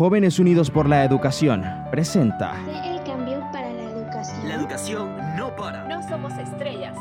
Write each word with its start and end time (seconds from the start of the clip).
Jóvenes 0.00 0.38
Unidos 0.38 0.70
por 0.70 0.88
la 0.88 1.04
Educación 1.04 1.62
presenta 1.90 2.56
el 2.86 3.04
cambio 3.04 3.38
para 3.52 3.70
la 3.70 3.82
educación. 3.82 4.48
La 4.48 4.54
educación 4.54 5.36
no 5.36 5.54
para. 5.54 5.84
No 5.88 6.02
somos 6.08 6.32
estrellas, 6.38 6.96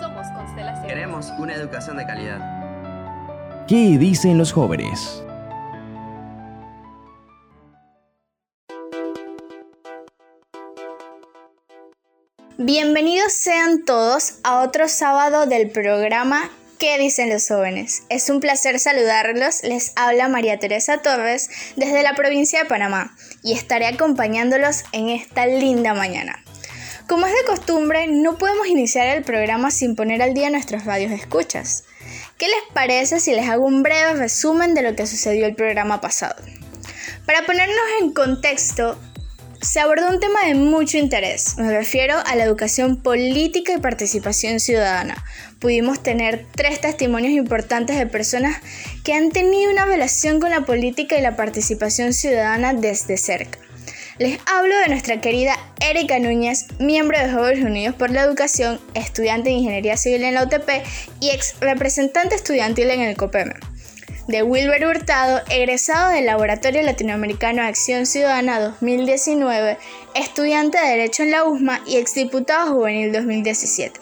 somos 0.00 0.24
constelaciones. 0.28 0.86
Queremos 0.86 1.32
una 1.40 1.52
educación 1.52 1.96
de 1.96 2.06
calidad. 2.06 3.66
¿Qué 3.66 3.98
dicen 3.98 4.38
los 4.38 4.52
jóvenes? 4.52 5.24
Bienvenidos 12.56 13.32
sean 13.32 13.84
todos 13.84 14.38
a 14.44 14.60
otro 14.60 14.86
sábado 14.86 15.46
del 15.46 15.70
programa 15.70 16.50
¿Qué 16.78 16.98
dicen 16.98 17.30
los 17.30 17.46
jóvenes? 17.46 18.02
Es 18.08 18.28
un 18.30 18.40
placer 18.40 18.80
saludarlos. 18.80 19.62
Les 19.62 19.92
habla 19.94 20.28
María 20.28 20.58
Teresa 20.58 20.98
Torres 20.98 21.48
desde 21.76 22.02
la 22.02 22.14
provincia 22.14 22.58
de 22.58 22.68
Panamá 22.68 23.16
y 23.42 23.52
estaré 23.52 23.86
acompañándolos 23.86 24.82
en 24.92 25.08
esta 25.08 25.46
linda 25.46 25.94
mañana. 25.94 26.42
Como 27.06 27.26
es 27.26 27.32
de 27.32 27.44
costumbre, 27.46 28.08
no 28.08 28.38
podemos 28.38 28.66
iniciar 28.66 29.06
el 29.16 29.22
programa 29.22 29.70
sin 29.70 29.94
poner 29.94 30.20
al 30.20 30.34
día 30.34 30.50
nuestros 30.50 30.84
radios 30.84 31.12
escuchas. 31.12 31.84
¿Qué 32.38 32.46
les 32.46 32.72
parece 32.72 33.20
si 33.20 33.32
les 33.34 33.48
hago 33.48 33.66
un 33.66 33.84
breve 33.84 34.14
resumen 34.14 34.74
de 34.74 34.82
lo 34.82 34.96
que 34.96 35.06
sucedió 35.06 35.46
el 35.46 35.54
programa 35.54 36.00
pasado? 36.00 36.42
Para 37.24 37.46
ponernos 37.46 37.84
en 38.00 38.12
contexto, 38.12 38.98
se 39.64 39.80
abordó 39.80 40.08
un 40.08 40.20
tema 40.20 40.44
de 40.46 40.54
mucho 40.54 40.98
interés. 40.98 41.56
Me 41.56 41.70
refiero 41.70 42.16
a 42.26 42.36
la 42.36 42.44
educación 42.44 42.96
política 42.96 43.72
y 43.72 43.80
participación 43.80 44.60
ciudadana. 44.60 45.24
Pudimos 45.58 46.02
tener 46.02 46.44
tres 46.54 46.80
testimonios 46.82 47.32
importantes 47.32 47.96
de 47.96 48.06
personas 48.06 48.58
que 49.04 49.14
han 49.14 49.30
tenido 49.30 49.70
una 49.70 49.86
relación 49.86 50.38
con 50.38 50.50
la 50.50 50.66
política 50.66 51.16
y 51.16 51.22
la 51.22 51.36
participación 51.36 52.12
ciudadana 52.12 52.74
desde 52.74 53.16
cerca. 53.16 53.58
Les 54.18 54.38
hablo 54.46 54.76
de 54.78 54.88
nuestra 54.88 55.20
querida 55.20 55.56
Erika 55.80 56.18
Núñez, 56.18 56.66
miembro 56.78 57.18
de 57.18 57.32
Jóvenes 57.32 57.64
Unidos 57.64 57.96
por 57.96 58.10
la 58.10 58.22
Educación, 58.22 58.78
estudiante 58.92 59.48
de 59.48 59.56
Ingeniería 59.56 59.96
Civil 59.96 60.24
en 60.24 60.34
la 60.34 60.44
UTP 60.44 60.68
y 61.20 61.30
ex 61.30 61.56
representante 61.60 62.34
estudiantil 62.34 62.90
en 62.90 63.00
el 63.00 63.16
COPEME 63.16 63.54
de 64.26 64.42
Wilber 64.42 64.86
Hurtado, 64.86 65.42
egresado 65.50 66.10
del 66.10 66.26
Laboratorio 66.26 66.82
Latinoamericano 66.82 67.62
de 67.62 67.68
Acción 67.68 68.06
Ciudadana 68.06 68.58
2019, 68.60 69.78
estudiante 70.14 70.78
de 70.78 70.88
Derecho 70.88 71.24
en 71.24 71.30
la 71.30 71.44
USMA 71.44 71.80
y 71.86 71.96
exdiputado 71.96 72.72
juvenil 72.72 73.12
2017. 73.12 74.00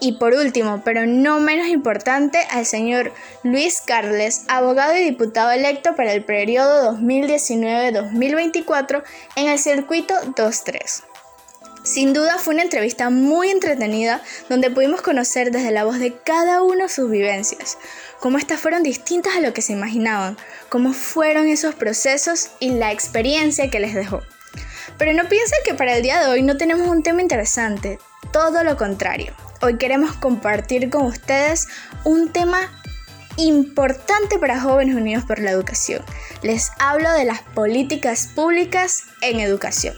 Y 0.00 0.14
por 0.14 0.34
último, 0.34 0.82
pero 0.84 1.06
no 1.06 1.38
menos 1.38 1.68
importante, 1.68 2.40
al 2.50 2.66
señor 2.66 3.12
Luis 3.44 3.80
Carles, 3.80 4.42
abogado 4.48 4.96
y 4.96 5.04
diputado 5.04 5.52
electo 5.52 5.94
para 5.94 6.12
el 6.12 6.24
periodo 6.24 6.98
2019-2024 6.98 9.04
en 9.36 9.48
el 9.48 9.60
circuito 9.60 10.14
23. 10.36 11.04
Sin 11.84 12.12
duda 12.12 12.38
fue 12.38 12.54
una 12.54 12.62
entrevista 12.62 13.10
muy 13.10 13.50
entretenida 13.50 14.22
donde 14.48 14.70
pudimos 14.70 15.02
conocer 15.02 15.50
desde 15.50 15.72
la 15.72 15.84
voz 15.84 15.98
de 15.98 16.16
cada 16.16 16.62
uno 16.62 16.88
sus 16.88 17.10
vivencias, 17.10 17.76
cómo 18.22 18.38
estas 18.38 18.60
fueron 18.60 18.84
distintas 18.84 19.34
a 19.34 19.40
lo 19.40 19.52
que 19.52 19.62
se 19.62 19.72
imaginaban, 19.72 20.38
cómo 20.68 20.92
fueron 20.92 21.48
esos 21.48 21.74
procesos 21.74 22.50
y 22.60 22.70
la 22.70 22.92
experiencia 22.92 23.68
que 23.68 23.80
les 23.80 23.96
dejó. 23.96 24.22
Pero 24.96 25.12
no 25.12 25.28
piensen 25.28 25.58
que 25.64 25.74
para 25.74 25.96
el 25.96 26.04
día 26.04 26.20
de 26.20 26.30
hoy 26.30 26.42
no 26.42 26.56
tenemos 26.56 26.86
un 26.86 27.02
tema 27.02 27.20
interesante, 27.20 27.98
todo 28.32 28.62
lo 28.62 28.76
contrario. 28.76 29.34
Hoy 29.60 29.76
queremos 29.76 30.12
compartir 30.12 30.88
con 30.88 31.02
ustedes 31.06 31.66
un 32.04 32.32
tema 32.32 32.60
importante 33.38 34.38
para 34.38 34.60
jóvenes 34.60 34.94
unidos 34.94 35.24
por 35.24 35.40
la 35.40 35.50
educación. 35.50 36.04
Les 36.42 36.70
hablo 36.78 37.10
de 37.14 37.24
las 37.24 37.42
políticas 37.42 38.28
públicas 38.28 39.02
en 39.20 39.40
educación. 39.40 39.96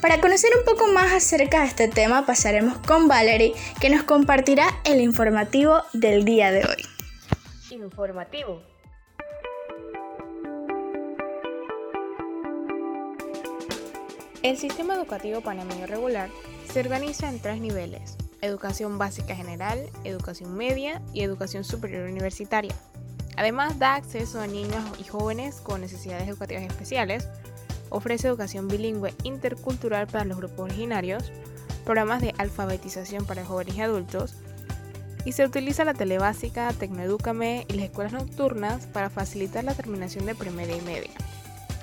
Para 0.00 0.22
conocer 0.22 0.50
un 0.58 0.64
poco 0.64 0.90
más 0.94 1.12
acerca 1.12 1.60
de 1.60 1.66
este 1.66 1.88
tema 1.88 2.24
pasaremos 2.24 2.78
con 2.78 3.06
Valerie 3.06 3.52
que 3.82 3.90
nos 3.90 4.02
compartirá 4.04 4.66
el 4.84 5.02
informativo 5.02 5.82
del 5.92 6.24
día 6.24 6.52
de 6.52 6.64
hoy. 6.64 6.99
Informativo. 7.70 8.60
El 14.42 14.56
sistema 14.56 14.94
educativo 14.94 15.40
panameño 15.40 15.86
regular 15.86 16.30
se 16.64 16.80
organiza 16.80 17.28
en 17.28 17.40
tres 17.40 17.60
niveles, 17.60 18.16
educación 18.40 18.98
básica 18.98 19.36
general, 19.36 19.90
educación 20.04 20.56
media 20.56 21.02
y 21.12 21.22
educación 21.22 21.62
superior 21.62 22.08
universitaria. 22.08 22.74
Además 23.36 23.78
da 23.78 23.94
acceso 23.94 24.40
a 24.40 24.46
niños 24.46 24.82
y 24.98 25.04
jóvenes 25.04 25.60
con 25.60 25.80
necesidades 25.80 26.26
educativas 26.26 26.64
especiales, 26.64 27.28
ofrece 27.90 28.28
educación 28.28 28.66
bilingüe 28.66 29.14
intercultural 29.22 30.06
para 30.06 30.24
los 30.24 30.38
grupos 30.38 30.60
originarios, 30.60 31.30
programas 31.84 32.22
de 32.22 32.34
alfabetización 32.38 33.26
para 33.26 33.44
jóvenes 33.44 33.76
y 33.76 33.82
adultos, 33.82 34.34
y 35.24 35.32
se 35.32 35.44
utiliza 35.44 35.84
la 35.84 35.94
telebásica, 35.94 36.72
Tecnoedúcame 36.72 37.66
y 37.68 37.74
las 37.74 37.86
escuelas 37.86 38.12
nocturnas 38.12 38.86
para 38.86 39.10
facilitar 39.10 39.64
la 39.64 39.74
terminación 39.74 40.26
de 40.26 40.34
primaria 40.34 40.76
y 40.76 40.80
media. 40.82 41.10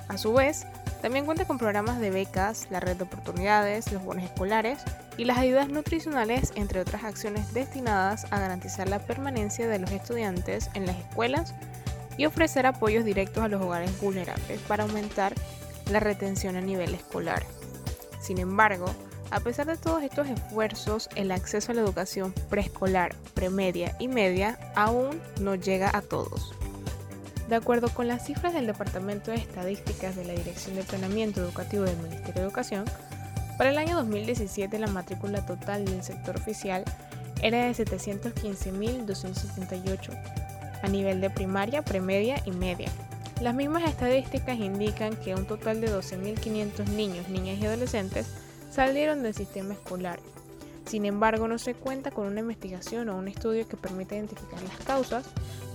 A 0.07 0.17
su 0.17 0.33
vez, 0.33 0.65
también 1.01 1.25
cuenta 1.25 1.45
con 1.45 1.57
programas 1.57 1.99
de 1.99 2.09
becas, 2.09 2.67
la 2.71 2.79
red 2.79 2.97
de 2.97 3.03
oportunidades, 3.03 3.91
los 3.91 4.03
bonos 4.03 4.23
escolares 4.23 4.79
y 5.17 5.25
las 5.25 5.37
ayudas 5.37 5.69
nutricionales, 5.69 6.53
entre 6.55 6.79
otras 6.79 7.03
acciones 7.03 7.53
destinadas 7.53 8.25
a 8.31 8.39
garantizar 8.39 8.89
la 8.89 8.99
permanencia 8.99 9.67
de 9.67 9.79
los 9.79 9.91
estudiantes 9.91 10.69
en 10.73 10.85
las 10.85 10.97
escuelas 10.97 11.53
y 12.17 12.25
ofrecer 12.25 12.65
apoyos 12.65 13.05
directos 13.05 13.43
a 13.43 13.47
los 13.47 13.61
hogares 13.61 13.99
vulnerables 14.01 14.59
para 14.61 14.83
aumentar 14.83 15.33
la 15.91 15.99
retención 15.99 16.55
a 16.55 16.61
nivel 16.61 16.95
escolar. 16.95 17.43
Sin 18.19 18.39
embargo, 18.39 18.87
a 19.31 19.39
pesar 19.39 19.65
de 19.67 19.77
todos 19.77 20.03
estos 20.03 20.27
esfuerzos, 20.27 21.09
el 21.15 21.31
acceso 21.31 21.71
a 21.71 21.75
la 21.75 21.81
educación 21.81 22.33
preescolar, 22.49 23.15
premedia 23.33 23.95
y 23.99 24.07
media 24.07 24.59
aún 24.75 25.19
no 25.41 25.55
llega 25.55 25.89
a 25.95 26.01
todos. 26.01 26.53
De 27.49 27.55
acuerdo 27.55 27.89
con 27.89 28.07
las 28.07 28.25
cifras 28.25 28.53
del 28.53 28.67
Departamento 28.67 29.31
de 29.31 29.37
Estadísticas 29.37 30.15
de 30.15 30.25
la 30.25 30.33
Dirección 30.33 30.75
de 30.75 30.83
Planeamiento 30.83 31.41
Educativo 31.41 31.83
del 31.83 31.97
Ministerio 31.97 32.33
de 32.33 32.41
Educación, 32.41 32.85
para 33.57 33.71
el 33.71 33.77
año 33.77 33.95
2017 33.95 34.77
la 34.79 34.87
matrícula 34.87 35.45
total 35.45 35.85
del 35.85 36.03
sector 36.03 36.35
oficial 36.35 36.83
era 37.41 37.65
de 37.65 37.71
715.278 37.71 40.19
a 40.83 40.87
nivel 40.89 41.21
de 41.21 41.29
primaria, 41.29 41.83
premedia 41.83 42.41
y 42.45 42.51
media, 42.51 42.91
las 43.41 43.53
mismas 43.53 43.83
estadísticas 43.83 44.57
indican 44.57 45.15
que 45.15 45.35
un 45.35 45.45
total 45.45 45.79
de 45.79 45.93
12.500 45.93 46.87
niños, 46.87 47.29
niñas 47.29 47.59
y 47.59 47.67
adolescentes 47.67 48.25
salieron 48.69 49.23
del 49.23 49.33
sistema 49.33 49.73
escolar. 49.73 50.19
Sin 50.85 51.05
embargo, 51.05 51.49
no 51.49 51.57
se 51.57 51.73
cuenta 51.73 52.11
con 52.11 52.27
una 52.27 52.39
investigación 52.39 53.09
o 53.09 53.17
un 53.17 53.27
estudio 53.27 53.67
que 53.67 53.75
permita 53.75 54.15
identificar 54.15 54.61
las 54.61 54.77
causas, 54.85 55.25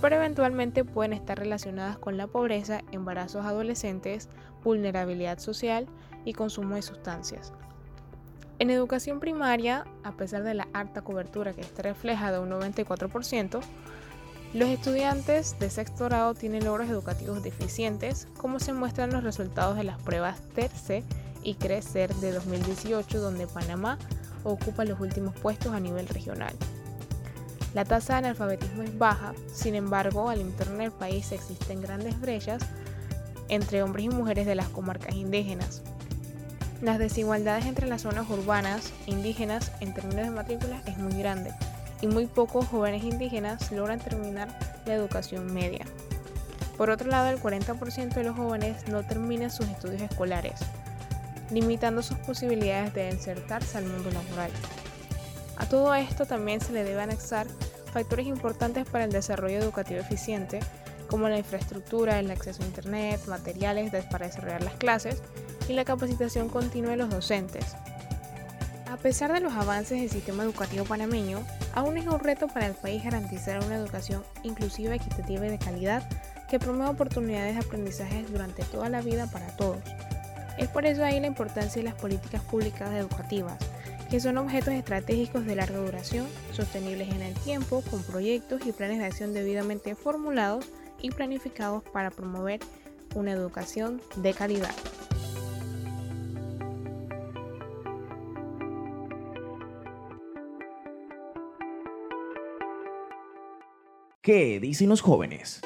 pero 0.01 0.15
eventualmente 0.15 0.83
pueden 0.83 1.13
estar 1.13 1.37
relacionadas 1.37 1.99
con 1.99 2.17
la 2.17 2.25
pobreza, 2.25 2.81
embarazos 2.91 3.45
adolescentes, 3.45 4.27
vulnerabilidad 4.63 5.37
social 5.37 5.87
y 6.25 6.33
consumo 6.33 6.75
de 6.75 6.81
sustancias. 6.81 7.53
En 8.57 8.71
educación 8.71 9.19
primaria, 9.19 9.85
a 10.03 10.13
pesar 10.13 10.43
de 10.43 10.55
la 10.55 10.67
alta 10.73 11.01
cobertura 11.01 11.53
que 11.53 11.61
está 11.61 11.83
reflejada 11.83 12.39
un 12.39 12.49
94%, 12.49 13.59
los 14.53 14.69
estudiantes 14.69 15.57
de 15.59 15.69
sexto 15.69 16.05
grado 16.05 16.33
tienen 16.33 16.65
logros 16.65 16.89
educativos 16.89 17.43
deficientes, 17.43 18.27
como 18.37 18.59
se 18.59 18.73
muestran 18.73 19.11
los 19.11 19.23
resultados 19.23 19.75
de 19.75 19.83
las 19.83 20.01
pruebas 20.01 20.41
TERCE 20.55 21.03
y 21.43 21.55
CRECER 21.55 22.13
de 22.15 22.31
2018, 22.31 23.19
donde 23.19 23.47
Panamá 23.47 23.97
ocupa 24.43 24.85
los 24.85 24.99
últimos 24.99 25.35
puestos 25.35 25.73
a 25.73 25.79
nivel 25.79 26.07
regional. 26.07 26.53
La 27.73 27.85
tasa 27.85 28.13
de 28.13 28.19
analfabetismo 28.19 28.83
es 28.83 28.97
baja, 28.97 29.33
sin 29.51 29.75
embargo, 29.75 30.29
al 30.29 30.41
interno 30.41 30.77
del 30.77 30.91
país 30.91 31.31
existen 31.31 31.81
grandes 31.81 32.19
brechas 32.19 32.61
entre 33.49 33.81
hombres 33.81 34.05
y 34.05 34.09
mujeres 34.09 34.45
de 34.45 34.55
las 34.55 34.69
comarcas 34.69 35.15
indígenas. 35.15 35.81
Las 36.81 36.99
desigualdades 36.99 37.65
entre 37.65 37.87
las 37.87 38.01
zonas 38.01 38.29
urbanas 38.29 38.91
e 39.07 39.11
indígenas 39.11 39.71
en 39.79 39.93
términos 39.93 40.25
de 40.25 40.31
matrículas 40.31 40.85
es 40.87 40.97
muy 40.97 41.13
grande 41.13 41.51
y 42.01 42.07
muy 42.07 42.27
pocos 42.27 42.67
jóvenes 42.67 43.03
indígenas 43.03 43.71
logran 43.71 43.99
terminar 43.99 44.49
la 44.85 44.93
educación 44.93 45.51
media. 45.53 45.85
Por 46.77 46.89
otro 46.89 47.09
lado, 47.09 47.29
el 47.29 47.41
40% 47.41 48.13
de 48.13 48.23
los 48.23 48.35
jóvenes 48.35 48.87
no 48.87 49.03
terminan 49.03 49.49
sus 49.49 49.67
estudios 49.67 50.01
escolares, 50.01 50.59
limitando 51.53 52.01
sus 52.01 52.17
posibilidades 52.17 52.93
de 52.93 53.09
insertarse 53.09 53.77
al 53.77 53.85
mundo 53.85 54.09
laboral. 54.11 54.51
A 55.57 55.67
todo 55.67 55.93
esto 55.93 56.25
también 56.25 56.61
se 56.61 56.73
le 56.73 56.83
debe 56.83 57.01
anexar 57.01 57.47
factores 57.91 58.25
importantes 58.25 58.87
para 58.87 59.05
el 59.05 59.11
desarrollo 59.11 59.59
educativo 59.59 59.99
eficiente, 59.99 60.59
como 61.07 61.29
la 61.29 61.37
infraestructura, 61.37 62.19
el 62.19 62.31
acceso 62.31 62.63
a 62.63 62.65
Internet, 62.65 63.21
materiales 63.27 63.91
para 64.09 64.25
desarrollar 64.25 64.63
las 64.63 64.73
clases 64.75 65.21
y 65.69 65.73
la 65.73 65.85
capacitación 65.85 66.49
continua 66.49 66.91
de 66.91 66.97
los 66.97 67.09
docentes. 67.09 67.65
A 68.91 68.97
pesar 68.97 69.31
de 69.33 69.39
los 69.39 69.53
avances 69.53 69.99
del 69.99 70.09
sistema 70.09 70.43
educativo 70.43 70.85
panameño, 70.85 71.43
aún 71.73 71.97
es 71.97 72.05
un 72.07 72.19
reto 72.19 72.47
para 72.47 72.67
el 72.67 72.73
país 72.73 73.03
garantizar 73.03 73.63
una 73.63 73.75
educación 73.75 74.23
inclusiva, 74.43 74.95
equitativa 74.95 75.45
y 75.45 75.49
de 75.49 75.59
calidad 75.59 76.07
que 76.49 76.59
promueve 76.59 76.91
oportunidades 76.91 77.55
de 77.55 77.61
aprendizaje 77.61 78.25
durante 78.29 78.63
toda 78.63 78.89
la 78.89 79.01
vida 79.01 79.27
para 79.27 79.47
todos. 79.55 79.79
Es 80.57 80.67
por 80.67 80.85
eso 80.85 81.03
ahí 81.03 81.19
la 81.19 81.27
importancia 81.27 81.81
de 81.81 81.89
las 81.89 81.95
políticas 81.95 82.41
públicas 82.41 82.91
educativas, 82.93 83.57
que 84.09 84.19
son 84.19 84.37
objetos 84.37 84.73
estratégicos 84.73 85.45
de 85.45 85.55
larga 85.55 85.79
duración, 85.79 86.27
sostenibles 86.51 87.09
en 87.09 87.21
el 87.21 87.33
tiempo, 87.33 87.83
con 87.89 88.03
proyectos 88.03 88.65
y 88.65 88.71
planes 88.71 88.99
de 88.99 89.05
acción 89.05 89.33
debidamente 89.33 89.95
formulados 89.95 90.65
y 91.01 91.09
planificados 91.11 91.83
para 91.83 92.11
promover 92.11 92.59
una 93.15 93.31
educación 93.31 94.01
de 94.17 94.33
calidad. 94.33 94.75
¿Qué 104.21 104.59
dicen 104.61 104.87
los 104.87 105.01
jóvenes? 105.01 105.61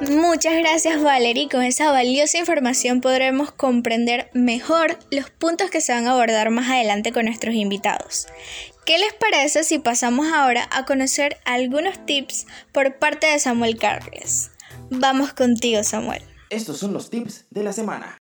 Muchas 0.00 0.56
gracias 0.56 1.02
Valerie. 1.02 1.48
Con 1.48 1.62
esa 1.62 1.90
valiosa 1.90 2.38
información 2.38 3.00
podremos 3.00 3.50
comprender 3.50 4.30
mejor 4.32 4.96
los 5.10 5.28
puntos 5.28 5.70
que 5.70 5.80
se 5.80 5.92
van 5.92 6.06
a 6.06 6.12
abordar 6.12 6.50
más 6.50 6.70
adelante 6.70 7.12
con 7.12 7.24
nuestros 7.24 7.56
invitados. 7.56 8.28
¿Qué 8.86 8.96
les 8.98 9.12
parece 9.14 9.64
si 9.64 9.80
pasamos 9.80 10.28
ahora 10.32 10.68
a 10.70 10.84
conocer 10.84 11.38
algunos 11.44 12.06
tips 12.06 12.46
por 12.72 12.98
parte 12.98 13.26
de 13.26 13.40
Samuel 13.40 13.76
Carles? 13.76 14.52
Vamos 14.88 15.32
contigo 15.32 15.82
Samuel. 15.82 16.22
Estos 16.48 16.78
son 16.78 16.92
los 16.92 17.10
tips 17.10 17.46
de 17.50 17.64
la 17.64 17.72
semana. 17.72 18.18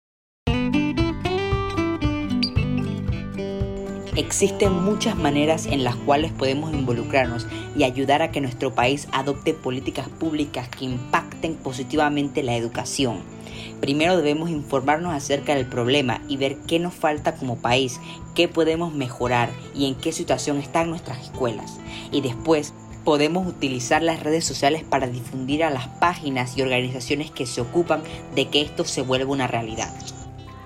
Existen 4.21 4.75
muchas 4.75 5.17
maneras 5.17 5.65
en 5.65 5.83
las 5.83 5.97
cuales 5.97 6.31
podemos 6.31 6.75
involucrarnos 6.75 7.47
y 7.75 7.85
ayudar 7.85 8.21
a 8.21 8.31
que 8.31 8.43
nuestro 8.43 8.75
país 8.75 9.09
adopte 9.13 9.55
políticas 9.55 10.11
públicas 10.11 10.69
que 10.69 10.85
impacten 10.85 11.55
positivamente 11.55 12.43
la 12.43 12.55
educación. 12.55 13.21
Primero 13.81 14.19
debemos 14.19 14.51
informarnos 14.51 15.15
acerca 15.15 15.55
del 15.55 15.65
problema 15.65 16.21
y 16.29 16.37
ver 16.37 16.59
qué 16.67 16.79
nos 16.79 16.93
falta 16.93 17.35
como 17.37 17.63
país, 17.63 17.99
qué 18.35 18.47
podemos 18.47 18.93
mejorar 18.93 19.49
y 19.75 19.87
en 19.87 19.95
qué 19.95 20.13
situación 20.13 20.59
están 20.59 20.91
nuestras 20.91 21.23
escuelas. 21.23 21.81
Y 22.13 22.21
después 22.21 22.75
podemos 23.07 23.47
utilizar 23.47 24.03
las 24.03 24.23
redes 24.23 24.45
sociales 24.45 24.85
para 24.85 25.07
difundir 25.07 25.65
a 25.65 25.71
las 25.71 25.89
páginas 25.89 26.59
y 26.59 26.61
organizaciones 26.61 27.31
que 27.31 27.47
se 27.47 27.63
ocupan 27.63 28.03
de 28.35 28.49
que 28.49 28.61
esto 28.61 28.85
se 28.85 29.01
vuelva 29.01 29.33
una 29.33 29.47
realidad. 29.47 29.91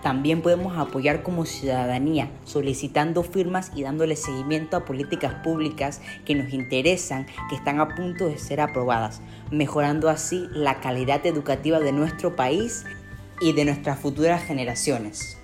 También 0.04 0.42
podemos 0.42 0.76
apoyar 0.76 1.22
como 1.22 1.46
ciudadanía, 1.46 2.30
solicitando 2.44 3.22
firmas 3.22 3.70
y 3.74 3.84
dándole 3.84 4.16
seguimiento 4.16 4.76
a 4.76 4.84
políticas 4.84 5.32
públicas 5.42 6.02
que 6.26 6.34
nos 6.34 6.52
interesan, 6.52 7.24
que 7.48 7.56
están 7.56 7.80
a 7.80 7.88
punto 7.88 8.26
de 8.26 8.36
ser 8.36 8.60
aprobadas, 8.60 9.22
mejorando 9.50 10.10
así 10.10 10.46
la 10.52 10.78
calidad 10.80 11.24
educativa 11.24 11.80
de 11.80 11.92
nuestro 11.92 12.36
país 12.36 12.84
y 13.40 13.54
de 13.54 13.64
nuestras 13.64 13.98
futuras 13.98 14.44
generaciones. 14.44 15.38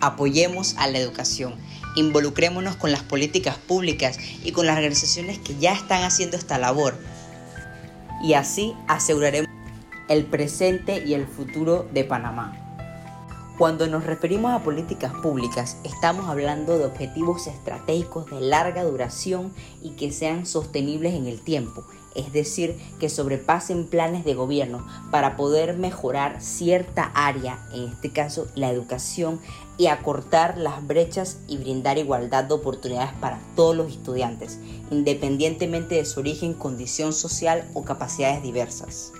Apoyemos 0.00 0.76
a 0.78 0.86
la 0.86 0.98
educación, 0.98 1.56
involucrémonos 1.96 2.76
con 2.76 2.92
las 2.92 3.02
políticas 3.02 3.56
públicas 3.56 4.20
y 4.44 4.52
con 4.52 4.66
las 4.66 4.76
organizaciones 4.76 5.40
que 5.40 5.56
ya 5.56 5.72
están 5.72 6.04
haciendo 6.04 6.36
esta 6.36 6.58
labor. 6.58 6.94
Y 8.22 8.34
así 8.34 8.72
aseguraremos 8.86 9.50
el 10.08 10.26
presente 10.26 11.02
y 11.04 11.14
el 11.14 11.26
futuro 11.26 11.88
de 11.92 12.04
Panamá. 12.04 12.65
Cuando 13.58 13.86
nos 13.86 14.04
referimos 14.04 14.52
a 14.52 14.62
políticas 14.62 15.14
públicas, 15.14 15.78
estamos 15.82 16.28
hablando 16.28 16.76
de 16.76 16.84
objetivos 16.84 17.46
estratégicos 17.46 18.26
de 18.26 18.42
larga 18.42 18.84
duración 18.84 19.50
y 19.82 19.92
que 19.92 20.12
sean 20.12 20.44
sostenibles 20.44 21.14
en 21.14 21.26
el 21.26 21.40
tiempo, 21.40 21.86
es 22.14 22.34
decir, 22.34 22.78
que 23.00 23.08
sobrepasen 23.08 23.86
planes 23.86 24.26
de 24.26 24.34
gobierno 24.34 24.86
para 25.10 25.38
poder 25.38 25.78
mejorar 25.78 26.42
cierta 26.42 27.10
área, 27.14 27.66
en 27.72 27.84
este 27.84 28.12
caso 28.12 28.46
la 28.56 28.70
educación, 28.70 29.40
y 29.78 29.86
acortar 29.86 30.58
las 30.58 30.86
brechas 30.86 31.38
y 31.48 31.56
brindar 31.56 31.96
igualdad 31.96 32.44
de 32.44 32.52
oportunidades 32.52 33.14
para 33.22 33.40
todos 33.54 33.74
los 33.74 33.90
estudiantes, 33.90 34.58
independientemente 34.90 35.94
de 35.94 36.04
su 36.04 36.20
origen, 36.20 36.52
condición 36.52 37.14
social 37.14 37.66
o 37.72 37.84
capacidades 37.84 38.42
diversas. 38.42 39.12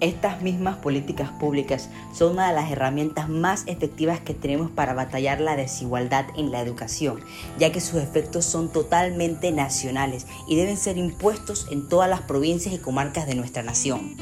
Estas 0.00 0.42
mismas 0.42 0.76
políticas 0.78 1.30
públicas 1.30 1.88
son 2.12 2.32
una 2.32 2.48
de 2.48 2.54
las 2.54 2.70
herramientas 2.70 3.28
más 3.28 3.62
efectivas 3.66 4.18
que 4.18 4.34
tenemos 4.34 4.70
para 4.70 4.92
batallar 4.92 5.40
la 5.40 5.56
desigualdad 5.56 6.26
en 6.36 6.50
la 6.50 6.60
educación, 6.60 7.20
ya 7.58 7.70
que 7.70 7.80
sus 7.80 8.02
efectos 8.02 8.44
son 8.44 8.72
totalmente 8.72 9.52
nacionales 9.52 10.26
y 10.48 10.56
deben 10.56 10.76
ser 10.76 10.98
impuestos 10.98 11.68
en 11.70 11.88
todas 11.88 12.10
las 12.10 12.22
provincias 12.22 12.74
y 12.74 12.78
comarcas 12.78 13.26
de 13.26 13.36
nuestra 13.36 13.62
nación. 13.62 14.16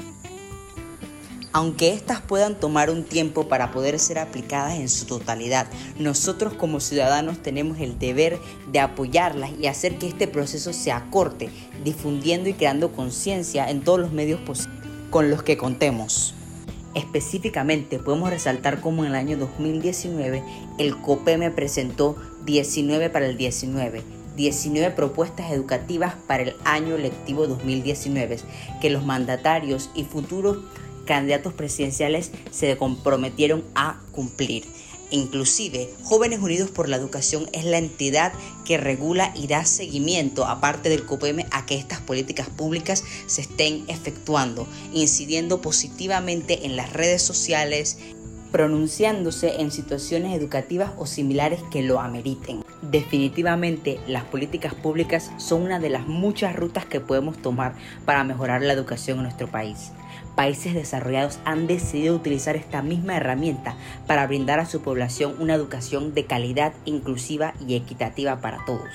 Aunque 1.54 1.92
éstas 1.92 2.20
puedan 2.22 2.58
tomar 2.58 2.88
un 2.88 3.04
tiempo 3.04 3.48
para 3.48 3.72
poder 3.72 3.98
ser 3.98 4.18
aplicadas 4.18 4.78
en 4.78 4.88
su 4.88 5.04
totalidad, 5.04 5.66
nosotros 5.98 6.54
como 6.54 6.80
ciudadanos 6.80 7.42
tenemos 7.42 7.78
el 7.78 7.98
deber 7.98 8.38
de 8.70 8.80
apoyarlas 8.80 9.50
y 9.60 9.66
hacer 9.66 9.98
que 9.98 10.08
este 10.08 10.28
proceso 10.28 10.72
se 10.72 10.92
acorte, 10.92 11.50
difundiendo 11.84 12.48
y 12.48 12.54
creando 12.54 12.92
conciencia 12.92 13.68
en 13.68 13.82
todos 13.82 14.00
los 14.00 14.12
medios 14.12 14.40
posibles 14.40 14.71
con 15.12 15.30
los 15.30 15.42
que 15.42 15.58
contemos. 15.58 16.34
Específicamente 16.94 17.98
podemos 17.98 18.30
resaltar 18.30 18.80
como 18.80 19.04
en 19.04 19.10
el 19.10 19.14
año 19.14 19.36
2019 19.36 20.42
el 20.78 20.96
COPEME 20.96 21.50
presentó 21.50 22.16
19 22.46 23.10
para 23.10 23.26
el 23.26 23.36
19, 23.36 24.02
19 24.36 24.90
propuestas 24.90 25.52
educativas 25.52 26.14
para 26.26 26.44
el 26.44 26.54
año 26.64 26.96
lectivo 26.96 27.46
2019 27.46 28.38
que 28.80 28.90
los 28.90 29.04
mandatarios 29.04 29.90
y 29.94 30.04
futuros 30.04 30.58
candidatos 31.04 31.52
presidenciales 31.52 32.32
se 32.50 32.76
comprometieron 32.78 33.64
a 33.74 34.00
cumplir. 34.12 34.64
Inclusive, 35.12 35.90
Jóvenes 36.02 36.40
Unidos 36.40 36.70
por 36.70 36.88
la 36.88 36.96
Educación 36.96 37.46
es 37.52 37.66
la 37.66 37.76
entidad 37.76 38.32
que 38.64 38.78
regula 38.78 39.30
y 39.36 39.46
da 39.46 39.66
seguimiento, 39.66 40.46
aparte 40.46 40.88
del 40.88 41.04
COPEM, 41.04 41.44
a 41.50 41.66
que 41.66 41.76
estas 41.76 42.00
políticas 42.00 42.48
públicas 42.48 43.04
se 43.26 43.42
estén 43.42 43.84
efectuando, 43.88 44.66
incidiendo 44.94 45.60
positivamente 45.60 46.64
en 46.64 46.76
las 46.76 46.94
redes 46.94 47.20
sociales, 47.20 47.98
pronunciándose 48.52 49.60
en 49.60 49.70
situaciones 49.70 50.34
educativas 50.34 50.92
o 50.96 51.04
similares 51.04 51.60
que 51.70 51.82
lo 51.82 52.00
ameriten. 52.00 52.64
Definitivamente, 52.80 54.00
las 54.08 54.24
políticas 54.24 54.74
públicas 54.74 55.30
son 55.36 55.62
una 55.62 55.78
de 55.78 55.90
las 55.90 56.06
muchas 56.06 56.56
rutas 56.56 56.86
que 56.86 57.00
podemos 57.00 57.36
tomar 57.36 57.74
para 58.06 58.24
mejorar 58.24 58.62
la 58.62 58.72
educación 58.72 59.18
en 59.18 59.24
nuestro 59.24 59.50
país 59.50 59.92
países 60.34 60.74
desarrollados 60.74 61.38
han 61.44 61.66
decidido 61.66 62.14
utilizar 62.14 62.56
esta 62.56 62.82
misma 62.82 63.16
herramienta 63.16 63.76
para 64.06 64.26
brindar 64.26 64.60
a 64.60 64.66
su 64.66 64.82
población 64.82 65.36
una 65.38 65.54
educación 65.54 66.14
de 66.14 66.26
calidad, 66.26 66.72
inclusiva 66.84 67.54
y 67.66 67.76
equitativa 67.76 68.40
para 68.40 68.64
todos. 68.64 68.90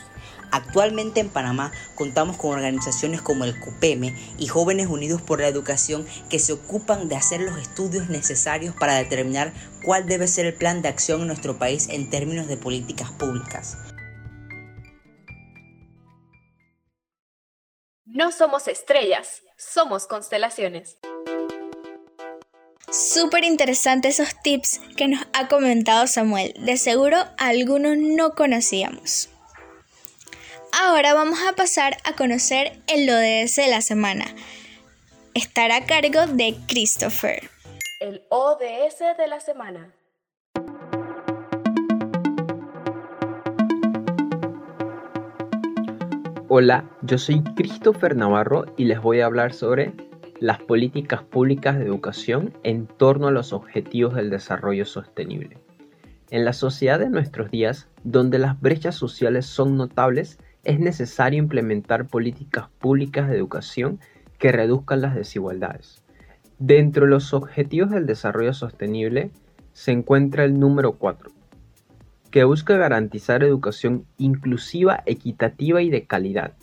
Actualmente 0.52 1.20
en 1.20 1.30
Panamá 1.30 1.72
contamos 1.96 2.38
con 2.38 2.52
organizaciones 2.52 3.22
como 3.22 3.44
el 3.44 3.60
COPEME 3.60 4.16
y 4.38 4.48
Jóvenes 4.48 4.88
Unidos 4.88 5.22
por 5.22 5.42
la 5.42 5.48
Educación 5.48 6.06
que 6.30 6.40
se 6.40 6.54
ocupan 6.54 7.10
de 7.10 7.16
hacer 7.16 7.42
los 7.42 7.58
estudios 7.58 8.10
necesarios 8.10 8.74
para 8.76 8.96
determinar 8.96 9.54
cuál 9.84 10.08
debe 10.08 10.28
ser 10.28 10.46
el 10.46 10.54
plan 10.54 10.82
de 10.82 10.88
acción 10.88 11.22
en 11.22 11.28
nuestro 11.28 11.58
país 11.58 11.90
en 11.90 12.10
términos 12.10 12.48
de 12.48 12.58
políticas 12.58 13.12
públicas. 13.12 13.78
No 18.06 18.32
somos 18.32 18.68
estrellas, 18.68 19.44
somos 19.58 20.08
constelaciones. 20.08 20.98
Súper 22.90 23.44
interesantes 23.44 24.18
esos 24.18 24.34
tips 24.42 24.80
que 24.96 25.10
nos 25.10 25.20
ha 25.34 25.50
comentado 25.50 26.08
Samuel. 26.08 26.54
De 26.58 26.78
seguro 26.78 27.18
algunos 27.38 27.98
no 27.98 28.32
conocíamos. 28.32 29.30
Ahora 30.72 31.14
vamos 31.14 31.40
a 31.46 31.54
pasar 31.54 31.98
a 32.06 32.14
conocer 32.14 32.80
el 32.88 33.10
ODS 33.10 33.58
de 33.58 33.68
la 33.68 33.82
semana. 33.82 34.24
Estará 35.34 35.78
a 35.78 35.86
cargo 35.86 36.28
de 36.28 36.56
Christopher. 36.68 37.50
El 38.00 38.24
ODS 38.30 39.00
de 39.18 39.28
la 39.28 39.42
semana. 39.42 39.94
Hola, 46.48 46.90
yo 47.02 47.18
soy 47.18 47.44
Christopher 47.58 48.16
Navarro 48.16 48.66
y 48.78 48.86
les 48.86 49.02
voy 49.02 49.20
a 49.20 49.26
hablar 49.26 49.54
sobre 49.54 49.92
las 50.40 50.60
políticas 50.62 51.24
públicas 51.24 51.78
de 51.78 51.86
educación 51.86 52.54
en 52.64 52.86
torno 52.86 53.28
a 53.28 53.32
los 53.32 53.54
objetivos 53.54 54.16
del 54.16 54.30
desarrollo 54.30 54.86
sostenible. 54.86 55.58
En 56.30 56.46
la 56.46 56.54
sociedad 56.54 57.00
de 57.00 57.10
nuestros 57.10 57.50
días, 57.50 57.88
donde 58.04 58.38
las 58.38 58.60
brechas 58.60 58.96
sociales 58.96 59.46
son 59.46 59.78
notables, 59.78 60.38
es 60.64 60.80
necesario 60.80 61.40
implementar 61.40 62.08
políticas 62.08 62.68
públicas 62.80 63.30
de 63.30 63.38
educación 63.38 64.00
que 64.38 64.52
reduzcan 64.52 65.02
las 65.02 65.16
desigualdades. 65.16 66.04
Dentro 66.60 67.06
de 67.06 67.12
los 67.12 67.34
objetivos 67.34 67.92
del 67.92 68.06
desarrollo 68.06 68.54
sostenible 68.54 69.32
se 69.74 69.92
encuentra 69.92 70.44
el 70.44 70.60
número 70.60 70.94
4, 70.94 71.32
que 72.32 72.44
busca 72.44 72.78
garantizar 72.78 73.44
educación 73.44 74.06
inclusiva, 74.18 75.02
equitativa 75.06 75.82
y 75.82 75.90
de 75.90 76.06
calidad, 76.06 76.54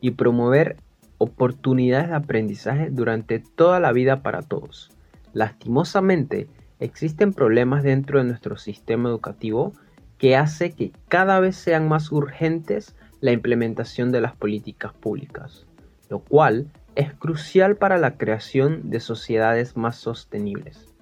y 0.00 0.10
promover 0.10 0.76
oportunidades 1.24 2.08
de 2.08 2.14
aprendizaje 2.14 2.90
durante 2.90 3.38
toda 3.38 3.80
la 3.80 3.92
vida 3.92 4.22
para 4.22 4.42
todos. 4.42 4.90
Lastimosamente, 5.32 6.48
existen 6.80 7.32
problemas 7.32 7.82
dentro 7.82 8.18
de 8.18 8.24
nuestro 8.24 8.56
sistema 8.56 9.08
educativo 9.08 9.72
que 10.18 10.36
hace 10.36 10.72
que 10.72 10.92
cada 11.08 11.40
vez 11.40 11.56
sean 11.56 11.88
más 11.88 12.12
urgentes 12.12 12.94
la 13.20 13.32
implementación 13.32 14.12
de 14.12 14.20
las 14.20 14.36
políticas 14.36 14.92
públicas, 14.92 15.66
lo 16.08 16.20
cual 16.20 16.70
es 16.94 17.12
crucial 17.14 17.76
para 17.76 17.98
la 17.98 18.16
creación 18.16 18.90
de 18.90 19.00
sociedades 19.00 19.76
más 19.76 19.96
sostenibles. 19.96 20.94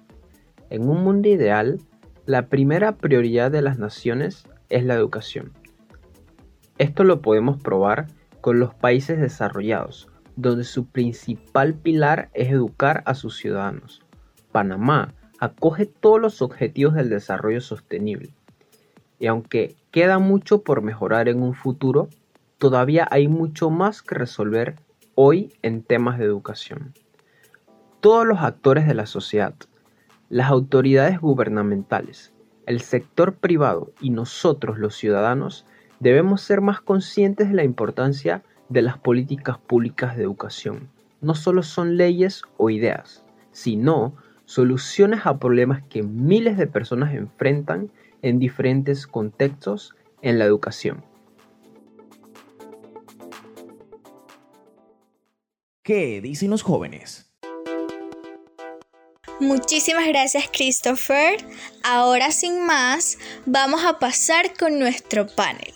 En 0.69 0.89
un 0.89 1.03
mundo 1.03 1.27
ideal, 1.27 1.79
la 2.25 2.47
primera 2.47 2.93
prioridad 2.93 3.51
de 3.51 3.61
las 3.61 3.77
naciones 3.77 4.47
es 4.69 4.85
la 4.85 4.95
educación. 4.95 5.51
Esto 6.77 7.03
lo 7.03 7.21
podemos 7.21 7.61
probar 7.61 8.07
con 8.41 8.59
los 8.59 8.73
países 8.73 9.19
desarrollados, 9.19 10.09
donde 10.35 10.63
su 10.63 10.85
principal 10.87 11.73
pilar 11.73 12.29
es 12.33 12.49
educar 12.49 13.03
a 13.05 13.15
sus 13.15 13.37
ciudadanos. 13.37 14.01
Panamá 14.51 15.13
acoge 15.39 15.85
todos 15.85 16.21
los 16.21 16.41
objetivos 16.41 16.95
del 16.95 17.09
desarrollo 17.09 17.61
sostenible. 17.61 18.33
Y 19.19 19.27
aunque 19.27 19.75
queda 19.91 20.19
mucho 20.19 20.63
por 20.63 20.81
mejorar 20.81 21.27
en 21.29 21.41
un 21.41 21.53
futuro, 21.53 22.09
todavía 22.57 23.07
hay 23.11 23.27
mucho 23.27 23.69
más 23.69 24.01
que 24.01 24.15
resolver 24.15 24.75
hoy 25.15 25.53
en 25.61 25.83
temas 25.83 26.17
de 26.17 26.25
educación. 26.25 26.93
Todos 27.99 28.25
los 28.25 28.39
actores 28.39 28.87
de 28.87 28.93
la 28.93 29.05
sociedad, 29.05 29.53
las 30.29 30.49
autoridades 30.49 31.19
gubernamentales, 31.19 32.33
el 32.65 32.81
sector 32.81 33.35
privado 33.35 33.91
y 34.01 34.09
nosotros 34.09 34.77
los 34.77 34.95
ciudadanos 34.95 35.65
debemos 35.99 36.41
ser 36.41 36.61
más 36.61 36.81
conscientes 36.81 37.49
de 37.49 37.55
la 37.55 37.63
importancia 37.63 38.43
de 38.69 38.81
las 38.81 38.97
políticas 38.97 39.57
públicas 39.57 40.15
de 40.15 40.23
educación. 40.23 40.89
No 41.21 41.35
solo 41.35 41.63
son 41.63 41.97
leyes 41.97 42.43
o 42.57 42.69
ideas, 42.69 43.23
sino 43.51 44.15
soluciones 44.45 45.25
a 45.25 45.39
problemas 45.39 45.83
que 45.83 46.03
miles 46.03 46.57
de 46.57 46.67
personas 46.67 47.13
enfrentan 47.13 47.91
en 48.21 48.39
diferentes 48.39 49.07
contextos 49.07 49.95
en 50.21 50.39
la 50.39 50.45
educación. 50.45 51.03
¿Qué 55.83 56.21
dicen 56.21 56.49
los 56.49 56.61
jóvenes? 56.61 57.29
Muchísimas 59.39 60.07
gracias 60.07 60.49
Christopher. 60.51 61.45
Ahora 61.83 62.31
sin 62.31 62.65
más, 62.65 63.17
vamos 63.45 63.83
a 63.83 63.99
pasar 63.99 64.53
con 64.57 64.79
nuestro 64.79 65.27
panel. 65.27 65.73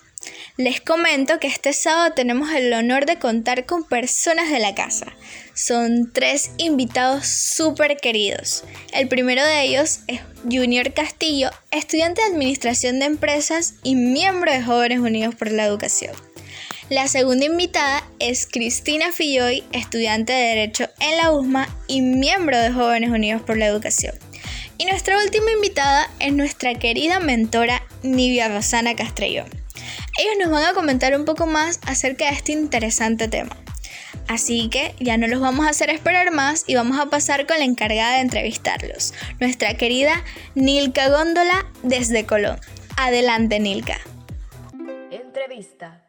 Les 0.57 0.81
comento 0.81 1.39
que 1.39 1.47
este 1.47 1.71
sábado 1.71 2.13
tenemos 2.15 2.51
el 2.51 2.73
honor 2.73 3.05
de 3.05 3.19
contar 3.19 3.67
con 3.67 3.83
personas 3.83 4.49
de 4.49 4.57
la 4.57 4.73
casa. 4.73 5.05
Son 5.53 6.11
tres 6.11 6.49
invitados 6.57 7.27
súper 7.27 7.97
queridos. 7.97 8.63
El 8.91 9.07
primero 9.07 9.45
de 9.45 9.61
ellos 9.61 9.99
es 10.07 10.21
Junior 10.43 10.93
Castillo, 10.93 11.51
estudiante 11.69 12.21
de 12.21 12.29
Administración 12.29 12.97
de 12.97 13.05
Empresas 13.05 13.75
y 13.83 13.93
miembro 13.93 14.51
de 14.51 14.63
Jóvenes 14.63 14.99
Unidos 14.99 15.35
por 15.35 15.51
la 15.51 15.65
Educación. 15.65 16.15
La 16.89 17.07
segunda 17.07 17.45
invitada 17.45 18.03
es 18.17 18.47
Cristina 18.47 19.11
Filloy, 19.11 19.63
estudiante 19.73 20.33
de 20.33 20.55
Derecho 20.55 20.89
en 20.99 21.17
la 21.17 21.31
USMA 21.33 21.67
y 21.87 22.01
miembro 22.01 22.57
de 22.57 22.71
Jóvenes 22.71 23.11
Unidos 23.11 23.43
por 23.43 23.57
la 23.57 23.67
Educación. 23.67 24.15
Y 24.79 24.85
nuestra 24.85 25.21
última 25.21 25.51
invitada 25.51 26.09
es 26.19 26.33
nuestra 26.33 26.73
querida 26.75 27.19
mentora 27.19 27.83
Nivia 28.01 28.47
Rosana 28.47 28.95
Castrellón. 28.95 29.66
Ellos 30.17 30.35
nos 30.39 30.49
van 30.49 30.65
a 30.65 30.73
comentar 30.73 31.15
un 31.15 31.25
poco 31.25 31.45
más 31.45 31.79
acerca 31.85 32.25
de 32.25 32.31
este 32.31 32.51
interesante 32.51 33.27
tema. 33.27 33.55
Así 34.27 34.67
que 34.69 34.95
ya 34.99 35.15
no 35.17 35.27
los 35.27 35.39
vamos 35.39 35.65
a 35.65 35.69
hacer 35.69 35.89
esperar 35.89 36.31
más 36.31 36.63
y 36.67 36.75
vamos 36.75 36.99
a 36.99 37.05
pasar 37.05 37.45
con 37.45 37.59
la 37.59 37.65
encargada 37.65 38.15
de 38.15 38.21
entrevistarlos, 38.21 39.13
nuestra 39.39 39.75
querida 39.75 40.23
Nilka 40.55 41.09
Góndola 41.09 41.65
desde 41.83 42.25
Colón. 42.25 42.59
Adelante, 42.97 43.59
Nilka. 43.59 43.99
Entrevista. 45.11 46.06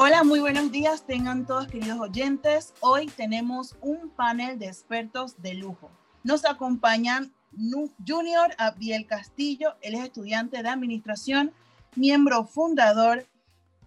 Hola, 0.00 0.22
muy 0.22 0.38
buenos 0.38 0.70
días, 0.70 1.04
tengan 1.04 1.44
todos 1.44 1.66
queridos 1.66 1.98
oyentes. 1.98 2.72
Hoy 2.78 3.08
tenemos 3.08 3.74
un 3.80 4.10
panel 4.10 4.56
de 4.56 4.66
expertos 4.66 5.42
de 5.42 5.54
lujo. 5.54 5.90
Nos 6.22 6.44
acompañan 6.44 7.34
Junior 8.06 8.54
Abdiel 8.58 9.08
Castillo, 9.08 9.74
él 9.80 9.96
es 9.96 10.04
estudiante 10.04 10.62
de 10.62 10.68
administración, 10.68 11.52
miembro 11.96 12.44
fundador 12.44 13.26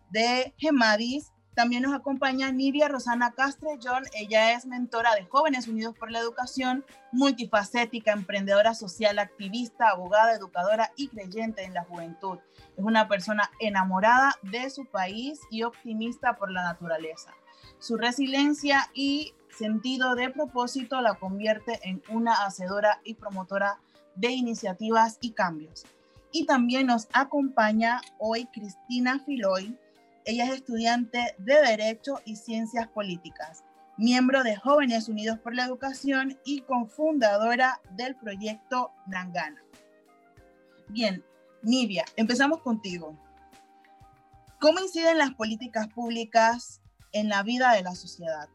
de 0.10 0.54
Gemadis. 0.58 1.32
También 1.54 1.84
nos 1.84 1.94
acompaña 1.94 2.52
Nivia 2.52 2.88
Rosana 2.88 3.34
Castrellón, 3.34 4.04
ella 4.14 4.54
es 4.54 4.66
mentora 4.66 5.16
de 5.16 5.26
Jóvenes 5.26 5.68
Unidos 5.68 5.96
por 5.98 6.10
la 6.10 6.20
Educación, 6.20 6.86
multifacética, 7.12 8.14
emprendedora 8.14 8.74
social, 8.74 9.20
activista, 9.20 9.90
abogada, 9.90 10.34
educadora 10.34 10.92
y 10.96 11.10
creyente 11.10 11.64
en 11.64 11.74
la 11.74 11.84
juventud. 11.84 12.40
Es 12.78 12.84
una 12.84 13.10
persona 13.10 13.52
enamorada 13.60 14.36
de 14.44 14.70
su 14.70 14.86
país 14.86 15.42
y 15.50 15.64
optimista 15.64 16.38
por 16.38 16.52
la 16.52 16.64
naturaleza. 16.64 17.34
Su 17.80 17.98
resiliencia 17.98 18.90
y 18.94 19.34
sentido 19.58 20.16
de 20.16 20.30
propósito 20.30 21.02
la 21.02 21.16
convierte 21.16 21.80
en 21.84 22.02
una 22.10 22.46
hacedora 22.46 23.02
y 23.04 23.16
promotora 23.16 23.80
de 24.16 24.32
iniciativas 24.32 25.18
y 25.22 25.32
cambios. 25.32 25.84
Y 26.32 26.46
también 26.46 26.88
nos 26.88 27.10
acompaña 27.12 28.02
hoy 28.18 28.46
Cristina 28.54 29.20
Filoy. 29.26 29.78
Ella 30.24 30.46
es 30.46 30.54
estudiante 30.54 31.36
de 31.40 31.56
Derecho 31.62 32.20
y 32.26 32.36
Ciencias 32.36 32.88
Políticas, 32.88 33.64
miembro 33.98 34.44
de 34.44 34.56
Jóvenes 34.56 35.10
Unidos 35.10 35.40
por 35.40 35.56
la 35.56 35.66
Educación 35.66 36.38
y 36.46 36.62
cofundadora 36.62 37.82
del 37.96 38.16
proyecto 38.16 38.92
Nangana. 39.08 39.64
Bien, 40.90 41.24
Nivia, 41.64 42.06
empezamos 42.18 42.62
contigo. 42.62 43.18
¿Cómo 44.60 44.80
inciden 44.80 45.18
las 45.18 45.34
políticas 45.34 45.88
públicas 45.88 46.82
en 47.14 47.28
la 47.28 47.42
vida 47.42 47.74
de 47.74 47.82
la 47.82 47.96
sociedad? 47.96 48.48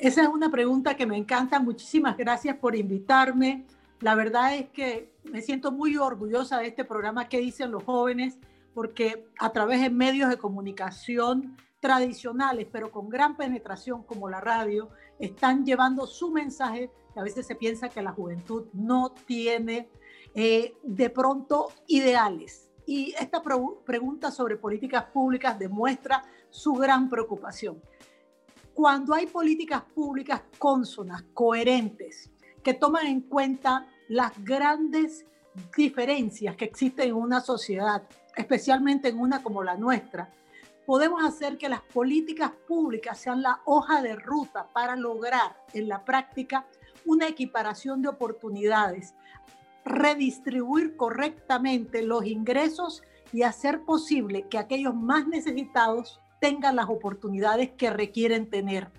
Esa 0.00 0.22
es 0.22 0.28
una 0.28 0.50
pregunta 0.50 0.96
que 0.96 1.06
me 1.06 1.16
encanta. 1.16 1.60
Muchísimas 1.60 2.16
gracias 2.16 2.56
por 2.56 2.74
invitarme. 2.74 3.64
La 4.00 4.16
verdad 4.16 4.56
es 4.56 4.68
que 4.70 5.12
me 5.24 5.40
siento 5.40 5.70
muy 5.70 5.96
orgullosa 5.96 6.58
de 6.58 6.66
este 6.66 6.84
programa 6.84 7.28
que 7.28 7.38
dicen 7.38 7.70
los 7.70 7.84
jóvenes, 7.84 8.38
porque 8.74 9.26
a 9.38 9.50
través 9.50 9.80
de 9.80 9.90
medios 9.90 10.28
de 10.30 10.38
comunicación 10.38 11.56
tradicionales, 11.80 12.66
pero 12.70 12.90
con 12.90 13.08
gran 13.08 13.36
penetración 13.36 14.02
como 14.02 14.28
la 14.28 14.40
radio, 14.40 14.90
están 15.18 15.64
llevando 15.64 16.06
su 16.06 16.30
mensaje. 16.30 16.90
a 17.14 17.22
veces 17.22 17.46
se 17.46 17.56
piensa 17.56 17.88
que 17.88 18.02
la 18.02 18.12
juventud 18.12 18.66
no 18.72 19.10
tiene 19.26 19.88
eh, 20.34 20.76
de 20.82 21.10
pronto 21.10 21.72
ideales. 21.88 22.70
Y 22.86 23.12
esta 23.18 23.42
pregunta 23.42 24.30
sobre 24.30 24.56
políticas 24.56 25.04
públicas 25.04 25.58
demuestra 25.58 26.24
su 26.48 26.74
gran 26.74 27.08
preocupación. 27.08 27.82
Cuando 28.72 29.14
hay 29.14 29.26
políticas 29.26 29.82
públicas 29.82 30.42
consonas, 30.58 31.24
coherentes, 31.34 32.30
que 32.62 32.74
toman 32.74 33.06
en 33.06 33.22
cuenta 33.22 33.88
las 34.08 34.32
grandes 34.44 35.26
diferencias 35.76 36.56
que 36.56 36.64
existen 36.64 37.08
en 37.08 37.14
una 37.14 37.40
sociedad, 37.40 38.02
especialmente 38.38 39.08
en 39.08 39.18
una 39.18 39.42
como 39.42 39.62
la 39.62 39.76
nuestra, 39.76 40.30
podemos 40.86 41.22
hacer 41.22 41.58
que 41.58 41.68
las 41.68 41.82
políticas 41.82 42.52
públicas 42.66 43.18
sean 43.18 43.42
la 43.42 43.60
hoja 43.66 44.00
de 44.00 44.16
ruta 44.16 44.68
para 44.72 44.96
lograr 44.96 45.56
en 45.74 45.88
la 45.88 46.04
práctica 46.04 46.64
una 47.04 47.26
equiparación 47.28 48.00
de 48.00 48.08
oportunidades 48.08 49.14
redistribuir 49.84 50.96
correctamente 50.96 52.02
los 52.02 52.26
ingresos 52.26 53.02
y 53.32 53.42
hacer 53.42 53.82
posible 53.82 54.46
que 54.48 54.58
aquellos 54.58 54.94
más 54.94 55.26
necesitados 55.26 56.20
tengan 56.40 56.76
las 56.76 56.88
oportunidades 56.88 57.70
que 57.70 57.90
requieren 57.90 58.48
tener. 58.48 58.90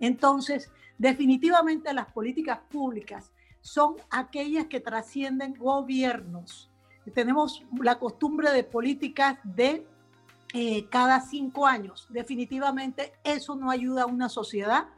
Entonces, 0.00 0.70
definitivamente 0.96 1.92
las 1.92 2.10
políticas 2.12 2.58
públicas 2.70 3.30
son 3.60 3.96
aquellas 4.10 4.66
que 4.66 4.80
trascienden 4.80 5.54
gobiernos. 5.54 6.67
Tenemos 7.10 7.64
la 7.80 7.98
costumbre 7.98 8.50
de 8.52 8.64
políticas 8.64 9.38
de 9.44 9.86
eh, 10.54 10.86
cada 10.88 11.20
cinco 11.20 11.66
años. 11.66 12.06
Definitivamente 12.10 13.12
eso 13.24 13.54
no 13.54 13.70
ayuda 13.70 14.02
a 14.02 14.06
una 14.06 14.28
sociedad 14.28 14.88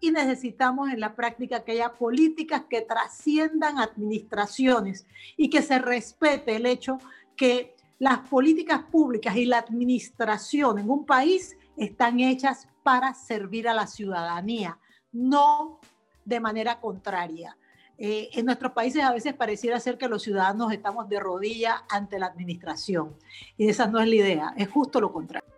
y 0.00 0.10
necesitamos 0.10 0.90
en 0.90 1.00
la 1.00 1.14
práctica 1.14 1.56
aquellas 1.56 1.90
políticas 1.92 2.64
que 2.68 2.82
trasciendan 2.82 3.78
administraciones 3.78 5.06
y 5.36 5.50
que 5.50 5.62
se 5.62 5.78
respete 5.78 6.56
el 6.56 6.66
hecho 6.66 6.98
que 7.36 7.74
las 7.98 8.20
políticas 8.28 8.82
públicas 8.84 9.34
y 9.36 9.44
la 9.44 9.58
administración 9.58 10.78
en 10.78 10.90
un 10.90 11.04
país 11.04 11.56
están 11.76 12.20
hechas 12.20 12.68
para 12.82 13.14
servir 13.14 13.68
a 13.68 13.74
la 13.74 13.86
ciudadanía, 13.86 14.78
no 15.12 15.80
de 16.24 16.40
manera 16.40 16.80
contraria. 16.80 17.56
Eh, 18.00 18.30
en 18.32 18.46
nuestros 18.46 18.72
países 18.72 19.02
a 19.02 19.12
veces 19.12 19.34
pareciera 19.34 19.80
ser 19.80 19.98
que 19.98 20.08
los 20.08 20.22
ciudadanos 20.22 20.72
estamos 20.72 21.08
de 21.08 21.18
rodilla 21.18 21.84
ante 21.90 22.20
la 22.20 22.26
administración 22.26 23.16
y 23.56 23.68
esa 23.68 23.88
no 23.88 23.98
es 23.98 24.06
la 24.06 24.14
idea, 24.14 24.54
es 24.56 24.68
justo 24.68 25.00
lo 25.00 25.12
contrario. 25.12 25.48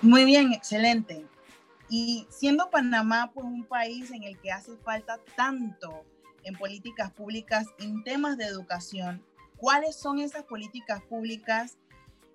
Muy 0.00 0.24
bien, 0.24 0.52
excelente. 0.52 1.26
Y 1.88 2.26
siendo 2.30 2.70
Panamá 2.70 3.32
pues, 3.34 3.46
un 3.46 3.64
país 3.64 4.10
en 4.12 4.22
el 4.22 4.38
que 4.38 4.52
hace 4.52 4.76
falta 4.76 5.18
tanto 5.34 6.04
en 6.44 6.54
políticas 6.54 7.10
públicas 7.10 7.66
en 7.78 8.04
temas 8.04 8.36
de 8.36 8.44
educación, 8.44 9.24
¿cuáles 9.56 9.96
son 9.96 10.20
esas 10.20 10.44
políticas 10.44 11.02
públicas 11.02 11.78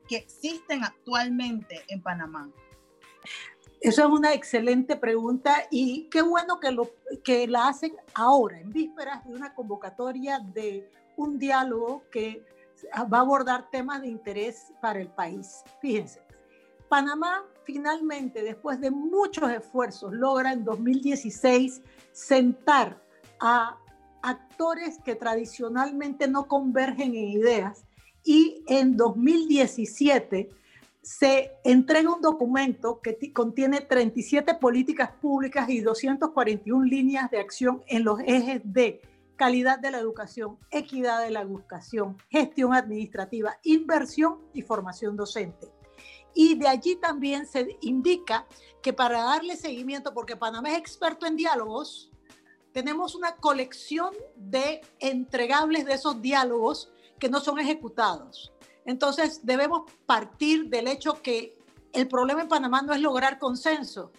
que 0.07 0.17
existen 0.17 0.83
actualmente 0.83 1.83
en 1.87 2.01
Panamá? 2.01 2.49
Esa 3.81 4.03
es 4.03 4.09
una 4.09 4.33
excelente 4.33 4.97
pregunta 4.97 5.67
y 5.71 6.09
qué 6.09 6.21
bueno 6.21 6.59
que, 6.59 6.71
lo, 6.71 6.89
que 7.23 7.47
la 7.47 7.69
hacen 7.69 7.95
ahora, 8.13 8.59
en 8.59 8.71
vísperas 8.71 9.25
de 9.25 9.33
una 9.33 9.53
convocatoria 9.53 10.39
de 10.39 10.89
un 11.15 11.39
diálogo 11.39 12.03
que 12.11 12.45
va 13.11 13.19
a 13.19 13.21
abordar 13.21 13.69
temas 13.69 14.01
de 14.01 14.07
interés 14.07 14.73
para 14.81 14.99
el 14.99 15.07
país. 15.07 15.63
Fíjense, 15.81 16.21
Panamá 16.89 17.45
finalmente, 17.63 18.41
después 18.41 18.81
de 18.81 18.91
muchos 18.91 19.49
esfuerzos, 19.51 20.11
logra 20.11 20.51
en 20.51 20.65
2016 20.65 21.81
sentar 22.11 23.01
a 23.39 23.77
actores 24.21 24.97
que 25.05 25.15
tradicionalmente 25.15 26.27
no 26.27 26.47
convergen 26.47 27.15
en 27.15 27.29
ideas 27.29 27.85
y 28.23 28.63
en 28.67 28.97
2017 28.97 30.49
se 31.01 31.53
entrega 31.63 32.13
un 32.13 32.21
documento 32.21 32.99
que 33.01 33.31
contiene 33.33 33.81
37 33.81 34.55
políticas 34.55 35.11
públicas 35.21 35.69
y 35.69 35.79
241 35.79 36.83
líneas 36.85 37.31
de 37.31 37.39
acción 37.39 37.83
en 37.87 38.03
los 38.03 38.19
ejes 38.21 38.61
de 38.63 39.01
calidad 39.35 39.79
de 39.79 39.91
la 39.91 39.99
educación, 39.99 40.57
equidad 40.69 41.23
de 41.23 41.31
la 41.31 41.41
educación, 41.41 42.17
gestión 42.29 42.73
administrativa, 42.73 43.57
inversión 43.63 44.39
y 44.53 44.61
formación 44.61 45.15
docente. 45.15 45.71
Y 46.33 46.55
de 46.55 46.67
allí 46.67 46.97
también 46.97 47.47
se 47.47 47.77
indica 47.81 48.45
que 48.83 48.91
para 48.91 49.23
darle 49.23 49.55
seguimiento, 49.55 50.13
porque 50.13 50.35
Panamá 50.35 50.71
es 50.71 50.77
experto 50.77 51.25
en 51.25 51.37
diálogos, 51.37 52.11
tenemos 52.73 53.15
una 53.15 53.37
colección 53.37 54.13
de 54.35 54.81
entregables 54.99 55.85
de 55.85 55.93
esos 55.93 56.21
diálogos 56.21 56.91
que 57.17 57.29
no 57.29 57.39
son 57.39 57.59
ejecutados. 57.59 58.53
Entonces, 58.85 59.41
debemos 59.43 59.91
partir 60.05 60.69
del 60.69 60.87
hecho 60.87 61.21
que 61.21 61.57
el 61.93 62.07
problema 62.07 62.41
en 62.41 62.47
Panamá 62.47 62.81
no 62.81 62.93
es 62.93 63.01
lograr 63.01 63.39
consenso. 63.39 64.11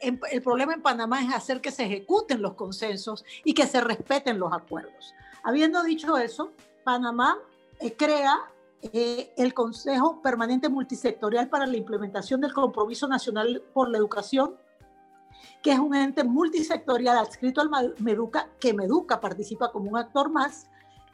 El 0.00 0.42
problema 0.42 0.74
en 0.74 0.82
Panamá 0.82 1.22
es 1.22 1.32
hacer 1.32 1.60
que 1.60 1.70
se 1.70 1.84
ejecuten 1.84 2.42
los 2.42 2.54
consensos 2.54 3.24
y 3.44 3.54
que 3.54 3.66
se 3.66 3.80
respeten 3.80 4.38
los 4.38 4.52
acuerdos. 4.52 5.14
Habiendo 5.42 5.82
dicho 5.82 6.16
eso, 6.18 6.52
Panamá 6.84 7.38
eh, 7.80 7.94
crea 7.94 8.38
eh, 8.82 9.32
el 9.38 9.54
Consejo 9.54 10.20
Permanente 10.20 10.68
Multisectorial 10.68 11.48
para 11.48 11.66
la 11.66 11.76
Implementación 11.76 12.40
del 12.40 12.52
Compromiso 12.52 13.08
Nacional 13.08 13.62
por 13.72 13.88
la 13.88 13.96
Educación, 13.96 14.56
que 15.62 15.72
es 15.72 15.78
un 15.78 15.94
ente 15.94 16.22
multisectorial 16.24 17.16
adscrito 17.16 17.62
al 17.62 17.94
Meduca, 17.98 18.50
que 18.60 18.74
Meduca 18.74 19.20
participa 19.20 19.72
como 19.72 19.90
un 19.90 19.96
actor 19.96 20.30
más, 20.30 20.68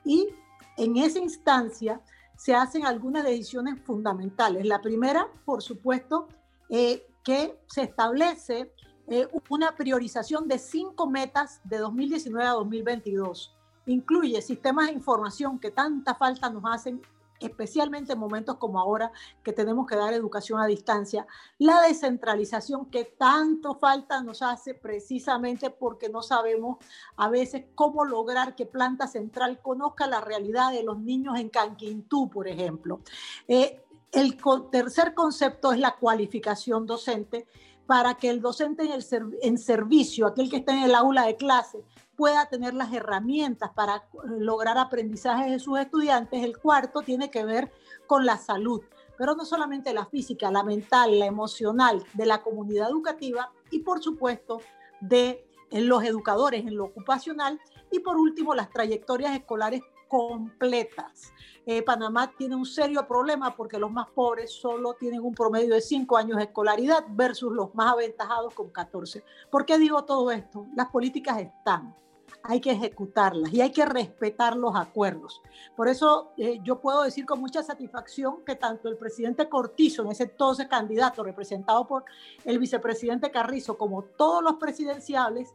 y 0.04 0.28
en 0.76 0.96
esa 0.96 1.20
instancia 1.20 2.00
se 2.40 2.54
hacen 2.54 2.86
algunas 2.86 3.22
decisiones 3.22 3.78
fundamentales. 3.82 4.64
La 4.64 4.80
primera, 4.80 5.28
por 5.44 5.60
supuesto, 5.60 6.26
eh, 6.70 7.06
que 7.22 7.60
se 7.66 7.82
establece 7.82 8.72
eh, 9.08 9.28
una 9.50 9.76
priorización 9.76 10.48
de 10.48 10.58
cinco 10.58 11.06
metas 11.06 11.60
de 11.64 11.76
2019 11.76 12.48
a 12.48 12.52
2022. 12.52 13.54
Incluye 13.84 14.40
sistemas 14.40 14.86
de 14.86 14.94
información 14.94 15.58
que 15.58 15.70
tanta 15.70 16.14
falta 16.14 16.48
nos 16.48 16.62
hacen 16.64 17.02
especialmente 17.40 18.12
en 18.12 18.18
momentos 18.18 18.56
como 18.56 18.78
ahora 18.78 19.10
que 19.42 19.52
tenemos 19.52 19.86
que 19.86 19.96
dar 19.96 20.12
educación 20.12 20.60
a 20.60 20.66
distancia, 20.66 21.26
la 21.58 21.80
descentralización 21.82 22.86
que 22.86 23.04
tanto 23.04 23.74
falta 23.74 24.22
nos 24.22 24.42
hace 24.42 24.74
precisamente 24.74 25.70
porque 25.70 26.08
no 26.08 26.22
sabemos 26.22 26.78
a 27.16 27.28
veces 27.28 27.64
cómo 27.74 28.04
lograr 28.04 28.54
que 28.54 28.66
Planta 28.66 29.06
Central 29.06 29.60
conozca 29.60 30.06
la 30.06 30.20
realidad 30.20 30.72
de 30.72 30.82
los 30.82 30.98
niños 30.98 31.38
en 31.38 31.48
Canquintú, 31.48 32.28
por 32.30 32.46
ejemplo. 32.46 33.00
Eh, 33.48 33.82
el 34.12 34.36
tercer 34.70 35.14
concepto 35.14 35.72
es 35.72 35.78
la 35.78 35.96
cualificación 35.96 36.84
docente 36.84 37.46
para 37.86 38.14
que 38.14 38.30
el 38.30 38.40
docente 38.40 38.84
en, 38.84 38.92
el 38.92 39.04
en 39.42 39.58
servicio, 39.58 40.26
aquel 40.26 40.48
que 40.48 40.58
está 40.58 40.72
en 40.72 40.84
el 40.84 40.94
aula 40.94 41.26
de 41.26 41.36
clase, 41.36 41.84
pueda 42.20 42.44
tener 42.50 42.74
las 42.74 42.92
herramientas 42.92 43.70
para 43.74 44.04
lograr 44.24 44.76
aprendizaje 44.76 45.50
de 45.50 45.58
sus 45.58 45.78
estudiantes. 45.78 46.44
El 46.44 46.58
cuarto 46.58 47.00
tiene 47.00 47.30
que 47.30 47.46
ver 47.46 47.72
con 48.06 48.26
la 48.26 48.36
salud, 48.36 48.82
pero 49.16 49.34
no 49.34 49.46
solamente 49.46 49.94
la 49.94 50.04
física, 50.04 50.50
la 50.50 50.62
mental, 50.62 51.18
la 51.18 51.24
emocional 51.24 52.04
de 52.12 52.26
la 52.26 52.42
comunidad 52.42 52.90
educativa 52.90 53.50
y 53.70 53.78
por 53.78 54.02
supuesto 54.02 54.60
de 55.00 55.48
los 55.70 56.04
educadores 56.04 56.66
en 56.66 56.76
lo 56.76 56.84
ocupacional 56.84 57.58
y 57.90 58.00
por 58.00 58.18
último 58.18 58.54
las 58.54 58.68
trayectorias 58.68 59.34
escolares 59.34 59.80
completas. 60.06 61.32
Eh, 61.64 61.80
Panamá 61.82 62.30
tiene 62.36 62.54
un 62.54 62.66
serio 62.66 63.06
problema 63.08 63.56
porque 63.56 63.78
los 63.78 63.90
más 63.90 64.10
pobres 64.10 64.52
solo 64.52 64.92
tienen 64.92 65.22
un 65.22 65.32
promedio 65.32 65.72
de 65.72 65.80
5 65.80 66.18
años 66.18 66.36
de 66.36 66.44
escolaridad 66.44 67.02
versus 67.08 67.50
los 67.50 67.74
más 67.74 67.94
aventajados 67.94 68.52
con 68.52 68.68
14. 68.68 69.24
¿Por 69.50 69.64
qué 69.64 69.78
digo 69.78 70.04
todo 70.04 70.30
esto? 70.30 70.66
Las 70.76 70.90
políticas 70.90 71.40
están 71.40 71.96
hay 72.42 72.60
que 72.60 72.72
ejecutarlas 72.72 73.52
y 73.52 73.60
hay 73.60 73.70
que 73.70 73.84
respetar 73.84 74.56
los 74.56 74.74
acuerdos. 74.76 75.42
Por 75.76 75.88
eso 75.88 76.32
eh, 76.36 76.60
yo 76.62 76.80
puedo 76.80 77.02
decir 77.02 77.26
con 77.26 77.40
mucha 77.40 77.62
satisfacción 77.62 78.44
que 78.44 78.56
tanto 78.56 78.88
el 78.88 78.96
presidente 78.96 79.48
Cortizo, 79.48 80.02
en 80.02 80.12
ese 80.12 80.24
entonces 80.24 80.66
candidato 80.68 81.22
representado 81.22 81.86
por 81.86 82.04
el 82.44 82.58
vicepresidente 82.58 83.30
Carrizo, 83.30 83.76
como 83.76 84.02
todos 84.02 84.42
los 84.42 84.54
presidenciales, 84.54 85.52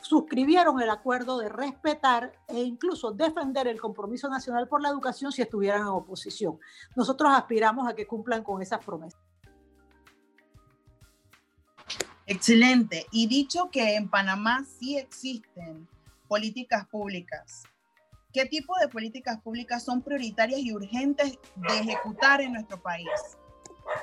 suscribieron 0.00 0.80
el 0.80 0.90
acuerdo 0.90 1.38
de 1.38 1.48
respetar 1.48 2.32
e 2.46 2.62
incluso 2.62 3.12
defender 3.12 3.66
el 3.66 3.80
compromiso 3.80 4.28
nacional 4.28 4.68
por 4.68 4.82
la 4.82 4.88
educación 4.88 5.32
si 5.32 5.42
estuvieran 5.42 5.82
en 5.82 5.88
oposición. 5.88 6.58
Nosotros 6.94 7.32
aspiramos 7.32 7.88
a 7.88 7.94
que 7.94 8.06
cumplan 8.06 8.42
con 8.42 8.62
esas 8.62 8.84
promesas. 8.84 9.20
Excelente. 12.26 13.06
Y 13.10 13.26
dicho 13.26 13.70
que 13.70 13.96
en 13.96 14.08
Panamá 14.08 14.64
sí 14.78 14.98
existen 14.98 15.88
políticas 16.28 16.86
públicas. 16.86 17.64
¿Qué 18.32 18.44
tipo 18.44 18.74
de 18.78 18.88
políticas 18.88 19.40
públicas 19.40 19.84
son 19.84 20.02
prioritarias 20.02 20.60
y 20.60 20.72
urgentes 20.72 21.38
de 21.56 21.78
ejecutar 21.78 22.40
en 22.40 22.52
nuestro 22.52 22.80
país? 22.80 23.08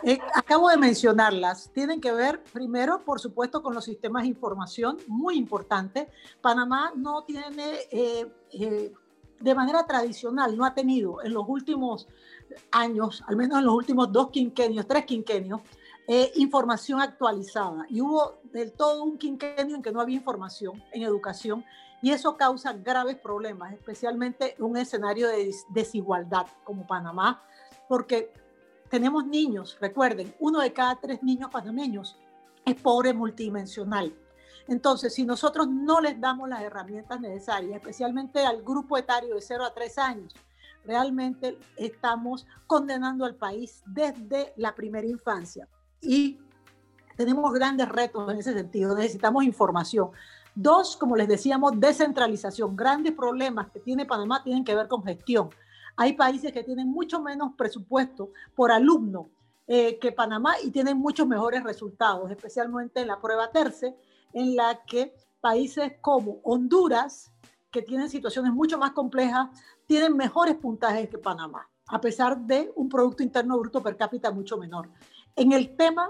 Eh, 0.04 0.20
acabo 0.34 0.70
de 0.70 0.78
mencionarlas. 0.78 1.72
Tienen 1.74 2.02
que 2.02 2.12
ver, 2.12 2.44
primero, 2.52 3.04
por 3.04 3.20
supuesto, 3.20 3.62
con 3.62 3.74
los 3.74 3.86
sistemas 3.86 4.24
de 4.24 4.30
información, 4.30 4.98
muy 5.08 5.38
importante. 5.38 6.10
Panamá 6.42 6.92
no 6.96 7.24
tiene, 7.24 7.80
eh, 7.92 8.28
eh, 8.52 8.94
de 9.40 9.56
manera 9.56 9.86
tradicional, 9.86 10.58
no 10.58 10.66
ha 10.66 10.74
tenido 10.74 11.22
en 11.24 11.34
los 11.34 11.46
últimos 11.48 12.08
años, 12.72 13.24
al 13.28 13.36
menos 13.36 13.60
en 13.60 13.66
los 13.66 13.76
últimos 13.76 14.12
dos 14.12 14.32
quinquenios, 14.32 14.88
tres 14.88 15.06
quinquenios, 15.06 15.62
información 16.36 17.02
actualizada. 17.02 17.86
Y 17.90 18.00
hubo 18.00 18.40
del 18.44 18.74
todo 18.74 19.04
un 19.04 19.18
quinquenio 19.18 19.76
en 19.76 19.82
que 19.82 19.92
no 19.92 20.02
había 20.02 20.18
información 20.18 20.82
en 20.94 21.02
educación 21.02 21.66
y 22.06 22.12
eso 22.12 22.38
causa 22.38 22.72
graves 22.72 23.16
problemas, 23.16 23.74
especialmente 23.74 24.54
en 24.60 24.64
un 24.64 24.78
escenario 24.78 25.28
de 25.28 25.52
desigualdad 25.70 26.46
como 26.64 26.86
Panamá, 26.86 27.42
porque 27.90 28.32
tenemos 28.92 29.26
niños, 29.26 29.76
recuerden, 29.82 30.36
uno 30.38 30.60
de 30.60 30.72
cada 30.72 31.00
tres 31.00 31.24
niños 31.24 31.50
panameños 31.50 32.16
es 32.64 32.76
pobre 32.76 33.12
multidimensional. 33.12 34.14
Entonces, 34.68 35.16
si 35.16 35.26
nosotros 35.26 35.68
no 35.68 36.00
les 36.00 36.22
damos 36.22 36.48
las 36.48 36.62
herramientas 36.62 37.20
necesarias, 37.20 37.76
especialmente 37.76 38.46
al 38.46 38.62
grupo 38.62 39.00
etario 39.00 39.34
de 39.34 39.42
0 39.42 39.66
a 39.66 39.74
3 39.74 39.98
años, 39.98 40.36
realmente 40.84 41.58
estamos 41.76 42.46
condenando 42.68 43.26
al 43.26 43.34
país 43.34 43.82
desde 43.84 44.54
la 44.58 44.76
primera 44.76 45.08
infancia. 45.08 45.68
Y 46.02 46.40
tenemos 47.18 47.52
grandes 47.52 47.90
retos 47.90 48.32
en 48.32 48.38
ese 48.38 48.54
sentido. 48.54 48.96
Necesitamos 48.96 49.44
información. 49.44 50.12
Dos, 50.56 50.96
como 50.96 51.18
les 51.18 51.28
decíamos, 51.28 51.74
descentralización. 51.78 52.76
Grandes 52.78 53.14
problemas 53.14 53.70
que 53.72 53.82
tiene 53.82 54.06
Panamá 54.06 54.42
tienen 54.42 54.64
que 54.64 54.74
ver 54.74 54.88
con 54.88 55.04
gestión. 55.04 55.50
Hay 55.98 56.14
países 56.14 56.54
que 56.54 56.64
tienen 56.64 56.90
mucho 56.90 57.22
menos 57.22 57.52
presupuesto 57.58 58.32
por 58.56 58.72
alumno 58.72 59.30
eh, 59.68 60.00
que 60.00 60.12
Panamá 60.12 60.54
y 60.64 60.72
tienen 60.72 60.98
muchos 60.98 61.28
mejores 61.28 61.64
resultados, 61.64 62.32
especialmente 62.32 63.02
en 63.02 63.08
la 63.08 63.20
prueba 63.20 63.52
terce, 63.52 63.98
en 64.32 64.56
la 64.56 64.84
que 64.86 65.14
países 65.42 65.94
como 66.02 66.40
Honduras, 66.44 67.34
que 67.72 67.82
tienen 67.82 68.10
situaciones 68.10 68.54
mucho 68.54 68.78
más 68.78 68.92
complejas, 68.92 69.50
tienen 69.86 70.16
mejores 70.16 70.56
puntajes 70.56 71.10
que 71.10 71.18
Panamá, 71.18 71.68
a 71.88 72.00
pesar 72.00 72.38
de 72.40 72.72
un 72.76 72.88
Producto 72.88 73.24
Interno 73.24 73.58
Bruto 73.58 73.84
per 73.84 73.98
cápita 73.98 74.32
mucho 74.32 74.58
menor. 74.58 74.90
En 75.36 75.52
el 75.52 75.76
tema, 75.76 76.10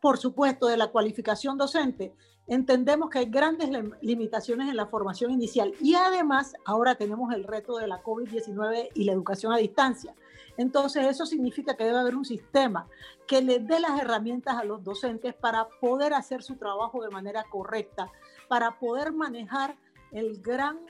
por 0.00 0.18
supuesto, 0.18 0.66
de 0.66 0.76
la 0.76 0.88
cualificación 0.88 1.56
docente, 1.56 2.14
entendemos 2.50 3.10
que 3.10 3.20
hay 3.20 3.26
grandes 3.26 3.70
limitaciones 4.02 4.68
en 4.68 4.76
la 4.76 4.86
formación 4.86 5.30
inicial 5.30 5.72
y 5.80 5.94
además 5.94 6.56
ahora 6.64 6.96
tenemos 6.96 7.32
el 7.32 7.44
reto 7.44 7.78
de 7.78 7.86
la 7.86 8.02
COVID-19 8.02 8.88
y 8.92 9.04
la 9.04 9.12
educación 9.12 9.52
a 9.52 9.56
distancia. 9.56 10.16
Entonces 10.56 11.06
eso 11.06 11.26
significa 11.26 11.76
que 11.76 11.84
debe 11.84 12.00
haber 12.00 12.16
un 12.16 12.24
sistema 12.24 12.88
que 13.28 13.40
le 13.40 13.60
dé 13.60 13.78
las 13.78 14.00
herramientas 14.00 14.56
a 14.56 14.64
los 14.64 14.82
docentes 14.82 15.32
para 15.32 15.68
poder 15.80 16.12
hacer 16.12 16.42
su 16.42 16.56
trabajo 16.56 17.00
de 17.00 17.10
manera 17.10 17.44
correcta, 17.48 18.10
para 18.48 18.80
poder 18.80 19.12
manejar 19.12 19.76
el 20.10 20.42
gran 20.42 20.80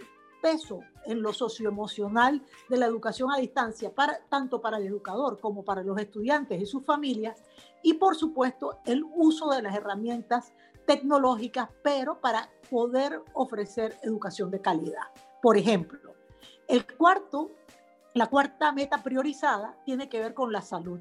peso 0.41 0.81
en 1.05 1.21
lo 1.21 1.35
socioemocional 1.35 2.43
de 2.71 2.79
la 2.79 2.87
educación 2.87 3.31
a 3.31 3.37
distancia, 3.37 3.95
para, 3.95 4.21
tanto 4.31 4.63
para 4.63 4.79
el 4.79 4.87
educador 4.87 5.39
como 5.39 5.63
para 5.63 5.83
los 5.83 5.99
estudiantes 5.99 6.59
y 6.59 6.65
sus 6.65 6.83
familias, 6.87 7.43
y 7.83 7.95
por 7.95 8.17
supuesto 8.17 8.79
el 8.87 9.05
uso 9.15 9.51
de 9.51 9.61
las 9.61 9.77
herramientas 9.77 10.55
tecnológicas, 10.87 11.69
pero 11.83 12.21
para 12.21 12.51
poder 12.71 13.23
ofrecer 13.35 13.97
educación 14.03 14.51
de 14.51 14.61
calidad. 14.61 15.03
Por 15.43 15.57
ejemplo, 15.57 16.15
el 16.69 16.87
cuarto, 16.87 17.51
la 18.15 18.27
cuarta 18.27 18.73
meta 18.73 19.03
priorizada 19.03 19.77
tiene 19.85 20.09
que 20.09 20.21
ver 20.21 20.35
con 20.35 20.53
la 20.53 20.63
salud. 20.63 21.01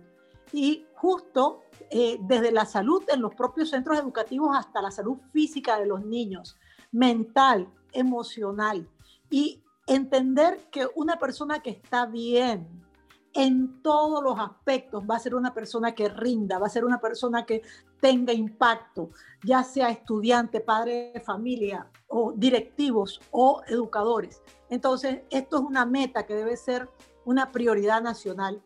Y 0.51 0.85
justo 0.95 1.61
eh, 1.91 2.17
desde 2.21 2.51
la 2.51 2.65
salud 2.65 3.03
en 3.07 3.21
los 3.21 3.35
propios 3.35 3.69
centros 3.69 3.99
educativos 3.99 4.55
hasta 4.57 4.81
la 4.81 4.89
salud 4.89 5.17
física 5.31 5.79
de 5.79 5.85
los 5.85 6.03
niños, 6.03 6.57
mental, 6.91 7.71
emocional, 7.91 8.87
y 9.29 9.61
entender 9.85 10.59
que 10.71 10.87
una 10.95 11.19
persona 11.19 11.61
que 11.61 11.69
está 11.69 12.05
bien 12.05 12.88
en 13.33 13.81
todos 13.81 14.23
los 14.23 14.39
aspectos 14.39 15.03
va 15.09 15.15
a 15.15 15.19
ser 15.19 15.35
una 15.35 15.53
persona 15.53 15.93
que 15.93 16.09
rinda, 16.09 16.57
va 16.59 16.67
a 16.67 16.69
ser 16.69 16.85
una 16.85 16.99
persona 16.99 17.45
que 17.45 17.61
tenga 18.01 18.33
impacto, 18.33 19.11
ya 19.43 19.63
sea 19.63 19.89
estudiante, 19.89 20.61
padre 20.61 21.11
de 21.13 21.19
familia 21.19 21.87
o 22.07 22.33
directivos 22.35 23.21
o 23.31 23.61
educadores. 23.67 24.41
Entonces, 24.69 25.21
esto 25.29 25.57
es 25.57 25.63
una 25.63 25.85
meta 25.85 26.25
que 26.25 26.35
debe 26.35 26.57
ser 26.57 26.89
una 27.25 27.51
prioridad 27.51 28.01
nacional 28.01 28.61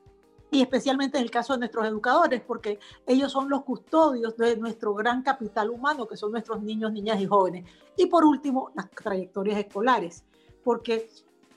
y 0.52 0.62
especialmente 0.62 1.18
en 1.18 1.24
el 1.24 1.32
caso 1.32 1.54
de 1.54 1.60
nuestros 1.60 1.88
educadores, 1.88 2.42
porque 2.42 2.80
ellos 3.08 3.32
son 3.32 3.50
los 3.50 3.64
custodios 3.64 4.38
de 4.38 4.56
nuestro 4.56 4.94
gran 4.94 5.24
capital 5.24 5.72
humano, 5.72 6.08
que 6.08 6.16
son 6.16 6.32
nuestros 6.32 6.62
niños, 6.62 6.92
niñas 6.94 7.20
y 7.20 7.26
jóvenes. 7.26 7.66
Y 7.98 8.06
por 8.06 8.24
último, 8.24 8.72
las 8.76 8.90
trayectorias 8.92 9.58
escolares 9.58 10.24
porque 10.64 11.10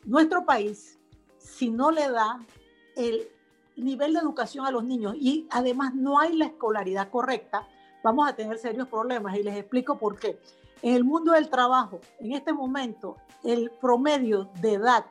nuestro 0.04 0.44
país, 0.44 0.98
si 1.38 1.70
no 1.70 1.90
le 1.90 2.10
da 2.10 2.40
el 2.96 3.28
nivel 3.76 4.14
de 4.14 4.20
educación 4.20 4.66
a 4.66 4.70
los 4.70 4.84
niños 4.84 5.14
y 5.16 5.46
además 5.50 5.94
no 5.94 6.18
hay 6.18 6.34
la 6.36 6.46
escolaridad 6.46 7.10
correcta, 7.10 7.68
vamos 8.02 8.28
a 8.28 8.34
tener 8.34 8.58
serios 8.58 8.88
problemas 8.88 9.36
y 9.36 9.42
les 9.42 9.56
explico 9.56 9.98
por 9.98 10.18
qué. 10.18 10.40
En 10.82 10.94
el 10.94 11.04
mundo 11.04 11.32
del 11.32 11.48
trabajo, 11.48 12.00
en 12.18 12.32
este 12.32 12.52
momento, 12.52 13.16
el 13.42 13.70
promedio 13.70 14.50
de 14.60 14.74
edad 14.74 15.06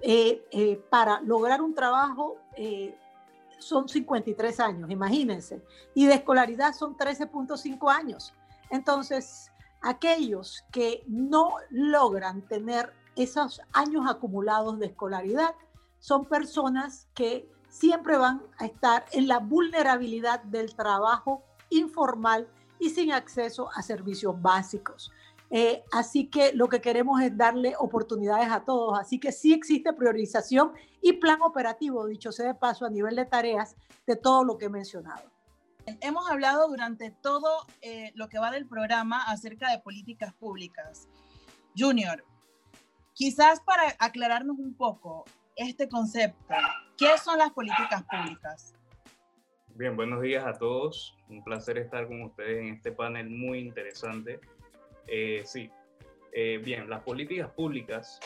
eh, 0.00 0.46
eh, 0.50 0.82
para 0.90 1.20
lograr 1.20 1.62
un 1.62 1.74
trabajo 1.74 2.36
eh, 2.56 2.94
son 3.58 3.88
53 3.88 4.60
años, 4.60 4.90
imagínense, 4.90 5.62
y 5.94 6.06
de 6.06 6.14
escolaridad 6.14 6.74
son 6.74 6.96
13.5 6.96 7.90
años. 7.90 8.34
Entonces, 8.70 9.50
aquellos 9.80 10.64
que 10.70 11.02
no 11.06 11.54
logran 11.70 12.42
tener 12.42 12.92
esos 13.14 13.60
años 13.72 14.04
acumulados 14.08 14.78
de 14.78 14.86
escolaridad 14.86 15.54
son 16.06 16.24
personas 16.24 17.08
que 17.14 17.50
siempre 17.68 18.16
van 18.16 18.40
a 18.58 18.66
estar 18.66 19.06
en 19.10 19.26
la 19.26 19.40
vulnerabilidad 19.40 20.40
del 20.44 20.72
trabajo 20.76 21.42
informal 21.68 22.46
y 22.78 22.90
sin 22.90 23.10
acceso 23.10 23.70
a 23.74 23.82
servicios 23.82 24.40
básicos. 24.40 25.10
Eh, 25.50 25.82
así 25.90 26.28
que 26.28 26.52
lo 26.52 26.68
que 26.68 26.80
queremos 26.80 27.20
es 27.22 27.36
darle 27.36 27.74
oportunidades 27.76 28.48
a 28.52 28.62
todos. 28.64 28.96
Así 28.96 29.18
que 29.18 29.32
sí 29.32 29.52
existe 29.52 29.92
priorización 29.94 30.74
y 31.02 31.14
plan 31.14 31.42
operativo, 31.42 32.06
dicho 32.06 32.30
sea 32.30 32.46
de 32.46 32.54
paso, 32.54 32.86
a 32.86 32.90
nivel 32.90 33.16
de 33.16 33.24
tareas 33.24 33.74
de 34.06 34.14
todo 34.14 34.44
lo 34.44 34.58
que 34.58 34.66
he 34.66 34.70
mencionado. 34.70 35.28
Hemos 36.02 36.30
hablado 36.30 36.68
durante 36.68 37.10
todo 37.10 37.66
eh, 37.82 38.12
lo 38.14 38.28
que 38.28 38.38
va 38.38 38.52
del 38.52 38.68
programa 38.68 39.24
acerca 39.24 39.72
de 39.72 39.80
políticas 39.80 40.32
públicas. 40.34 41.08
Junior, 41.76 42.22
Quizás 43.16 43.60
para 43.60 43.96
aclararnos 43.98 44.58
un 44.58 44.74
poco 44.74 45.24
este 45.56 45.88
concepto, 45.88 46.54
¿qué 46.98 47.16
son 47.18 47.38
las 47.38 47.50
políticas 47.50 48.04
públicas? 48.04 48.74
Bien, 49.68 49.96
buenos 49.96 50.22
días 50.22 50.44
a 50.44 50.52
todos. 50.52 51.16
Un 51.28 51.42
placer 51.42 51.78
estar 51.78 52.06
con 52.06 52.22
ustedes 52.22 52.58
en 52.58 52.74
este 52.74 52.92
panel 52.92 53.30
muy 53.30 53.58
interesante. 53.58 54.38
Eh, 55.06 55.42
sí, 55.44 55.70
eh, 56.32 56.60
bien, 56.62 56.88
las 56.88 57.02
políticas 57.02 57.50
públicas 57.50 58.20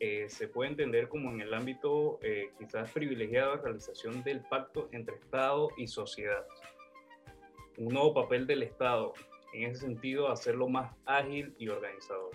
eh, 0.00 0.26
se 0.28 0.48
puede 0.48 0.70
entender 0.70 1.08
como 1.08 1.30
en 1.30 1.42
el 1.42 1.52
ámbito 1.52 2.18
quizás 2.58 2.90
privilegiado 2.90 3.56
de 3.56 3.62
realización 3.62 4.22
del 4.22 4.40
pacto 4.40 4.88
entre 4.92 5.16
Estado 5.16 5.68
y 5.76 5.86
sociedad. 5.86 6.44
Un 7.78 7.92
nuevo 7.94 8.14
papel 8.14 8.46
del 8.46 8.62
Estado, 8.62 9.12
en 9.54 9.70
ese 9.70 9.82
sentido, 9.82 10.30
hacerlo 10.30 10.68
más 10.68 10.94
ágil 11.04 11.54
y 11.58 11.68
organizador. 11.68 12.32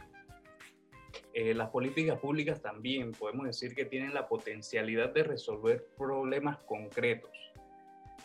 Eh, 1.33 1.53
las 1.53 1.69
políticas 1.69 2.19
públicas 2.19 2.61
también 2.61 3.11
podemos 3.11 3.45
decir 3.45 3.75
que 3.75 3.85
tienen 3.85 4.13
la 4.13 4.27
potencialidad 4.27 5.13
de 5.13 5.23
resolver 5.23 5.85
problemas 5.97 6.57
concretos, 6.59 7.31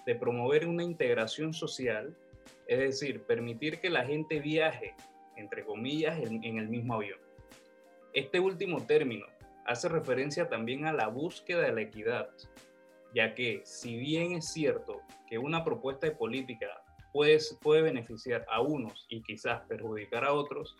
de 0.06 0.14
promover 0.14 0.66
una 0.66 0.82
integración 0.82 1.52
social, 1.52 2.16
es 2.66 2.78
decir, 2.78 3.22
permitir 3.22 3.80
que 3.80 3.90
la 3.90 4.04
gente 4.04 4.40
viaje, 4.40 4.94
entre 5.36 5.64
comillas, 5.64 6.18
en, 6.22 6.42
en 6.42 6.58
el 6.58 6.68
mismo 6.68 6.94
avión. 6.94 7.18
Este 8.12 8.40
último 8.40 8.84
término 8.84 9.26
hace 9.64 9.88
referencia 9.88 10.48
también 10.48 10.86
a 10.86 10.92
la 10.92 11.08
búsqueda 11.08 11.62
de 11.62 11.72
la 11.72 11.82
equidad, 11.82 12.30
ya 13.14 13.34
que 13.34 13.62
si 13.64 13.96
bien 13.96 14.32
es 14.32 14.52
cierto 14.52 15.02
que 15.28 15.38
una 15.38 15.64
propuesta 15.64 16.06
de 16.06 16.16
política 16.16 16.82
puede, 17.12 17.38
puede 17.60 17.82
beneficiar 17.82 18.44
a 18.50 18.60
unos 18.60 19.06
y 19.08 19.22
quizás 19.22 19.62
perjudicar 19.68 20.24
a 20.24 20.32
otros, 20.32 20.76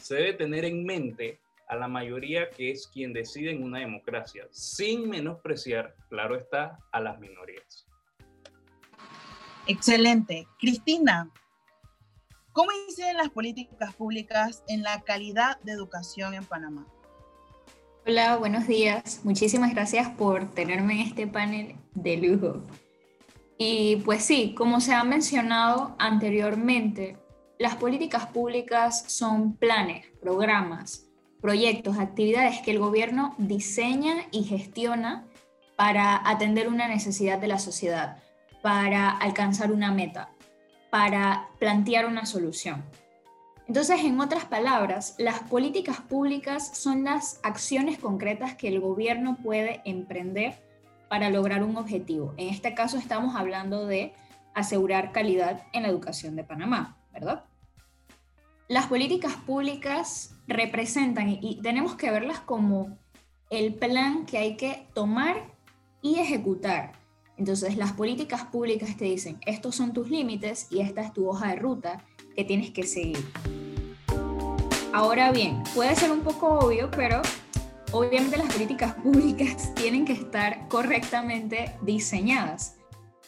se 0.00 0.16
debe 0.16 0.32
tener 0.34 0.64
en 0.64 0.84
mente 0.84 1.40
a 1.68 1.76
la 1.76 1.86
mayoría 1.86 2.50
que 2.50 2.72
es 2.72 2.88
quien 2.88 3.12
decide 3.12 3.52
en 3.52 3.62
una 3.62 3.78
democracia, 3.78 4.48
sin 4.50 5.08
menospreciar, 5.08 5.94
claro 6.08 6.36
está, 6.36 6.78
a 6.90 7.00
las 7.00 7.18
minorías. 7.20 7.86
Excelente. 9.68 10.48
Cristina, 10.58 11.30
¿cómo 12.52 12.70
inciden 12.88 13.18
las 13.18 13.30
políticas 13.30 13.94
públicas 13.94 14.64
en 14.66 14.82
la 14.82 15.02
calidad 15.02 15.60
de 15.60 15.72
educación 15.72 16.34
en 16.34 16.44
Panamá? 16.44 16.88
Hola, 18.04 18.36
buenos 18.38 18.66
días. 18.66 19.20
Muchísimas 19.22 19.72
gracias 19.72 20.08
por 20.08 20.50
tenerme 20.54 20.94
en 20.94 21.00
este 21.06 21.28
panel 21.28 21.76
de 21.94 22.16
lujo. 22.16 22.64
Y 23.58 23.96
pues 24.04 24.24
sí, 24.24 24.54
como 24.56 24.80
se 24.80 24.94
ha 24.94 25.04
mencionado 25.04 25.94
anteriormente, 25.98 27.18
las 27.60 27.76
políticas 27.76 28.24
públicas 28.24 29.04
son 29.06 29.54
planes, 29.54 30.06
programas, 30.22 31.06
proyectos, 31.42 31.98
actividades 31.98 32.62
que 32.62 32.70
el 32.70 32.78
gobierno 32.78 33.34
diseña 33.36 34.14
y 34.30 34.44
gestiona 34.44 35.26
para 35.76 36.26
atender 36.26 36.68
una 36.68 36.88
necesidad 36.88 37.38
de 37.38 37.48
la 37.48 37.58
sociedad, 37.58 38.16
para 38.62 39.10
alcanzar 39.10 39.72
una 39.72 39.92
meta, 39.92 40.30
para 40.88 41.50
plantear 41.58 42.06
una 42.06 42.24
solución. 42.24 42.82
Entonces, 43.68 44.00
en 44.04 44.18
otras 44.22 44.46
palabras, 44.46 45.14
las 45.18 45.40
políticas 45.40 46.00
públicas 46.00 46.78
son 46.78 47.04
las 47.04 47.40
acciones 47.42 47.98
concretas 47.98 48.54
que 48.54 48.68
el 48.68 48.80
gobierno 48.80 49.36
puede 49.36 49.82
emprender 49.84 50.54
para 51.10 51.28
lograr 51.28 51.62
un 51.62 51.76
objetivo. 51.76 52.32
En 52.38 52.48
este 52.48 52.72
caso 52.72 52.96
estamos 52.96 53.36
hablando 53.36 53.86
de 53.86 54.14
asegurar 54.54 55.12
calidad 55.12 55.66
en 55.74 55.82
la 55.82 55.90
educación 55.90 56.36
de 56.36 56.44
Panamá, 56.44 56.96
¿verdad? 57.12 57.49
Las 58.70 58.86
políticas 58.86 59.34
públicas 59.34 60.36
representan 60.46 61.28
y 61.28 61.60
tenemos 61.60 61.96
que 61.96 62.08
verlas 62.08 62.38
como 62.38 62.96
el 63.50 63.74
plan 63.74 64.24
que 64.26 64.38
hay 64.38 64.56
que 64.56 64.86
tomar 64.94 65.56
y 66.02 66.20
ejecutar. 66.20 66.92
Entonces 67.36 67.76
las 67.76 67.94
políticas 67.94 68.44
públicas 68.44 68.96
te 68.96 69.06
dicen, 69.06 69.40
estos 69.44 69.74
son 69.74 69.92
tus 69.92 70.08
límites 70.08 70.68
y 70.70 70.82
esta 70.82 71.00
es 71.00 71.12
tu 71.12 71.28
hoja 71.28 71.48
de 71.48 71.56
ruta 71.56 72.04
que 72.36 72.44
tienes 72.44 72.70
que 72.70 72.84
seguir. 72.84 73.18
Ahora 74.92 75.32
bien, 75.32 75.64
puede 75.74 75.96
ser 75.96 76.12
un 76.12 76.20
poco 76.20 76.60
obvio, 76.60 76.92
pero 76.92 77.22
obviamente 77.90 78.36
las 78.36 78.52
políticas 78.52 78.94
públicas 79.02 79.74
tienen 79.74 80.04
que 80.04 80.12
estar 80.12 80.68
correctamente 80.68 81.74
diseñadas. 81.82 82.76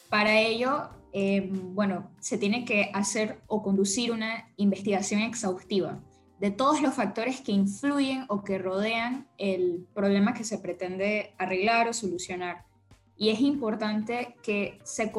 Para 0.09 0.39
ello, 0.39 1.02
eh, 1.13 1.49
bueno, 1.53 2.11
se 2.21 2.39
tiene 2.39 2.65
que 2.65 2.91
hacer 2.95 3.41
o 3.47 3.63
conducir 3.63 4.13
una 4.13 4.51
investigación 4.57 5.21
exhaustiva 5.21 6.01
de 6.43 6.51
todos 6.51 6.83
los 6.83 6.95
factores 6.95 7.41
que 7.41 7.53
influyen 7.53 8.25
o 8.29 8.43
que 8.43 8.59
rodean 8.59 9.29
el 9.39 9.87
problema 9.95 10.35
que 10.35 10.43
se 10.43 10.59
pretende 10.59 11.35
arreglar 11.39 11.89
o 11.89 11.93
solucionar. 11.93 12.65
Y 13.17 13.29
es 13.29 13.41
importante 13.41 14.35
que 14.43 14.81
se, 14.83 15.13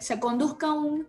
se, 0.00 0.20
conduzca 0.20 0.72
un 0.72 1.06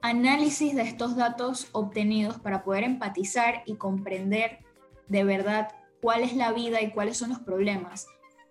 análisis 0.00 0.74
de 0.74 0.80
estos 0.80 1.14
datos 1.14 1.68
obtenidos 1.72 2.38
para 2.38 2.64
poder 2.64 2.84
empatizar 2.84 3.64
y 3.66 3.74
comprender 3.74 4.60
de 5.08 5.24
verdad 5.24 5.68
cuál 6.00 6.22
es 6.22 6.34
la 6.34 6.52
vida 6.52 6.80
y 6.80 6.90
cuáles 6.90 7.18
son 7.18 7.28
los 7.28 7.40
problemas, 7.40 8.06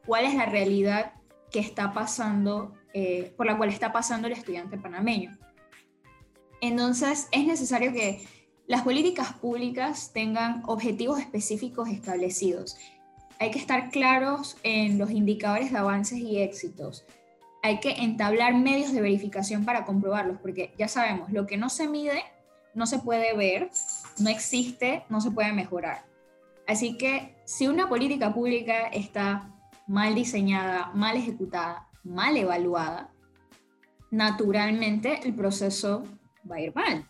cuál 0.05 0.25
es 0.25 0.35
la 0.35 0.45
realidad 0.45 1.13
que 1.49 1.59
está 1.59 1.91
pasando, 1.91 2.73
eh, 2.93 3.33
por 3.37 3.45
la 3.45 3.57
cual 3.57 3.69
está 3.69 3.91
pasando 3.91 4.27
el 4.27 4.33
estudiante 4.33 4.77
panameño. 4.77 5.37
Entonces, 6.61 7.27
es 7.31 7.45
necesario 7.45 7.93
que 7.93 8.27
las 8.67 8.83
políticas 8.83 9.33
públicas 9.33 10.11
tengan 10.13 10.63
objetivos 10.67 11.19
específicos 11.19 11.89
establecidos. 11.89 12.77
Hay 13.39 13.51
que 13.51 13.59
estar 13.59 13.89
claros 13.89 14.57
en 14.63 14.97
los 14.97 15.11
indicadores 15.11 15.71
de 15.71 15.77
avances 15.77 16.19
y 16.19 16.41
éxitos. 16.41 17.05
Hay 17.63 17.79
que 17.79 17.91
entablar 18.03 18.55
medios 18.55 18.91
de 18.91 19.01
verificación 19.01 19.65
para 19.65 19.85
comprobarlos, 19.85 20.37
porque 20.39 20.73
ya 20.77 20.87
sabemos, 20.87 21.31
lo 21.31 21.47
que 21.47 21.57
no 21.57 21.69
se 21.69 21.87
mide 21.87 22.23
no 22.75 22.85
se 22.85 22.99
puede 22.99 23.35
ver, 23.35 23.69
no 24.19 24.29
existe, 24.29 25.03
no 25.09 25.21
se 25.21 25.31
puede 25.31 25.51
mejorar. 25.51 26.05
Así 26.67 26.97
que 26.97 27.35
si 27.45 27.67
una 27.67 27.89
política 27.89 28.33
pública 28.33 28.87
está 28.87 29.51
mal 29.87 30.13
diseñada, 30.13 30.91
mal 30.93 31.17
ejecutada, 31.17 31.88
mal 32.03 32.37
evaluada, 32.37 33.11
naturalmente 34.11 35.19
el 35.23 35.33
proceso 35.33 36.03
va 36.49 36.55
a 36.55 36.61
ir 36.61 36.73
mal. 36.75 37.07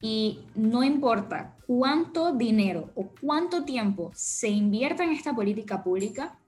Y 0.00 0.44
no 0.54 0.84
importa 0.84 1.56
cuánto 1.66 2.32
dinero 2.32 2.90
o 2.94 3.10
cuánto 3.20 3.64
tiempo 3.64 4.10
se 4.14 4.48
invierta 4.48 5.04
en 5.04 5.10
esta 5.10 5.34
política 5.34 5.82
pública, 5.82 6.38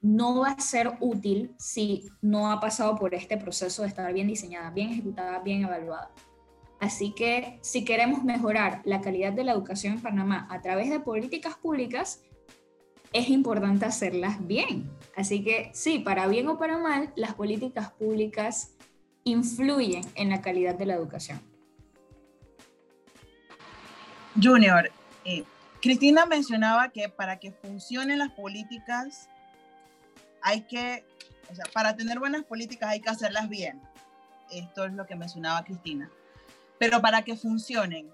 no 0.00 0.40
va 0.40 0.50
a 0.50 0.60
ser 0.60 0.96
útil 1.00 1.54
si 1.58 2.08
no 2.22 2.50
ha 2.50 2.60
pasado 2.60 2.94
por 2.96 3.14
este 3.14 3.36
proceso 3.36 3.82
de 3.82 3.88
estar 3.88 4.12
bien 4.12 4.28
diseñada, 4.28 4.70
bien 4.70 4.90
ejecutada, 4.90 5.40
bien 5.40 5.64
evaluada. 5.64 6.10
Así 6.78 7.12
que 7.12 7.58
si 7.62 7.84
queremos 7.84 8.22
mejorar 8.22 8.82
la 8.84 9.00
calidad 9.00 9.32
de 9.32 9.44
la 9.44 9.52
educación 9.52 9.94
en 9.94 10.02
Panamá 10.02 10.46
a 10.50 10.60
través 10.60 10.90
de 10.90 11.00
políticas 11.00 11.56
públicas, 11.56 12.22
es 13.12 13.28
importante 13.28 13.86
hacerlas 13.86 14.46
bien. 14.46 14.90
Así 15.16 15.42
que 15.42 15.70
sí, 15.72 15.98
para 15.98 16.26
bien 16.26 16.48
o 16.48 16.58
para 16.58 16.78
mal, 16.78 17.12
las 17.16 17.34
políticas 17.34 17.90
públicas 17.92 18.72
influyen 19.24 20.04
en 20.14 20.30
la 20.30 20.40
calidad 20.40 20.74
de 20.74 20.86
la 20.86 20.94
educación. 20.94 21.40
Junior, 24.40 24.90
eh, 25.24 25.44
Cristina 25.80 26.26
mencionaba 26.26 26.90
que 26.90 27.08
para 27.08 27.38
que 27.38 27.52
funcionen 27.52 28.18
las 28.18 28.30
políticas 28.32 29.28
hay 30.42 30.62
que, 30.62 31.04
o 31.50 31.54
sea, 31.54 31.64
para 31.72 31.96
tener 31.96 32.18
buenas 32.18 32.44
políticas 32.44 32.90
hay 32.90 33.00
que 33.00 33.08
hacerlas 33.08 33.48
bien. 33.48 33.80
Esto 34.50 34.84
es 34.84 34.92
lo 34.92 35.06
que 35.06 35.16
mencionaba 35.16 35.64
Cristina. 35.64 36.10
Pero 36.78 37.00
para 37.00 37.22
que 37.22 37.36
funcionen, 37.36 38.10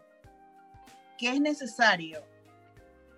¿qué 1.18 1.30
es 1.30 1.40
necesario 1.40 2.22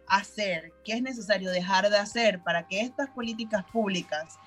hacer? 0.08 0.72
¿Qué 0.84 0.94
es 0.94 1.02
necesario 1.02 1.50
dejar 1.50 1.88
de 1.90 1.98
hacer 1.98 2.42
para 2.42 2.66
que 2.66 2.80
estas 2.80 3.10
políticas 3.10 3.64
públicas 3.64 4.38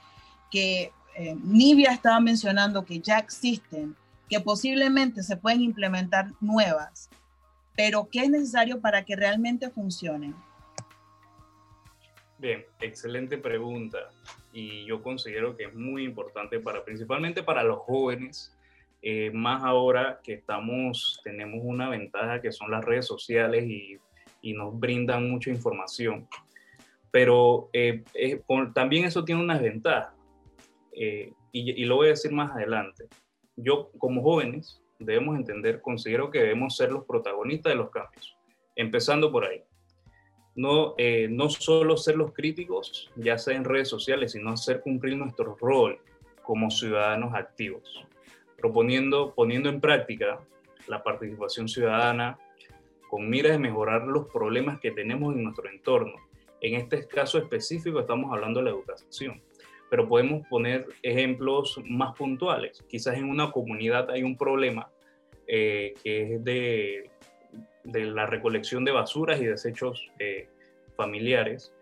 que 0.51 0.91
eh, 1.15 1.35
Nivia 1.43 1.91
estaba 1.91 2.19
mencionando 2.19 2.85
que 2.85 2.99
ya 2.99 3.17
existen, 3.17 3.95
que 4.29 4.39
posiblemente 4.39 5.23
se 5.23 5.37
pueden 5.37 5.61
implementar 5.61 6.31
nuevas, 6.39 7.09
pero 7.75 8.07
¿qué 8.11 8.21
es 8.21 8.29
necesario 8.29 8.81
para 8.81 9.03
que 9.03 9.15
realmente 9.15 9.69
funcionen? 9.69 10.35
Bien, 12.37 12.65
excelente 12.81 13.37
pregunta 13.37 13.97
y 14.53 14.85
yo 14.85 15.01
considero 15.01 15.57
que 15.57 15.65
es 15.65 15.73
muy 15.73 16.03
importante 16.03 16.59
para 16.59 16.83
principalmente 16.85 17.41
para 17.41 17.63
los 17.63 17.79
jóvenes, 17.79 18.55
eh, 19.01 19.31
más 19.31 19.63
ahora 19.63 20.19
que 20.23 20.33
estamos 20.33 21.19
tenemos 21.23 21.61
una 21.63 21.89
ventaja 21.89 22.41
que 22.41 22.51
son 22.51 22.71
las 22.71 22.83
redes 22.83 23.05
sociales 23.05 23.65
y, 23.65 23.99
y 24.47 24.53
nos 24.53 24.79
brindan 24.79 25.29
mucha 25.29 25.49
información, 25.49 26.27
pero 27.11 27.69
eh, 27.73 28.03
eh, 28.13 28.41
también 28.73 29.05
eso 29.05 29.25
tiene 29.25 29.41
unas 29.41 29.61
ventajas 29.61 30.13
y, 30.93 31.33
y 31.51 31.85
lo 31.85 31.97
voy 31.97 32.07
a 32.07 32.11
decir 32.11 32.31
más 32.31 32.51
adelante. 32.51 33.05
Yo 33.55 33.91
como 33.97 34.21
jóvenes 34.21 34.81
debemos 34.99 35.35
entender, 35.35 35.81
considero 35.81 36.31
que 36.31 36.39
debemos 36.39 36.75
ser 36.75 36.91
los 36.91 37.05
protagonistas 37.05 37.71
de 37.71 37.77
los 37.77 37.89
cambios, 37.89 38.37
empezando 38.75 39.31
por 39.31 39.45
ahí. 39.45 39.63
No, 40.55 40.95
eh, 40.97 41.27
no 41.29 41.49
solo 41.49 41.97
ser 41.97 42.15
los 42.15 42.33
críticos, 42.33 43.11
ya 43.15 43.37
sea 43.37 43.55
en 43.55 43.63
redes 43.63 43.89
sociales, 43.89 44.31
sino 44.31 44.49
hacer 44.51 44.81
cumplir 44.81 45.15
nuestro 45.17 45.55
rol 45.59 45.99
como 46.41 46.71
ciudadanos 46.71 47.35
activos, 47.35 48.05
proponiendo, 48.57 49.33
poniendo 49.35 49.69
en 49.69 49.79
práctica 49.79 50.39
la 50.87 51.03
participación 51.03 51.67
ciudadana 51.67 52.39
con 53.09 53.29
miras 53.29 53.53
de 53.53 53.59
mejorar 53.59 54.07
los 54.07 54.27
problemas 54.27 54.79
que 54.79 54.91
tenemos 54.91 55.35
en 55.35 55.43
nuestro 55.43 55.69
entorno. 55.69 56.15
En 56.61 56.75
este 56.75 57.07
caso 57.07 57.37
específico 57.37 57.99
estamos 57.99 58.31
hablando 58.31 58.59
de 58.59 58.65
la 58.65 58.71
educación 58.71 59.41
pero 59.89 60.07
podemos 60.07 60.45
poner 60.47 60.85
ejemplos 61.01 61.79
más 61.85 62.15
puntuales. 62.15 62.83
Quizás 62.87 63.17
en 63.17 63.29
una 63.29 63.51
comunidad 63.51 64.09
hay 64.11 64.23
un 64.23 64.37
problema 64.37 64.89
eh, 65.47 65.93
que 66.03 66.35
es 66.35 66.43
de, 66.43 67.09
de, 67.83 68.05
la 68.05 68.25
recolección 68.25 68.83
de 68.83 68.91
basuras 68.91 69.39
y 69.41 69.45
desechos 69.45 70.11
eh, 70.19 70.49
familiares. 70.95 71.73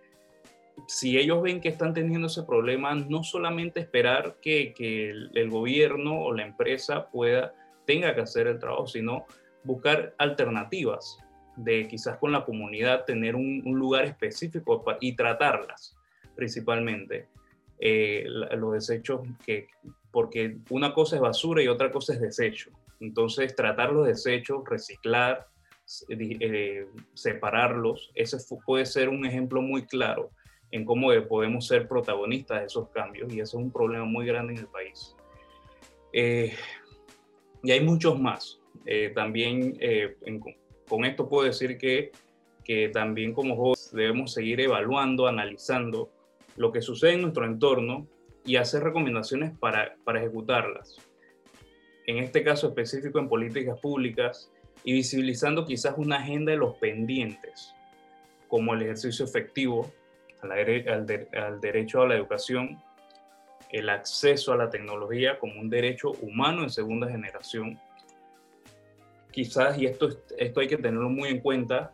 Si 0.88 1.18
ellos 1.18 1.42
ven 1.42 1.62
que 1.62 1.70
están 1.70 1.94
teniendo 1.94 2.28
ese 2.28 2.44
problema, 2.44 2.94
no 2.94 3.24
solamente 3.24 3.80
esperar 3.80 4.36
que, 4.42 4.74
que 4.74 5.10
el, 5.10 5.32
el, 5.34 5.50
gobierno 5.50 6.22
o 6.22 6.34
la 6.34 6.44
empresa 6.44 7.10
pueda, 7.10 7.56
tenga 7.86 8.14
que 8.14 8.22
hacer 8.22 8.48
el 8.48 8.60
trabajo, 8.60 8.86
sino 8.86 9.26
buscar 9.66 10.16
alternativas 10.18 11.18
de 11.58 11.88
quizás 11.88 12.18
con 12.18 12.32
la 12.32 12.46
comunidad 12.46 13.06
tener 13.06 13.36
un, 13.36 13.62
un 13.66 13.78
lugar 13.78 14.06
específico 14.06 14.84
y 15.00 15.14
tratarlas 15.14 15.96
principalmente 16.36 17.28
eh, 17.80 18.26
los 18.28 18.74
desechos, 18.74 19.22
que, 19.46 19.68
porque 20.12 20.58
una 20.70 20.94
cosa 20.94 21.16
es 21.16 21.22
basura 21.22 21.64
y 21.64 21.68
otra 21.68 21.92
cosa 21.92 22.14
es 22.14 22.22
desecho. 22.22 22.72
Entonces, 23.00 23.56
tratar 23.56 23.92
los 23.92 24.08
desechos, 24.08 24.64
reciclar, 24.70 25.48
eh, 26.10 26.88
separarlos, 27.14 28.12
ese 28.16 28.38
puede 28.66 28.86
ser 28.86 29.10
un 29.10 29.26
ejemplo 29.26 29.62
muy 29.62 29.86
claro 29.86 30.32
en 30.72 30.84
cómo 30.84 31.10
podemos 31.28 31.68
ser 31.68 31.88
protagonistas 31.88 32.60
de 32.60 32.66
esos 32.66 32.90
cambios 32.90 33.32
y 33.32 33.40
eso 33.40 33.58
es 33.60 33.64
un 33.66 33.72
problema 33.72 34.06
muy 34.06 34.26
grande 34.26 34.54
en 34.54 34.60
el 34.60 34.68
país. 34.68 35.16
Eh, 36.12 36.54
y 37.64 37.72
hay 37.72 37.82
muchos 37.82 38.20
más. 38.20 38.60
También 39.14 39.78
con 40.88 41.06
esto 41.06 41.28
puedo 41.28 41.48
decir 41.48 41.78
que, 41.78 42.12
que 42.64 42.90
también 42.90 43.34
como 43.34 43.56
jóvenes 43.56 43.92
debemos 43.94 44.34
seguir 44.34 44.62
evaluando, 44.62 45.28
analizando 45.28 46.12
lo 46.56 46.72
que 46.72 46.82
sucede 46.82 47.14
en 47.14 47.22
nuestro 47.22 47.46
entorno 47.46 48.08
y 48.46 48.58
hacer 48.58 48.84
recomendaciones 48.84 49.58
para, 49.58 49.96
para 50.04 50.20
ejecutarlas. 50.20 50.98
En 52.08 52.20
este 52.20 52.44
caso 52.44 52.68
específico 52.68 53.20
en 53.20 53.28
políticas 53.28 53.80
públicas 53.80 54.52
y 54.84 54.94
visibilizando 54.94 55.66
quizás 55.66 55.96
una 55.98 56.18
agenda 56.18 56.52
de 56.52 56.60
los 56.60 56.76
pendientes, 56.76 57.74
como 58.48 58.76
el 58.76 58.84
ejercicio 58.84 59.26
efectivo 59.26 59.92
al, 60.42 60.52
al 60.52 61.60
derecho 61.60 62.04
a 62.04 62.08
la 62.08 62.16
educación, 62.16 62.78
el 63.72 63.90
acceso 63.90 64.54
a 64.54 64.58
la 64.58 64.70
tecnología 64.70 65.40
como 65.40 65.60
un 65.60 65.70
derecho 65.70 66.12
humano 66.22 66.64
en 66.64 66.70
segunda 66.70 67.10
generación. 67.10 67.80
Quizás, 69.36 69.78
y 69.78 69.86
esto, 69.86 70.08
esto 70.38 70.62
hay 70.62 70.68
que 70.70 70.78
tenerlo 70.78 71.10
muy 71.10 71.28
en 71.28 71.42
cuenta, 71.42 71.92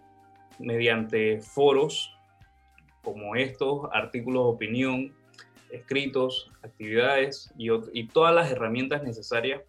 mediante 0.60 1.42
foros 1.42 2.16
como 3.02 3.36
estos, 3.36 3.90
artículos 3.92 4.44
de 4.44 4.50
opinión, 4.52 5.16
escritos, 5.72 6.52
actividades 6.62 7.52
y, 7.58 7.70
y 7.94 8.08
todas 8.10 8.36
las 8.36 8.52
herramientas 8.52 9.02
necesarias 9.02 9.64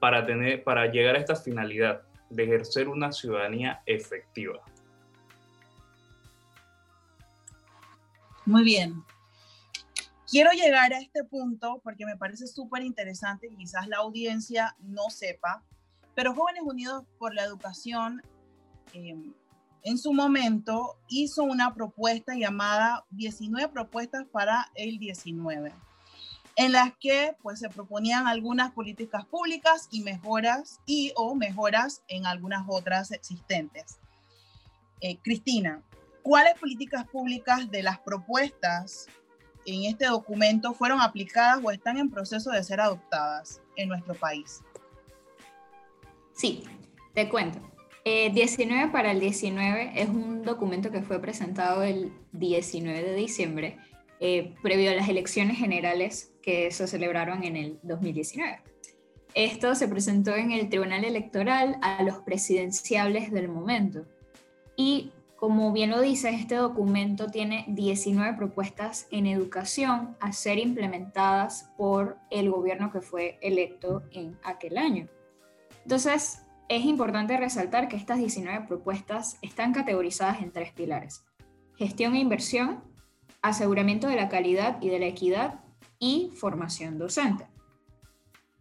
para, 0.00 0.24
tener, 0.24 0.64
para 0.64 0.86
llegar 0.86 1.16
a 1.16 1.18
esta 1.18 1.36
finalidad 1.36 2.00
de 2.30 2.44
ejercer 2.44 2.88
una 2.88 3.12
ciudadanía 3.12 3.82
efectiva. 3.84 4.62
Muy 8.46 8.64
bien. 8.64 9.04
Quiero 10.30 10.52
llegar 10.52 10.94
a 10.94 11.00
este 11.00 11.22
punto 11.22 11.82
porque 11.84 12.06
me 12.06 12.16
parece 12.16 12.46
súper 12.46 12.82
interesante, 12.82 13.50
quizás 13.58 13.88
la 13.88 13.98
audiencia 13.98 14.74
no 14.78 15.10
sepa, 15.10 15.62
pero 16.14 16.34
Jóvenes 16.34 16.62
Unidos 16.64 17.04
por 17.18 17.34
la 17.34 17.44
Educación 17.44 18.22
eh, 18.92 19.16
en 19.82 19.98
su 19.98 20.12
momento 20.12 20.96
hizo 21.08 21.42
una 21.42 21.74
propuesta 21.74 22.34
llamada 22.34 23.04
19 23.10 23.68
propuestas 23.68 24.24
para 24.32 24.70
el 24.74 24.98
19, 24.98 25.72
en 26.56 26.72
las 26.72 26.92
que 26.98 27.36
pues 27.42 27.58
se 27.58 27.68
proponían 27.68 28.26
algunas 28.26 28.72
políticas 28.72 29.26
públicas 29.26 29.88
y 29.90 30.02
mejoras 30.02 30.80
y 30.86 31.12
o 31.16 31.34
mejoras 31.34 32.02
en 32.08 32.24
algunas 32.24 32.64
otras 32.66 33.10
existentes. 33.10 33.98
Eh, 35.00 35.18
Cristina, 35.22 35.82
¿cuáles 36.22 36.58
políticas 36.58 37.06
públicas 37.06 37.70
de 37.70 37.82
las 37.82 37.98
propuestas 37.98 39.06
en 39.66 39.84
este 39.84 40.06
documento 40.06 40.72
fueron 40.72 41.00
aplicadas 41.00 41.60
o 41.62 41.70
están 41.70 41.98
en 41.98 42.10
proceso 42.10 42.50
de 42.50 42.62
ser 42.62 42.80
adoptadas 42.80 43.60
en 43.76 43.88
nuestro 43.88 44.14
país? 44.14 44.62
Sí, 46.34 46.64
te 47.14 47.28
cuento. 47.28 47.60
19 48.04 48.92
para 48.92 49.12
el 49.12 49.20
19 49.20 49.92
es 49.94 50.08
un 50.08 50.42
documento 50.42 50.90
que 50.90 51.00
fue 51.00 51.20
presentado 51.20 51.82
el 51.82 52.12
19 52.32 53.02
de 53.02 53.14
diciembre, 53.14 53.78
previo 54.62 54.90
a 54.90 54.94
las 54.94 55.08
elecciones 55.08 55.56
generales 55.56 56.32
que 56.42 56.70
se 56.70 56.86
celebraron 56.86 57.44
en 57.44 57.56
el 57.56 57.78
2019. 57.82 58.60
Esto 59.34 59.74
se 59.74 59.88
presentó 59.88 60.34
en 60.34 60.52
el 60.52 60.68
Tribunal 60.68 61.04
Electoral 61.04 61.78
a 61.82 62.02
los 62.02 62.18
presidenciables 62.18 63.32
del 63.32 63.48
momento. 63.48 64.04
Y 64.76 65.10
como 65.36 65.72
bien 65.72 65.90
lo 65.90 66.00
dice, 66.00 66.30
este 66.30 66.56
documento 66.56 67.28
tiene 67.28 67.64
19 67.68 68.36
propuestas 68.36 69.08
en 69.10 69.26
educación 69.26 70.16
a 70.20 70.32
ser 70.32 70.58
implementadas 70.58 71.70
por 71.76 72.16
el 72.30 72.50
gobierno 72.50 72.92
que 72.92 73.00
fue 73.00 73.38
electo 73.40 74.02
en 74.12 74.38
aquel 74.44 74.78
año. 74.78 75.08
Entonces, 75.84 76.42
es 76.68 76.84
importante 76.84 77.36
resaltar 77.36 77.88
que 77.88 77.96
estas 77.96 78.18
19 78.18 78.66
propuestas 78.66 79.38
están 79.42 79.72
categorizadas 79.72 80.42
en 80.42 80.50
tres 80.50 80.72
pilares. 80.72 81.24
Gestión 81.76 82.14
e 82.14 82.20
inversión, 82.20 82.82
aseguramiento 83.42 84.08
de 84.08 84.16
la 84.16 84.28
calidad 84.28 84.80
y 84.80 84.88
de 84.88 84.98
la 84.98 85.06
equidad 85.06 85.60
y 85.98 86.32
formación 86.36 86.98
docente. 86.98 87.46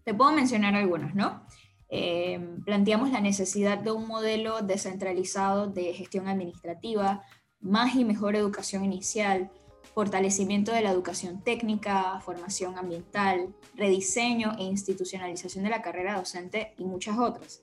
Te 0.03 0.13
puedo 0.13 0.33
mencionar 0.33 0.75
algunos, 0.75 1.15
¿no? 1.15 1.45
Eh, 1.89 2.57
planteamos 2.65 3.11
la 3.11 3.21
necesidad 3.21 3.77
de 3.77 3.91
un 3.91 4.07
modelo 4.07 4.61
descentralizado 4.61 5.67
de 5.67 5.93
gestión 5.93 6.27
administrativa, 6.27 7.23
más 7.61 7.95
y 7.95 8.03
mejor 8.03 8.35
educación 8.35 8.83
inicial, 8.83 9.49
fortalecimiento 9.93 10.71
de 10.71 10.81
la 10.81 10.91
educación 10.91 11.41
técnica, 11.41 12.19
formación 12.21 12.77
ambiental, 12.77 13.53
rediseño 13.75 14.55
e 14.57 14.63
institucionalización 14.63 15.63
de 15.63 15.69
la 15.69 15.81
carrera 15.81 16.17
docente 16.17 16.73
y 16.77 16.83
muchas 16.85 17.17
otras. 17.17 17.61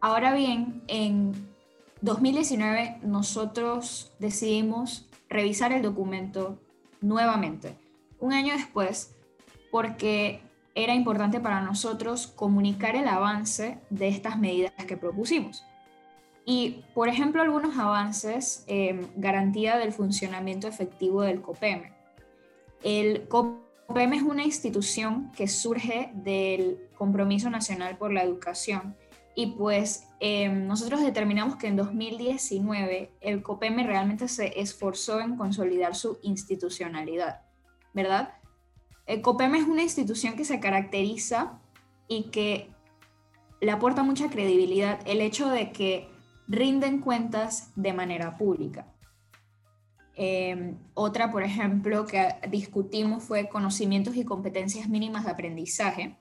Ahora 0.00 0.34
bien, 0.34 0.82
en 0.88 1.32
2019 2.00 2.98
nosotros 3.02 4.12
decidimos 4.18 5.08
revisar 5.28 5.72
el 5.72 5.82
documento 5.82 6.58
nuevamente, 7.00 7.78
un 8.18 8.32
año 8.32 8.54
después, 8.54 9.14
porque 9.70 10.42
era 10.74 10.94
importante 10.94 11.40
para 11.40 11.60
nosotros 11.60 12.26
comunicar 12.26 12.96
el 12.96 13.08
avance 13.08 13.78
de 13.90 14.08
estas 14.08 14.38
medidas 14.38 14.72
que 14.86 14.96
propusimos. 14.96 15.64
Y, 16.44 16.84
por 16.94 17.08
ejemplo, 17.08 17.42
algunos 17.42 17.78
avances, 17.78 18.64
eh, 18.66 19.06
garantía 19.16 19.78
del 19.78 19.92
funcionamiento 19.92 20.66
efectivo 20.66 21.22
del 21.22 21.40
COPEME. 21.40 21.92
El 22.82 23.28
COPEME 23.28 24.16
es 24.16 24.22
una 24.22 24.44
institución 24.44 25.30
que 25.32 25.46
surge 25.46 26.10
del 26.14 26.88
Compromiso 26.96 27.48
Nacional 27.48 27.96
por 27.96 28.12
la 28.12 28.22
Educación 28.22 28.96
y 29.34 29.46
pues 29.52 30.08
eh, 30.20 30.48
nosotros 30.48 31.00
determinamos 31.00 31.56
que 31.56 31.66
en 31.66 31.76
2019 31.76 33.12
el 33.20 33.42
COPEME 33.42 33.86
realmente 33.86 34.28
se 34.28 34.60
esforzó 34.60 35.20
en 35.20 35.36
consolidar 35.36 35.94
su 35.94 36.18
institucionalidad, 36.22 37.42
¿verdad? 37.94 38.34
El 39.06 39.22
COPEM 39.22 39.54
es 39.56 39.64
una 39.64 39.82
institución 39.82 40.36
que 40.36 40.44
se 40.44 40.60
caracteriza 40.60 41.60
y 42.08 42.24
que 42.24 42.70
le 43.60 43.70
aporta 43.70 44.02
mucha 44.02 44.28
credibilidad 44.28 45.00
el 45.06 45.20
hecho 45.20 45.48
de 45.48 45.72
que 45.72 46.11
rinden 46.48 47.00
cuentas 47.00 47.70
de 47.76 47.92
manera 47.92 48.36
pública. 48.36 48.86
Em, 50.14 50.76
otra, 50.94 51.30
por 51.30 51.42
ejemplo, 51.42 52.06
que 52.06 52.34
discutimos 52.50 53.24
fue 53.24 53.48
conocimientos 53.48 54.16
y 54.16 54.24
competencias 54.24 54.88
mínimas 54.88 55.24
de 55.24 55.30
aprendizaje. 55.30 56.16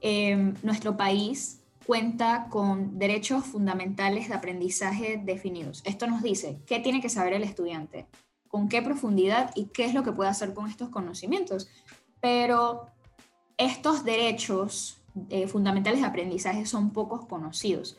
Em, 0.00 0.54
nuestro 0.62 0.96
país 0.96 1.60
cuenta 1.86 2.46
con 2.50 2.98
derechos 2.98 3.44
fundamentales 3.44 4.28
de 4.28 4.34
aprendizaje 4.34 5.20
definidos. 5.22 5.82
Esto 5.84 6.06
nos 6.06 6.22
dice 6.22 6.60
qué 6.66 6.78
tiene 6.78 7.00
que 7.00 7.08
saber 7.08 7.34
el 7.34 7.42
estudiante, 7.42 8.06
con 8.48 8.68
qué 8.68 8.80
profundidad 8.80 9.50
y 9.54 9.66
qué 9.66 9.84
es 9.84 9.94
lo 9.94 10.02
que 10.02 10.12
puede 10.12 10.30
hacer 10.30 10.54
con 10.54 10.68
estos 10.68 10.88
conocimientos 10.88 11.68
pero 12.20 12.86
estos 13.56 14.04
derechos 14.04 15.02
eh, 15.28 15.48
fundamentales 15.48 16.00
de 16.00 16.06
aprendizaje 16.06 16.66
son 16.66 16.90
pocos 16.92 17.26
conocidos. 17.26 17.96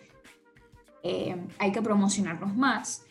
Eh, 1.03 1.35
hay 1.57 1.71
que 1.71 1.81
promocionarlos 1.81 2.55
más, 2.55 3.05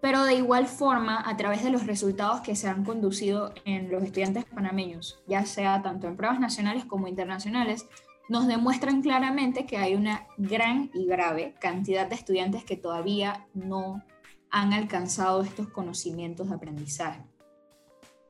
pero 0.00 0.24
de 0.24 0.34
igual 0.34 0.66
forma, 0.66 1.22
a 1.28 1.36
través 1.36 1.62
de 1.62 1.70
los 1.70 1.86
resultados 1.86 2.40
que 2.40 2.56
se 2.56 2.68
han 2.68 2.84
conducido 2.84 3.54
en 3.64 3.90
los 3.90 4.02
estudiantes 4.02 4.44
panameños, 4.44 5.22
ya 5.28 5.46
sea 5.46 5.80
tanto 5.80 6.08
en 6.08 6.16
pruebas 6.16 6.40
nacionales 6.40 6.84
como 6.84 7.06
internacionales, 7.06 7.86
nos 8.28 8.46
demuestran 8.46 9.02
claramente 9.02 9.66
que 9.66 9.76
hay 9.76 9.94
una 9.94 10.26
gran 10.38 10.90
y 10.94 11.06
grave 11.06 11.54
cantidad 11.60 12.08
de 12.08 12.16
estudiantes 12.16 12.64
que 12.64 12.76
todavía 12.76 13.46
no 13.54 14.02
han 14.50 14.72
alcanzado 14.72 15.42
estos 15.42 15.68
conocimientos 15.68 16.48
de 16.48 16.56
aprendizaje. 16.56 17.22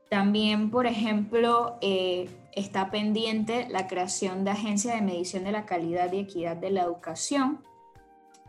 También, 0.09 0.69
por 0.69 0.85
ejemplo, 0.85 1.77
eh, 1.81 2.29
está 2.51 2.91
pendiente 2.91 3.67
la 3.69 3.87
creación 3.87 4.43
de 4.43 4.51
agencia 4.51 4.93
de 4.93 5.01
medición 5.01 5.43
de 5.43 5.51
la 5.51 5.65
calidad 5.65 6.11
y 6.13 6.19
equidad 6.19 6.55
de 6.55 6.69
la 6.69 6.83
educación, 6.83 7.63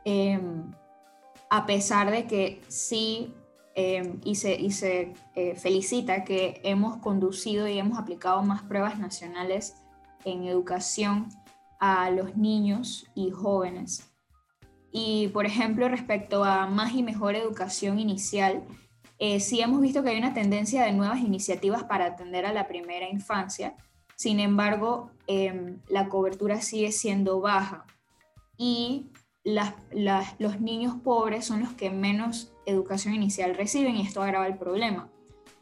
em, 0.05 0.71
a 1.51 1.67
pesar 1.67 2.11
de 2.11 2.27
que 2.27 2.63
sí, 2.69 3.35
em, 3.75 4.21
y 4.25 4.35
se, 4.37 4.55
y 4.55 4.71
se 4.71 5.15
eh, 5.35 5.57
felicita 5.57 6.25
que 6.25 6.61
hemos 6.65 6.99
conducido 6.99 7.69
y 7.69 7.79
hemos 7.79 7.99
aplicado 7.99 8.43
más 8.43 8.63
pruebas 8.63 8.99
nacionales 8.99 9.75
en 10.25 10.45
educación 10.45 11.29
a 11.81 12.11
los 12.11 12.37
niños 12.37 13.07
y 13.15 13.31
jóvenes. 13.31 14.11
Y, 14.93 15.29
por 15.29 15.45
ejemplo, 15.45 15.89
respecto 15.89 16.45
a 16.45 16.67
más 16.67 16.95
y 16.95 17.03
mejor 17.03 17.35
educación 17.35 17.99
inicial, 17.99 18.63
eh, 19.19 19.41
sí 19.41 19.61
hemos 19.61 19.81
visto 19.81 20.03
que 20.03 20.11
hay 20.11 20.19
una 20.19 20.35
tendencia 20.35 20.85
de 20.85 20.93
nuevas 20.93 21.21
iniciativas 21.21 21.85
para 21.85 22.07
atender 22.07 22.47
a 22.47 22.53
la 22.53 22.69
primera 22.69 23.09
infancia, 23.09 23.77
sin 24.17 24.41
embargo, 24.41 25.11
em, 25.27 25.81
la 25.89 26.09
cobertura 26.09 26.61
sigue 26.61 26.93
siendo 26.93 27.41
baja 27.41 27.85
y 28.57 29.11
los 29.45 30.61
niños 30.61 30.95
pobres 31.03 31.45
son 31.45 31.61
los 31.61 31.73
que 31.73 31.91
menos 31.91 32.53
educación 32.67 33.15
inicial 33.15 33.55
reciben 33.55 33.97
y 33.97 34.03
esto 34.03 34.23
agrava 34.23 34.47
el 34.47 34.57
problema. 34.57 35.11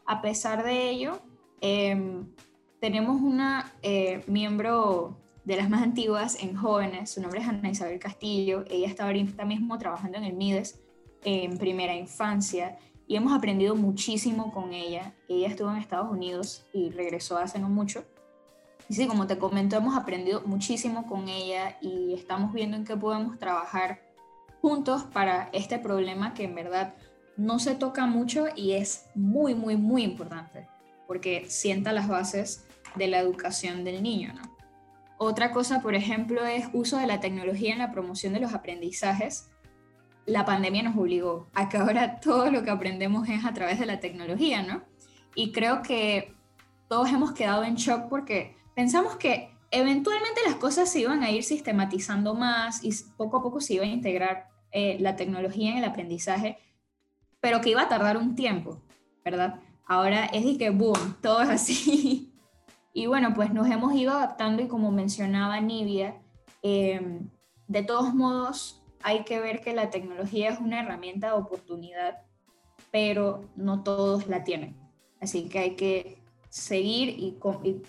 A 0.05 0.21
pesar 0.21 0.63
de 0.63 0.89
ello, 0.89 1.19
em, 1.61 2.27
tenemos 2.79 3.21
una 3.21 3.71
eh, 3.81 4.23
miembro 4.27 5.17
de 5.45 5.57
las 5.57 5.69
más 5.69 5.83
antiguas 5.83 6.37
en 6.41 6.55
jóvenes, 6.55 7.11
su 7.11 7.21
nombre 7.21 7.41
es 7.41 7.47
Ana 7.47 7.69
Isabel 7.69 7.99
Castillo, 7.99 8.63
ella 8.69 8.87
está 8.87 9.05
ahorita 9.05 9.43
mismo 9.43 9.77
trabajando 9.77 10.17
en 10.17 10.23
el 10.23 10.33
MIDES 10.33 10.81
en 11.25 11.57
primera 11.57 11.95
infancia 11.95 12.77
y 13.07 13.15
hemos 13.15 13.33
aprendido 13.33 13.75
muchísimo 13.75 14.51
con 14.51 14.73
ella. 14.73 15.13
Ella 15.27 15.47
estuvo 15.47 15.69
en 15.71 15.77
Estados 15.77 16.09
Unidos 16.11 16.65
y 16.73 16.89
regresó 16.91 17.37
hace 17.37 17.59
no 17.59 17.69
mucho. 17.69 18.05
Y 18.93 18.95
sí, 18.95 19.07
como 19.07 19.25
te 19.25 19.39
comento, 19.39 19.75
hemos 19.75 19.97
aprendido 19.97 20.43
muchísimo 20.45 21.07
con 21.07 21.27
ella 21.27 21.79
y 21.81 22.13
estamos 22.13 22.53
viendo 22.53 22.77
en 22.77 22.85
qué 22.85 22.95
podemos 22.95 23.39
trabajar 23.39 24.03
juntos 24.61 25.01
para 25.05 25.49
este 25.51 25.79
problema 25.79 26.35
que 26.35 26.43
en 26.43 26.53
verdad 26.53 26.93
no 27.35 27.57
se 27.57 27.73
toca 27.73 28.05
mucho 28.05 28.45
y 28.55 28.73
es 28.73 29.05
muy, 29.15 29.55
muy, 29.55 29.77
muy 29.77 30.03
importante 30.03 30.67
porque 31.07 31.45
sienta 31.49 31.91
las 31.91 32.07
bases 32.07 32.67
de 32.93 33.07
la 33.07 33.17
educación 33.17 33.83
del 33.83 34.03
niño. 34.03 34.35
¿no? 34.35 34.43
Otra 35.17 35.51
cosa, 35.51 35.81
por 35.81 35.95
ejemplo, 35.95 36.45
es 36.45 36.67
uso 36.71 36.99
de 36.99 37.07
la 37.07 37.19
tecnología 37.19 37.73
en 37.73 37.79
la 37.79 37.91
promoción 37.91 38.33
de 38.33 38.41
los 38.41 38.53
aprendizajes 38.53 39.49
la 40.27 40.45
pandemia 40.45 40.83
nos 40.83 40.95
obligó 40.95 41.49
a 41.55 41.67
que 41.67 41.77
ahora 41.77 42.19
todo 42.19 42.51
lo 42.51 42.61
que 42.63 42.69
aprendemos 42.69 43.27
es 43.27 43.43
a 43.43 43.55
través 43.55 43.79
de 43.79 43.87
la 43.87 43.99
tecnología, 43.99 44.61
¿no? 44.61 44.83
Y 45.33 45.51
creo 45.51 45.81
que 45.81 46.35
todos 46.87 47.09
hemos 47.09 47.31
quedado 47.31 47.63
en 47.63 47.73
shock 47.73 48.07
porque 48.07 48.55
pensamos 48.75 49.15
que 49.17 49.53
eventualmente 49.71 50.41
las 50.45 50.55
cosas 50.55 50.89
se 50.91 50.99
iban 50.99 51.23
a 51.23 51.31
ir 51.31 51.43
sistematizando 51.43 52.35
más 52.35 52.83
y 52.83 52.91
poco 53.17 53.37
a 53.37 53.41
poco 53.43 53.59
se 53.59 53.75
iba 53.75 53.83
a 53.83 53.87
integrar 53.87 54.49
eh, 54.71 54.97
la 54.99 55.15
tecnología 55.15 55.71
en 55.71 55.77
el 55.77 55.85
aprendizaje, 55.85 56.57
pero 57.39 57.61
que 57.61 57.71
iba 57.71 57.81
a 57.81 57.89
tardar 57.89 58.17
un 58.17 58.35
tiempo, 58.35 58.81
¿verdad? 59.25 59.59
Ahora 59.85 60.25
es 60.25 60.45
de 60.45 60.57
que, 60.57 60.69
boom, 60.69 61.17
todo 61.21 61.41
es 61.41 61.49
así. 61.49 62.29
Y 62.95 63.07
bueno, 63.07 63.33
pues 63.33 63.51
nos 63.51 63.67
hemos 63.71 63.95
ido 63.95 64.11
adaptando 64.11 64.61
y 64.61 64.67
como 64.67 64.91
mencionaba 64.91 65.59
Nivia, 65.59 66.21
eh, 66.61 67.21
de 67.67 67.81
todos 67.81 68.13
modos, 68.13 68.83
hay 69.01 69.23
que 69.23 69.39
ver 69.39 69.61
que 69.61 69.73
la 69.73 69.89
tecnología 69.89 70.51
es 70.51 70.59
una 70.59 70.79
herramienta 70.79 71.27
de 71.27 71.33
oportunidad, 71.33 72.21
pero 72.91 73.49
no 73.55 73.81
todos 73.81 74.27
la 74.27 74.43
tienen. 74.43 74.77
Así 75.19 75.49
que 75.49 75.57
hay 75.57 75.75
que 75.75 76.22
seguir 76.53 77.35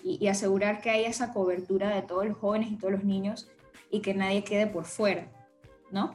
y, 0.02 0.26
asegurar 0.26 0.80
que 0.80 0.88
hay 0.88 1.04
esa 1.04 1.34
cobertura 1.34 1.94
de 1.94 2.00
todos 2.00 2.26
los 2.26 2.38
jóvenes 2.38 2.72
y 2.72 2.76
todos 2.76 2.94
los 2.94 3.04
niños 3.04 3.48
y 3.90 4.00
que 4.00 4.14
nadie 4.14 4.42
quede 4.42 4.66
por 4.66 4.86
fuera, 4.86 5.30
¿no? 5.90 6.14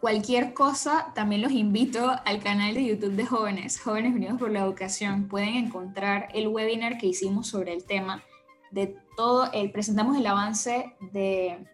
Cualquier 0.00 0.52
cosa, 0.52 1.12
también 1.14 1.42
los 1.42 1.52
invito 1.52 2.10
al 2.24 2.42
canal 2.42 2.74
de 2.74 2.86
YouTube 2.86 3.12
de 3.12 3.24
Jóvenes, 3.24 3.78
Jóvenes 3.78 4.14
Unidos 4.14 4.40
por 4.40 4.50
la 4.50 4.60
Educación. 4.60 5.28
Pueden 5.28 5.54
encontrar 5.54 6.28
el 6.34 6.48
webinar 6.48 6.98
que 6.98 7.06
hicimos 7.06 7.46
sobre 7.46 7.72
el 7.72 7.84
tema 7.84 8.24
de 8.72 8.96
todo, 9.16 9.52
el, 9.52 9.70
presentamos 9.70 10.16
el 10.16 10.26
avance 10.26 10.96
de 11.12 11.64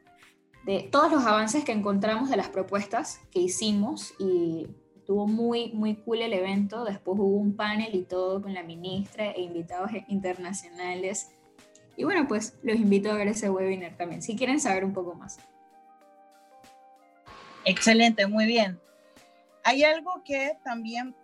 de 0.66 0.80
todos 0.82 1.12
los 1.12 1.24
avances 1.24 1.64
que 1.64 1.70
encontramos 1.70 2.28
de 2.28 2.36
las 2.36 2.48
propuestas 2.48 3.20
que 3.30 3.38
hicimos 3.38 4.12
y 4.18 4.66
estuvo 5.06 5.28
muy, 5.28 5.70
muy 5.70 5.94
cool 5.94 6.20
el 6.20 6.32
evento. 6.32 6.84
Después 6.84 7.16
hubo 7.20 7.36
un 7.36 7.54
panel 7.54 7.94
y 7.94 8.02
todo 8.02 8.42
con 8.42 8.52
la 8.52 8.64
ministra 8.64 9.30
e 9.30 9.40
invitados 9.40 9.92
internacionales. 10.08 11.30
Y 11.96 12.02
bueno, 12.02 12.26
pues 12.26 12.58
los 12.64 12.74
invito 12.74 13.12
a 13.12 13.14
ver 13.14 13.28
ese 13.28 13.48
webinar 13.48 13.96
también, 13.96 14.20
si 14.20 14.34
quieren 14.34 14.58
saber 14.58 14.84
un 14.84 14.92
poco 14.92 15.14
más. 15.14 15.38
Excelente, 17.64 18.26
muy 18.26 18.46
bien. 18.46 18.80
Hay 19.62 19.84
algo 19.84 20.24
que 20.24 20.58
también 20.64 21.14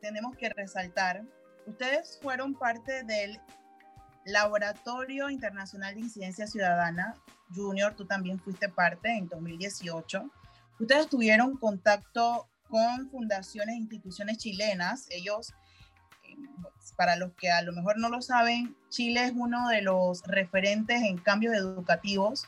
tenemos 0.00 0.36
que 0.36 0.48
resaltar. 0.48 1.22
Ustedes 1.64 2.18
fueron 2.20 2.54
parte 2.54 3.04
del 3.04 3.40
Laboratorio 4.24 5.30
Internacional 5.30 5.94
de 5.94 6.00
Incidencia 6.00 6.48
Ciudadana. 6.48 7.14
Junior, 7.54 7.94
tú 7.94 8.04
también 8.04 8.40
fuiste 8.40 8.68
parte 8.68 9.10
en 9.10 9.28
2018. 9.28 10.28
Ustedes 10.80 11.08
tuvieron 11.08 11.56
contacto 11.56 12.48
con 12.68 13.08
fundaciones 13.10 13.74
e 13.74 13.78
instituciones 13.78 14.38
chilenas. 14.38 15.06
Ellos, 15.10 15.52
eh, 16.24 16.36
para 16.96 17.16
los 17.16 17.32
que 17.34 17.50
a 17.50 17.62
lo 17.62 17.72
mejor 17.72 17.98
no 17.98 18.08
lo 18.08 18.22
saben, 18.22 18.76
Chile 18.88 19.24
es 19.24 19.32
uno 19.34 19.68
de 19.68 19.82
los 19.82 20.22
referentes 20.24 21.02
en 21.02 21.18
cambios 21.18 21.54
educativos 21.54 22.46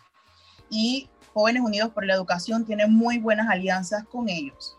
y 0.71 1.09
Jóvenes 1.33 1.63
Unidos 1.63 1.93
por 1.93 2.05
la 2.05 2.15
Educación 2.15 2.65
tiene 2.65 2.87
muy 2.87 3.19
buenas 3.19 3.49
alianzas 3.49 4.05
con 4.05 4.29
ellos. 4.29 4.77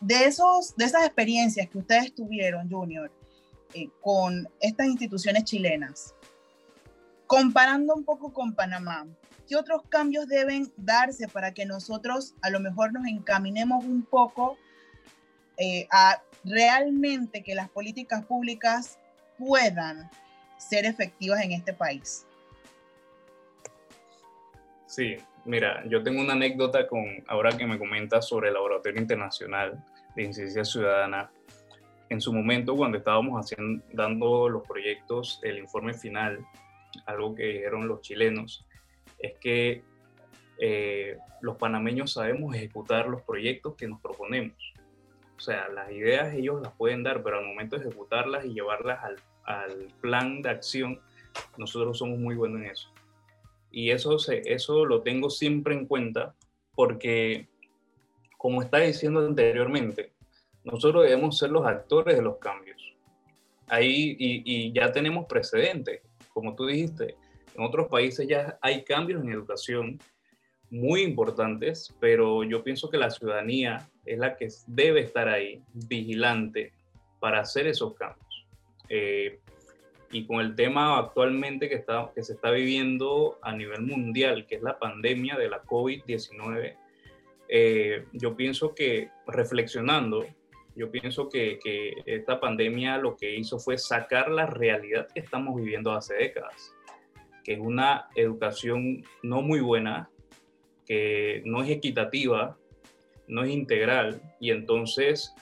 De, 0.00 0.24
esos, 0.24 0.76
de 0.76 0.84
esas 0.84 1.04
experiencias 1.04 1.68
que 1.68 1.78
ustedes 1.78 2.14
tuvieron, 2.14 2.70
Junior, 2.70 3.10
eh, 3.74 3.88
con 4.00 4.48
estas 4.60 4.86
instituciones 4.86 5.44
chilenas, 5.44 6.14
comparando 7.26 7.94
un 7.94 8.04
poco 8.04 8.32
con 8.32 8.54
Panamá, 8.54 9.06
¿qué 9.48 9.56
otros 9.56 9.82
cambios 9.88 10.28
deben 10.28 10.72
darse 10.76 11.28
para 11.28 11.52
que 11.52 11.66
nosotros 11.66 12.34
a 12.42 12.50
lo 12.50 12.60
mejor 12.60 12.92
nos 12.92 13.06
encaminemos 13.06 13.84
un 13.84 14.02
poco 14.02 14.56
eh, 15.58 15.86
a 15.90 16.22
realmente 16.44 17.42
que 17.42 17.54
las 17.54 17.68
políticas 17.68 18.24
públicas 18.24 18.98
puedan 19.38 20.10
ser 20.58 20.84
efectivas 20.84 21.42
en 21.42 21.52
este 21.52 21.72
país? 21.72 22.26
Sí, 24.86 25.16
mira, 25.44 25.82
yo 25.88 26.02
tengo 26.02 26.20
una 26.20 26.34
anécdota 26.34 26.86
con, 26.86 27.24
ahora 27.26 27.56
que 27.56 27.66
me 27.66 27.78
comentas 27.78 28.28
sobre 28.28 28.48
el 28.48 28.54
Laboratorio 28.54 29.00
Internacional 29.00 29.84
de 30.14 30.24
Incidencia 30.24 30.64
Ciudadana. 30.64 31.30
En 32.10 32.20
su 32.20 32.32
momento, 32.32 32.76
cuando 32.76 32.98
estábamos 32.98 33.40
haciendo, 33.40 33.82
dando 33.92 34.48
los 34.48 34.66
proyectos, 34.66 35.40
el 35.42 35.58
informe 35.58 35.94
final, 35.94 36.44
algo 37.06 37.34
que 37.34 37.44
dijeron 37.44 37.88
los 37.88 38.02
chilenos, 38.02 38.66
es 39.22 39.38
que 39.38 39.82
eh, 40.58 41.16
los 41.40 41.56
panameños 41.56 42.12
sabemos 42.12 42.54
ejecutar 42.54 43.08
los 43.08 43.22
proyectos 43.22 43.74
que 43.76 43.88
nos 43.88 44.00
proponemos. 44.00 44.56
O 45.36 45.40
sea, 45.40 45.68
las 45.68 45.90
ideas 45.90 46.34
ellos 46.34 46.60
las 46.60 46.72
pueden 46.72 47.02
dar, 47.02 47.22
pero 47.22 47.38
al 47.38 47.46
momento 47.46 47.76
de 47.76 47.86
ejecutarlas 47.86 48.44
y 48.44 48.54
llevarlas 48.54 49.02
al, 49.02 49.16
al 49.44 49.88
plan 50.00 50.42
de 50.42 50.50
acción, 50.50 51.00
nosotros 51.56 51.98
somos 51.98 52.18
muy 52.18 52.34
buenos 52.34 52.60
en 52.60 52.66
eso. 52.66 52.92
Y 53.70 53.90
eso, 53.90 54.16
eso 54.28 54.84
lo 54.84 55.02
tengo 55.02 55.30
siempre 55.30 55.74
en 55.74 55.86
cuenta 55.86 56.34
porque, 56.74 57.48
como 58.36 58.62
está 58.62 58.78
diciendo 58.78 59.26
anteriormente, 59.26 60.12
nosotros 60.64 61.04
debemos 61.04 61.38
ser 61.38 61.50
los 61.50 61.66
actores 61.66 62.16
de 62.16 62.22
los 62.22 62.36
cambios. 62.36 62.94
Ahí, 63.66 64.14
y, 64.18 64.42
y 64.44 64.72
ya 64.72 64.92
tenemos 64.92 65.26
precedentes, 65.26 66.02
como 66.32 66.54
tú 66.54 66.66
dijiste, 66.66 67.16
en 67.54 67.62
otros 67.62 67.88
países 67.88 68.26
ya 68.28 68.58
hay 68.60 68.84
cambios 68.84 69.22
en 69.22 69.30
educación 69.30 69.98
muy 70.70 71.02
importantes, 71.02 71.94
pero 72.00 72.44
yo 72.44 72.64
pienso 72.64 72.88
que 72.88 72.96
la 72.96 73.10
ciudadanía 73.10 73.90
es 74.06 74.18
la 74.18 74.36
que 74.36 74.48
debe 74.66 75.00
estar 75.00 75.28
ahí, 75.28 75.62
vigilante, 75.74 76.72
para 77.20 77.40
hacer 77.40 77.66
esos 77.66 77.94
cambios. 77.94 78.46
Eh, 78.88 79.38
y 80.10 80.26
con 80.26 80.40
el 80.40 80.54
tema 80.54 80.98
actualmente 80.98 81.68
que, 81.68 81.74
está, 81.74 82.10
que 82.14 82.22
se 82.22 82.34
está 82.34 82.50
viviendo 82.50 83.38
a 83.42 83.54
nivel 83.54 83.82
mundial, 83.82 84.46
que 84.46 84.56
es 84.56 84.62
la 84.62 84.78
pandemia 84.78 85.36
de 85.36 85.48
la 85.48 85.62
COVID-19, 85.62 86.76
eh, 87.48 88.04
yo 88.12 88.34
pienso 88.34 88.74
que 88.74 89.10
reflexionando, 89.26 90.26
yo 90.74 90.90
pienso 90.90 91.28
que, 91.28 91.58
que, 91.62 91.94
esta 92.06 92.40
pandemia 92.40 92.96
lo 92.96 93.16
que 93.16 93.34
hizo 93.36 93.58
fue 93.58 93.76
sacar 93.76 94.30
la 94.30 94.46
realidad 94.46 95.06
que 95.12 95.20
estamos 95.20 95.56
viviendo 95.56 95.92
hace 95.92 96.14
décadas, 96.14 96.74
que 97.42 97.54
es 97.54 97.58
una 97.58 98.08
educación 98.14 99.04
no 99.22 99.42
muy 99.42 99.60
buena, 99.60 100.10
que 100.86 101.42
no 101.44 101.62
es 101.62 101.70
equitativa, 101.70 102.56
no 103.28 103.44
es 103.44 103.50
integral, 103.50 104.20
y 104.40 104.50
entonces 104.50 105.34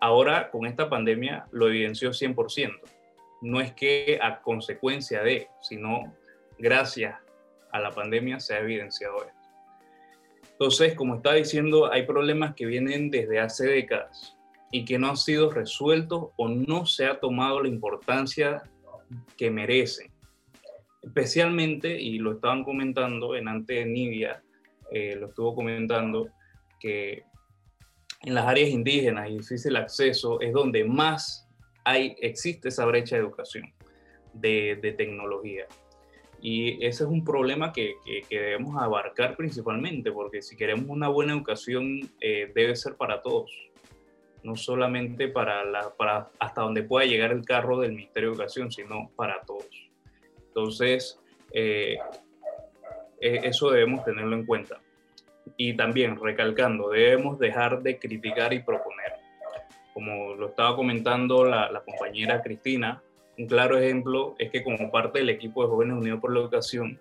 ahora 0.00 0.50
con 0.50 0.66
esta 0.66 0.88
pandemia 0.88 1.46
lo 1.52 1.68
evidenció 1.68 2.10
100% 2.10 2.80
no 3.42 3.60
es 3.60 3.72
que 3.72 4.18
a 4.22 4.40
consecuencia 4.40 5.22
de, 5.22 5.48
sino 5.60 6.14
gracias 6.58 7.18
a 7.72 7.80
la 7.80 7.90
pandemia 7.90 8.40
se 8.40 8.54
ha 8.54 8.60
evidenciado 8.60 9.16
esto. 9.18 9.32
Entonces, 10.52 10.94
como 10.94 11.16
estaba 11.16 11.34
diciendo, 11.34 11.90
hay 11.90 12.06
problemas 12.06 12.54
que 12.54 12.66
vienen 12.66 13.10
desde 13.10 13.40
hace 13.40 13.66
décadas 13.66 14.36
y 14.70 14.84
que 14.84 14.98
no 14.98 15.08
han 15.08 15.16
sido 15.16 15.50
resueltos 15.50 16.28
o 16.36 16.48
no 16.48 16.86
se 16.86 17.06
ha 17.06 17.18
tomado 17.18 17.60
la 17.60 17.68
importancia 17.68 18.62
que 19.36 19.50
merecen. 19.50 20.11
Especialmente, 21.02 22.00
y 22.00 22.18
lo 22.18 22.32
estaban 22.32 22.62
comentando 22.62 23.34
en 23.34 23.48
antes 23.48 23.84
de 23.84 23.86
Nivia, 23.86 24.42
eh, 24.90 25.16
lo 25.16 25.28
estuvo 25.28 25.54
comentando, 25.54 26.28
que 26.78 27.24
en 28.22 28.34
las 28.34 28.46
áreas 28.46 28.70
indígenas 28.70 29.28
y 29.30 29.38
difícil 29.38 29.76
acceso 29.76 30.40
es 30.40 30.52
donde 30.52 30.84
más 30.84 31.48
hay, 31.84 32.14
existe 32.20 32.68
esa 32.68 32.84
brecha 32.84 33.16
de 33.16 33.22
educación, 33.22 33.72
de, 34.32 34.94
tecnología. 34.96 35.66
Y 36.40 36.84
ese 36.84 37.04
es 37.04 37.10
un 37.10 37.24
problema 37.24 37.72
que, 37.72 37.94
debemos 38.30 38.80
abarcar 38.80 39.36
principalmente, 39.36 40.12
porque 40.12 40.42
si 40.42 40.56
queremos 40.56 40.86
una 40.88 41.08
buena 41.08 41.32
educación, 41.32 42.00
eh, 42.20 42.50
debe 42.54 42.76
ser 42.76 42.94
para 42.96 43.22
todos, 43.22 43.50
no 44.44 44.56
solamente 44.56 45.28
para, 45.28 45.64
la, 45.64 45.94
para 45.94 46.30
hasta 46.38 46.62
donde 46.62 46.82
pueda 46.82 47.06
llegar 47.06 47.32
el 47.32 47.44
carro 47.44 47.80
del 47.80 47.92
Ministerio 47.92 48.30
de 48.30 48.34
Educación, 48.34 48.70
sino 48.70 49.10
para 49.16 49.40
todos. 49.42 49.91
Entonces, 50.54 51.18
eh, 51.52 51.98
e, 53.20 53.40
eso 53.44 53.70
debemos 53.70 54.04
tenerlo 54.04 54.36
en 54.36 54.46
cuenta. 54.46 54.80
Y 55.56 55.74
también, 55.74 56.20
recalcando, 56.20 56.90
debemos 56.90 57.38
dejar 57.38 57.82
de 57.82 57.98
criticar 57.98 58.52
y 58.52 58.60
proponer 58.60 59.22
como 59.92 60.34
lo 60.34 60.48
estaba 60.48 60.74
comentando 60.76 61.44
la, 61.44 61.82
compañera 61.84 62.42
Cristina, 62.42 63.02
un 63.38 63.46
claro 63.46 63.78
ejemplo 63.78 64.34
es 64.38 64.50
que 64.50 64.62
como 64.62 64.90
parte 64.90 65.20
del 65.20 65.30
equipo 65.30 65.62
de 65.62 65.68
Jóvenes 65.68 65.96
Unidos 65.96 66.20
por 66.20 66.32
la 66.32 66.40
Educación, 66.40 67.00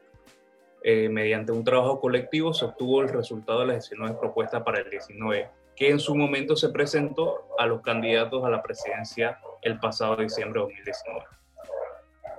eh, 0.84 1.10
mediante 1.10 1.52
un 1.52 1.64
trabajo 1.64 2.00
colectivo 2.00 2.54
se 2.54 2.66
obtuvo 2.66 3.02
el 3.02 3.10
resultado 3.10 3.62
de 3.62 3.68
las 3.68 3.90
19 3.90 4.18
propuestas 4.20 4.64
para 4.64 4.80
el 4.80 4.90
19, 4.90 5.50
que 5.76 5.90
en 5.90 6.00
su 6.00 6.16
momento 6.16 6.56
se 6.56 6.70
presentó 6.70 7.48
a 7.58 7.66
los 7.66 7.82
candidatos 7.82 8.44
a 8.44 8.50
la 8.50 8.64
presidencia 8.64 9.40
el 9.62 9.80
pasado 9.80 10.16
diciembre 10.18 10.60
de 10.60 10.66
2019. 10.66 11.26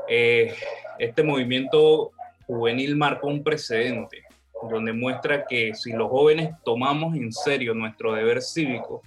Eh, 0.09 0.55
este 1.03 1.25
movimiento 1.25 2.13
juvenil 2.47 2.95
marcó 2.95 3.27
un 3.27 3.43
precedente 3.43 4.23
donde 4.71 4.93
muestra 4.93 5.45
que 5.47 5.75
si 5.75 5.91
los 5.91 6.09
jóvenes 6.09 6.55
tomamos 6.65 7.17
en 7.17 7.33
serio 7.33 7.75
nuestro 7.75 8.13
deber 8.13 8.41
cívico, 8.41 9.03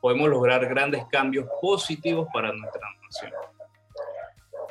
podemos 0.00 0.28
lograr 0.28 0.68
grandes 0.68 1.04
cambios 1.06 1.46
positivos 1.60 2.26
para 2.32 2.52
nuestra 2.52 2.80
nación. 3.04 3.32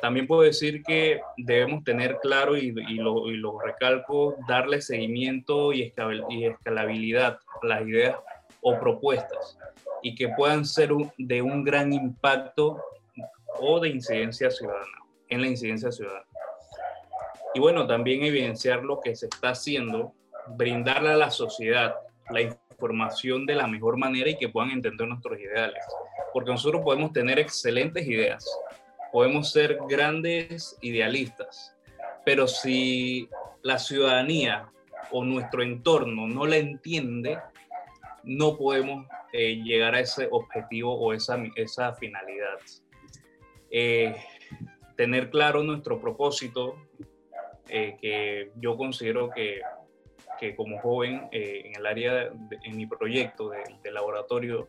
También 0.02 0.26
puedo 0.26 0.42
decir 0.42 0.82
que 0.82 1.22
debemos 1.38 1.82
tener 1.82 2.18
claro, 2.20 2.54
y, 2.58 2.72
lo, 2.72 3.58
recalco, 3.58 4.36
darle 4.46 4.82
seguimiento 4.82 5.72
y, 5.72 5.82
escalabilidad 5.82 7.38
a 7.62 7.66
las 7.66 7.86
ideas 7.86 8.16
o 8.60 8.78
propuestas 8.78 9.58
y 10.02 10.14
que 10.14 10.28
puedan 10.28 10.66
ser 10.66 10.90
de 11.16 11.40
un 11.40 11.64
gran 11.64 11.94
impacto 11.94 12.82
o 13.58 13.80
de 13.80 13.88
incidencia 13.88 14.50
ciudadana, 14.50 14.98
en 15.30 15.40
la 15.40 15.46
incidencia 15.46 15.90
ciudadana. 15.90 16.29
Y 17.54 17.60
bueno, 17.60 17.86
también 17.86 18.22
evidenciar 18.22 18.84
lo 18.84 19.00
que 19.00 19.16
se 19.16 19.26
está 19.26 19.50
haciendo, 19.50 20.12
brindarle 20.56 21.10
a 21.10 21.16
la 21.16 21.30
sociedad 21.30 21.94
la 22.30 22.42
información 22.42 23.44
de 23.46 23.56
la 23.56 23.66
mejor 23.66 23.96
manera 23.96 24.30
y 24.30 24.36
que 24.36 24.48
puedan 24.48 24.70
entender 24.70 25.06
nuestros 25.06 25.38
ideales. 25.38 25.84
Porque 26.32 26.50
nosotros 26.50 26.82
podemos 26.82 27.12
tener 27.12 27.38
excelentes 27.38 28.06
ideas, 28.06 28.46
podemos 29.12 29.50
ser 29.50 29.78
grandes 29.88 30.76
idealistas, 30.80 31.76
pero 32.24 32.46
si 32.46 33.28
la 33.62 33.78
ciudadanía 33.78 34.70
o 35.10 35.24
nuestro 35.24 35.62
entorno 35.62 36.28
no 36.28 36.46
la 36.46 36.56
entiende, 36.56 37.38
no 38.22 38.56
podemos 38.56 39.06
eh, 39.32 39.56
llegar 39.56 39.94
a 39.94 40.00
ese 40.00 40.28
objetivo 40.30 40.94
o 40.94 41.12
esa, 41.12 41.42
esa 41.56 41.94
finalidad. 41.94 42.58
Eh, 43.70 44.16
tener 44.96 45.30
claro 45.30 45.62
nuestro 45.62 46.00
propósito, 46.00 46.76
eh, 47.70 47.96
que 48.00 48.50
yo 48.56 48.76
considero 48.76 49.30
que, 49.30 49.60
que 50.38 50.54
como 50.56 50.80
joven 50.80 51.28
eh, 51.32 51.62
en 51.64 51.76
el 51.76 51.86
área, 51.86 52.32
en 52.64 52.76
mi 52.76 52.86
proyecto 52.86 53.50
de, 53.50 53.62
de, 53.82 53.92
laboratorio, 53.92 54.68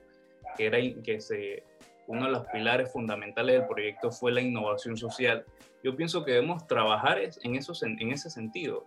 que 0.58 0.68
era 0.68 0.78
que 1.04 1.20
se, 1.20 1.64
uno 2.08 2.26
de 2.26 2.32
los 2.32 2.45
pilares 2.47 2.91
fundamentales 2.91 3.60
del 3.60 3.68
proyecto 3.68 4.12
fue 4.12 4.32
la 4.32 4.41
innovación 4.41 4.97
social. 4.97 5.45
Yo 5.84 5.95
pienso 5.95 6.24
que 6.24 6.34
debemos 6.34 6.68
trabajar 6.68 7.20
en, 7.20 7.56
esos, 7.56 7.84
en 7.84 8.12
ese 8.12 8.30
sentido, 8.30 8.86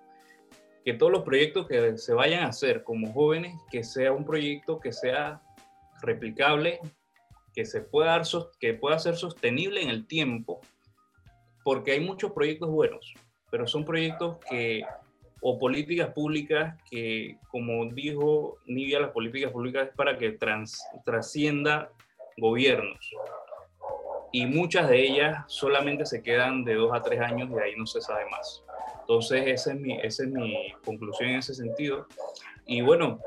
que 0.84 0.92
todos 0.92 1.10
los 1.10 1.22
proyectos 1.22 1.66
que 1.66 1.96
se 1.96 2.12
vayan 2.12 2.44
a 2.44 2.48
hacer 2.48 2.84
como 2.84 3.12
jóvenes, 3.12 3.56
que 3.70 3.82
sea 3.82 4.12
un 4.12 4.24
proyecto 4.24 4.78
que 4.78 4.92
sea 4.92 5.40
replicable, 6.02 6.80
que 7.54 7.64
se 7.64 7.80
pueda, 7.80 8.18
dar, 8.18 8.26
que 8.60 8.74
pueda 8.74 8.98
ser 8.98 9.16
sostenible 9.16 9.80
en 9.80 9.88
el 9.88 10.06
tiempo, 10.06 10.60
porque 11.64 11.92
hay 11.92 12.00
muchos 12.00 12.32
proyectos 12.32 12.68
buenos, 12.68 13.14
pero 13.54 13.68
son 13.68 13.84
proyectos 13.84 14.38
que, 14.50 14.82
o 15.40 15.60
políticas 15.60 16.08
públicas 16.08 16.74
que, 16.90 17.38
como 17.52 17.86
dijo 17.86 18.58
Nidia, 18.66 18.98
las 18.98 19.12
políticas 19.12 19.52
públicas 19.52 19.90
es 19.90 19.94
para 19.94 20.18
que 20.18 20.32
trans, 20.32 20.84
trascienda 21.04 21.88
gobiernos. 22.36 22.98
Y 24.32 24.46
muchas 24.46 24.88
de 24.88 25.00
ellas 25.00 25.44
solamente 25.46 26.04
se 26.04 26.20
quedan 26.20 26.64
de 26.64 26.74
dos 26.74 26.92
a 26.92 27.02
tres 27.02 27.20
años 27.20 27.48
y 27.48 27.60
ahí 27.60 27.76
no 27.76 27.86
se 27.86 28.00
sabe 28.00 28.28
más. 28.28 28.64
Entonces, 29.02 29.44
esa 29.46 29.72
es 29.72 29.78
mi, 29.78 30.00
esa 30.02 30.24
es 30.24 30.30
mi 30.30 30.72
conclusión 30.84 31.30
en 31.30 31.36
ese 31.36 31.54
sentido. 31.54 32.08
Y 32.66 32.80
bueno, 32.80 33.20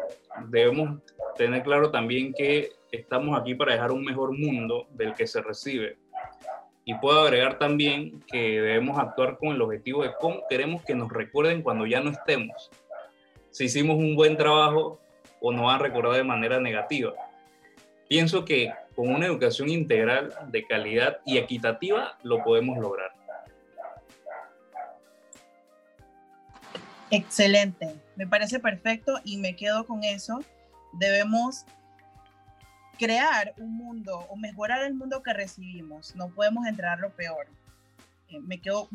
debemos 0.50 1.00
tener 1.38 1.64
claro 1.64 1.90
también 1.90 2.34
que 2.34 2.74
estamos 2.92 3.40
aquí 3.40 3.56
para 3.56 3.72
dejar 3.72 3.94
un 3.94 4.04
mejor 4.04 4.38
mundo 4.38 4.88
del 4.90 5.14
que 5.14 5.26
se 5.26 5.42
recibe. 5.42 5.96
Y 6.88 6.94
puedo 6.94 7.20
agregar 7.20 7.60
también 7.60 8.24
que 8.32 8.62
debemos 8.62 8.98
actuar 8.98 9.38
con 9.38 9.50
el 9.50 9.62
objetivo 9.62 10.04
de 10.04 10.14
cómo 10.22 10.44
queremos 10.50 10.86
que 10.86 10.96
nos 10.96 11.12
recuerden 11.12 11.62
cuando 11.62 11.86
ya 11.86 12.00
no 12.00 12.12
estemos. 12.12 12.72
Si 13.52 13.66
hicimos 13.66 13.98
un 13.98 14.16
buen 14.16 14.38
trabajo 14.38 14.98
o 15.42 15.52
nos 15.52 15.70
han 15.70 15.82
recordado 15.82 16.16
de 16.16 16.24
manera 16.24 16.62
negativa. 16.62 17.12
Pienso 18.08 18.46
que 18.46 18.72
con 18.96 19.14
una 19.14 19.26
educación 19.26 19.68
integral 19.68 20.34
de 20.48 20.66
calidad 20.66 21.20
y 21.26 21.38
equitativa 21.38 22.18
lo 22.24 22.42
podemos 22.42 22.78
lograr. 22.78 23.12
Excelente, 27.12 27.96
me 28.16 28.28
parece 28.28 28.62
perfecto 28.62 29.20
y 29.26 29.36
me 29.36 29.58
quedo 29.58 29.86
con 29.86 30.06
eso. 30.06 30.40
Debemos 30.94 31.66
crear 32.98 33.54
un 33.58 33.76
mundo 33.78 34.26
o 34.30 34.36
mejorar 34.36 34.84
el 34.84 34.94
mundo 34.94 35.24
que 35.24 35.34
recibimos. 35.34 36.16
No 36.16 36.30
podemos 36.30 36.66
entrar 36.68 37.00
lo 37.00 37.10
peor. 37.12 37.48
Eh, 38.30 38.40
me 38.40 38.60
quedo 38.60 38.90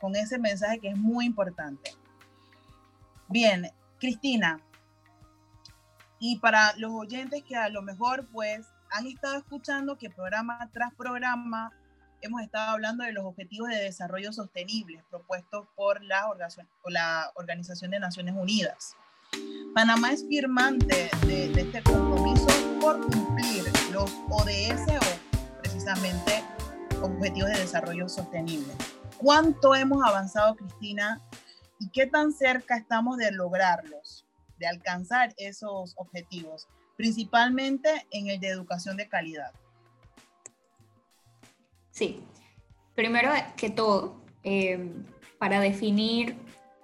con 0.00 0.16
ese 0.16 0.38
mensaje 0.38 0.78
que 0.78 0.88
es 0.88 0.96
muy 0.96 1.26
importante. 1.26 1.94
Bien, 3.28 3.70
Cristina, 3.98 4.60
y 6.18 6.38
para 6.38 6.74
los 6.76 6.92
oyentes 6.92 7.42
que 7.44 7.56
a 7.56 7.68
lo 7.68 7.82
mejor 7.82 8.26
pues 8.32 8.66
han 8.90 9.06
estado 9.06 9.38
escuchando 9.38 9.96
que 9.96 10.10
programa 10.10 10.68
tras 10.72 10.92
programa 10.94 11.72
hemos 12.20 12.42
estado 12.42 12.72
hablando 12.72 13.04
de 13.04 13.12
los 13.12 13.24
objetivos 13.24 13.70
de 13.70 13.76
desarrollo 13.76 14.32
sostenible 14.32 15.02
propuestos 15.10 15.66
por 15.74 16.02
la, 16.02 16.26
la 16.86 17.32
Organización 17.34 17.90
de 17.90 18.00
Naciones 18.00 18.34
Unidas. 18.36 18.96
Panamá 19.74 20.12
es 20.12 20.26
firmante 20.28 21.10
de, 21.26 21.52
este 21.52 21.82
compromiso 21.82 22.46
por 22.80 23.00
cumplir 23.00 23.64
los 23.92 24.10
ODS 24.30 24.86
o 24.88 25.60
precisamente 25.60 26.42
Objetivos 27.02 27.50
de 27.50 27.58
Desarrollo 27.58 28.08
Sostenible. 28.08 28.72
¿Cuánto 29.18 29.74
hemos 29.74 30.02
avanzado, 30.02 30.56
Cristina? 30.56 31.20
¿Y 31.78 31.88
qué 31.90 32.06
tan 32.06 32.32
cerca 32.32 32.76
estamos 32.76 33.18
de 33.18 33.32
lograrlos, 33.32 34.26
de 34.58 34.66
alcanzar 34.66 35.34
esos 35.36 35.94
objetivos, 35.96 36.68
principalmente 36.96 38.06
en 38.10 38.28
el 38.28 38.40
de 38.40 38.48
educación 38.48 38.96
de 38.96 39.08
calidad? 39.08 39.52
Sí, 41.90 42.22
primero 42.94 43.30
que 43.56 43.70
todo, 43.70 44.22
eh, 44.42 44.92
para 45.38 45.60
definir 45.60 46.36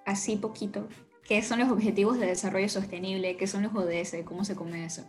así 0.05 0.37
poquito 0.37 0.89
qué 1.27 1.43
son 1.43 1.59
los 1.59 1.71
Objetivos 1.71 2.19
de 2.19 2.27
Desarrollo 2.27 2.69
Sostenible, 2.69 3.37
qué 3.37 3.47
son 3.47 3.63
los 3.63 3.75
ODS, 3.75 4.25
cómo 4.25 4.45
se 4.45 4.55
come 4.55 4.85
eso. 4.85 5.07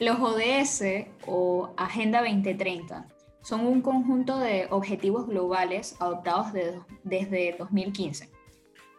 Los 0.00 0.18
ODS 0.18 1.06
o 1.24 1.70
Agenda 1.76 2.20
2030 2.20 3.06
son 3.42 3.64
un 3.64 3.80
conjunto 3.80 4.40
de 4.40 4.66
objetivos 4.70 5.28
globales 5.28 5.94
adoptados 6.00 6.48
desde 7.04 7.54
2015 7.56 8.28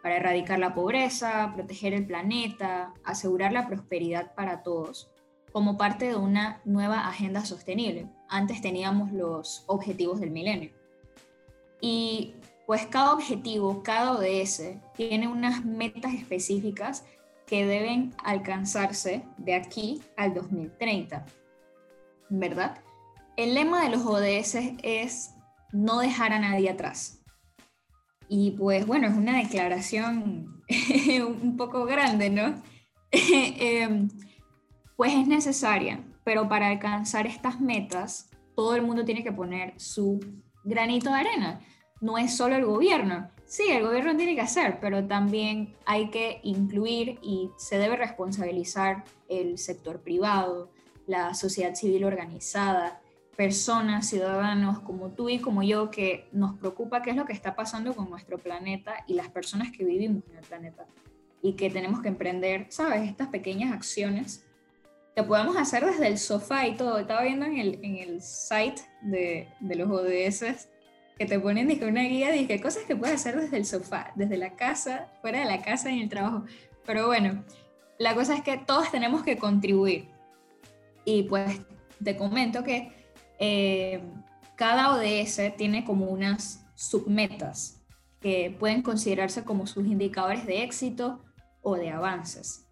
para 0.01 0.15
erradicar 0.15 0.57
la 0.57 0.73
pobreza, 0.73 1.51
proteger 1.53 1.93
el 1.93 2.05
planeta, 2.05 2.93
asegurar 3.03 3.51
la 3.51 3.67
prosperidad 3.67 4.33
para 4.35 4.63
todos, 4.63 5.11
como 5.51 5.77
parte 5.77 6.07
de 6.07 6.15
una 6.15 6.61
nueva 6.63 7.07
agenda 7.07 7.43
sostenible. 7.43 8.07
Antes 8.29 8.61
teníamos 8.61 9.11
los 9.11 9.65
objetivos 9.67 10.21
del 10.21 10.31
milenio. 10.31 10.71
Y 11.81 12.35
pues 12.65 12.85
cada 12.85 13.13
objetivo, 13.13 13.83
cada 13.83 14.13
ODS, 14.13 14.77
tiene 14.95 15.27
unas 15.27 15.65
metas 15.65 16.13
específicas 16.13 17.03
que 17.47 17.65
deben 17.65 18.13
alcanzarse 18.23 19.23
de 19.37 19.55
aquí 19.55 20.01
al 20.17 20.33
2030, 20.33 21.25
¿verdad? 22.29 22.81
El 23.37 23.53
lema 23.53 23.83
de 23.83 23.89
los 23.89 24.05
ODS 24.05 24.55
es 24.83 25.35
no 25.71 25.99
dejar 25.99 26.33
a 26.33 26.39
nadie 26.39 26.69
atrás. 26.69 27.21
Y 28.27 28.51
pues 28.51 28.85
bueno, 28.87 29.07
es 29.07 29.13
una 29.13 29.37
declaración 29.37 30.63
un 31.27 31.57
poco 31.57 31.85
grande, 31.85 32.29
¿no? 32.29 32.61
Em, 33.11 34.09
pues 34.97 35.13
es 35.13 35.27
necesaria, 35.27 36.03
pero 36.23 36.49
para 36.49 36.69
alcanzar 36.69 37.27
estas 37.27 37.61
metas, 37.61 38.29
todo 38.55 38.75
el 38.75 38.81
mundo 38.81 39.05
tiene 39.05 39.23
que 39.23 39.31
poner 39.31 39.73
su 39.79 40.19
granito 40.63 41.11
de 41.11 41.15
arena 41.15 41.61
no 42.01 42.17
es 42.17 42.35
solo 42.35 42.55
el 42.55 42.65
gobierno. 42.65 43.29
Sí, 43.47 43.63
el 43.69 43.83
gobierno 43.83 44.17
tiene 44.17 44.35
que 44.35 44.41
hacer, 44.41 44.79
pero 44.81 45.05
también 45.05 45.75
hay 45.85 46.09
que 46.09 46.39
incluir 46.43 47.19
y 47.21 47.51
se 47.57 47.77
debe 47.77 47.95
responsabilizar 47.95 49.03
el 49.29 49.59
sector 49.59 50.01
privado, 50.01 50.71
la 51.05 51.33
sociedad 51.35 51.75
civil 51.75 52.05
organizada, 52.05 53.01
personas, 53.35 54.09
ciudadanos 54.09 54.79
como 54.79 55.11
tú 55.11 55.29
y 55.29 55.39
como 55.39 55.61
yo, 55.61 55.91
que 55.91 56.27
nos 56.31 56.57
preocupa 56.57 57.03
qué 57.03 57.11
es 57.11 57.15
lo 57.15 57.25
que 57.25 57.33
está 57.33 57.55
pasando 57.55 57.93
con 57.93 58.09
nuestro 58.09 58.39
planeta 58.39 59.03
y 59.07 59.13
las 59.13 59.29
personas 59.29 59.71
que 59.71 59.83
vivimos 59.83 60.23
en 60.31 60.37
el 60.37 60.43
planeta. 60.43 60.85
Y 61.43 61.53
que 61.53 61.69
tenemos 61.69 62.01
que 62.01 62.07
emprender, 62.07 62.65
¿sabes? 62.69 63.07
Estas 63.07 63.27
pequeñas 63.27 63.71
acciones 63.71 64.43
que 65.15 65.21
podemos 65.21 65.55
hacer 65.57 65.85
desde 65.85 66.07
el 66.07 66.17
sofá 66.17 66.65
y 66.67 66.75
todo. 66.75 66.97
Estaba 66.97 67.21
viendo 67.21 67.45
en 67.45 67.59
el, 67.59 67.79
en 67.83 67.97
el 67.97 68.21
site 68.23 68.81
de, 69.03 69.47
de 69.59 69.75
los 69.75 69.91
ODS 69.91 70.67
que 71.17 71.25
te 71.25 71.39
ponen 71.39 71.67
dije, 71.67 71.85
una 71.85 72.03
guía 72.03 72.31
qué 72.47 72.59
cosas 72.59 72.83
que 72.83 72.95
puedes 72.95 73.15
hacer 73.15 73.39
desde 73.39 73.57
el 73.57 73.65
sofá, 73.65 74.11
desde 74.15 74.37
la 74.37 74.55
casa, 74.55 75.11
fuera 75.21 75.39
de 75.39 75.45
la 75.45 75.61
casa 75.61 75.89
y 75.89 75.95
en 75.95 76.03
el 76.03 76.09
trabajo. 76.09 76.43
Pero 76.85 77.07
bueno, 77.07 77.43
la 77.97 78.13
cosa 78.15 78.35
es 78.35 78.43
que 78.43 78.57
todos 78.57 78.91
tenemos 78.91 79.23
que 79.23 79.37
contribuir. 79.37 80.09
Y 81.05 81.23
pues 81.23 81.61
te 82.03 82.17
comento 82.17 82.63
que 82.63 82.91
eh, 83.39 84.03
cada 84.55 84.93
ODS 84.93 85.55
tiene 85.57 85.85
como 85.85 86.07
unas 86.07 86.65
submetas 86.75 87.81
que 88.19 88.55
pueden 88.59 88.81
considerarse 88.81 89.43
como 89.43 89.67
sus 89.67 89.85
indicadores 89.85 90.45
de 90.45 90.63
éxito 90.63 91.23
o 91.61 91.75
de 91.75 91.91
avances. 91.91 92.65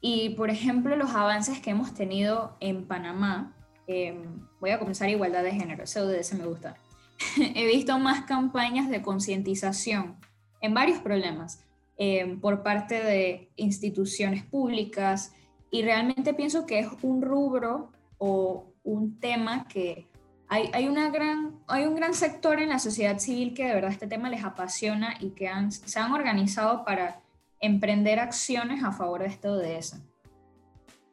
Y 0.00 0.30
por 0.30 0.48
ejemplo, 0.48 0.96
los 0.96 1.10
avances 1.10 1.60
que 1.60 1.70
hemos 1.70 1.92
tenido 1.92 2.56
en 2.60 2.86
Panamá, 2.86 3.54
eh, 3.86 4.18
voy 4.60 4.70
a 4.70 4.78
comenzar 4.78 5.10
igualdad 5.10 5.42
de 5.42 5.52
género, 5.52 5.84
ese 5.84 6.00
ODS 6.00 6.34
me 6.34 6.46
gusta 6.46 6.76
he 7.54 7.66
visto 7.66 7.98
más 7.98 8.24
campañas 8.24 8.88
de 8.88 9.02
concientización 9.02 10.16
en 10.60 10.74
varios 10.74 10.98
problemas 11.00 11.64
eh, 11.96 12.36
por 12.40 12.62
parte 12.62 13.02
de 13.02 13.50
instituciones 13.56 14.44
públicas 14.44 15.34
y 15.70 15.82
realmente 15.82 16.34
pienso 16.34 16.66
que 16.66 16.80
es 16.80 16.88
un 17.02 17.22
rubro 17.22 17.92
o 18.18 18.72
un 18.82 19.18
tema 19.18 19.66
que 19.68 20.08
hay, 20.48 20.70
hay, 20.72 20.88
una 20.88 21.10
gran, 21.10 21.60
hay 21.68 21.86
un 21.86 21.94
gran 21.94 22.12
sector 22.12 22.60
en 22.60 22.70
la 22.70 22.78
sociedad 22.78 23.18
civil 23.18 23.54
que 23.54 23.66
de 23.66 23.74
verdad 23.74 23.92
este 23.92 24.08
tema 24.08 24.28
les 24.30 24.42
apasiona 24.42 25.14
y 25.20 25.30
que 25.30 25.48
han, 25.48 25.70
se 25.70 25.98
han 25.98 26.12
organizado 26.12 26.84
para 26.84 27.20
emprender 27.60 28.18
acciones 28.18 28.82
a 28.82 28.92
favor 28.92 29.20
de 29.20 29.28
este 29.28 29.48
ODS. 29.48 30.00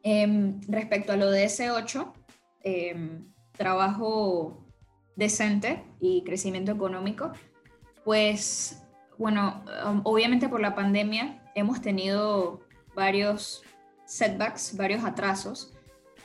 Em, 0.02 0.60
respecto 0.68 1.12
al 1.12 1.22
ODS 1.22 1.60
8, 1.70 2.12
eh, 2.64 3.20
trabajo 3.52 4.67
decente 5.18 5.82
y 5.98 6.22
crecimiento 6.22 6.70
económico, 6.70 7.32
pues 8.04 8.84
bueno, 9.18 9.64
um, 9.84 10.00
obviamente 10.04 10.48
por 10.48 10.60
la 10.60 10.76
pandemia 10.76 11.42
hemos 11.56 11.82
tenido 11.82 12.60
varios 12.94 13.64
setbacks, 14.06 14.76
varios 14.76 15.02
atrasos, 15.04 15.74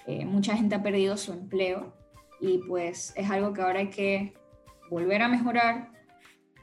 eh, 0.05 0.25
mucha 0.25 0.55
gente 0.55 0.75
ha 0.75 0.83
perdido 0.83 1.17
su 1.17 1.33
empleo 1.33 1.91
y 2.39 2.59
pues 2.59 3.13
es 3.15 3.31
algo 3.31 3.51
que 3.51 3.61
ahora 3.63 3.79
hay 3.79 3.89
que 3.89 4.35
volver 4.91 5.23
a 5.23 5.27
mejorar, 5.27 5.91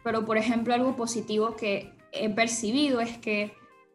pero 0.04 0.24
por 0.24 0.38
ejemplo 0.38 0.72
algo 0.72 0.94
positivo 0.94 1.56
que 1.56 1.92
he 2.12 2.30
percibido 2.30 3.00
es 3.00 3.18
que 3.18 3.54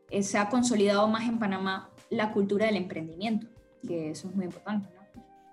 eh, 0.10 0.24
se 0.24 0.38
ha 0.38 0.50
consolidado 0.50 1.08
más 1.08 1.24
en 1.30 1.40
Panamá 1.40 1.90
la 2.10 2.34
cultura 2.34 2.66
del 2.66 2.76
emprendimiento, 2.76 3.48
que 3.88 4.10
eso 4.10 4.28
es 4.28 4.36
muy 4.36 4.44
importante. 4.44 4.95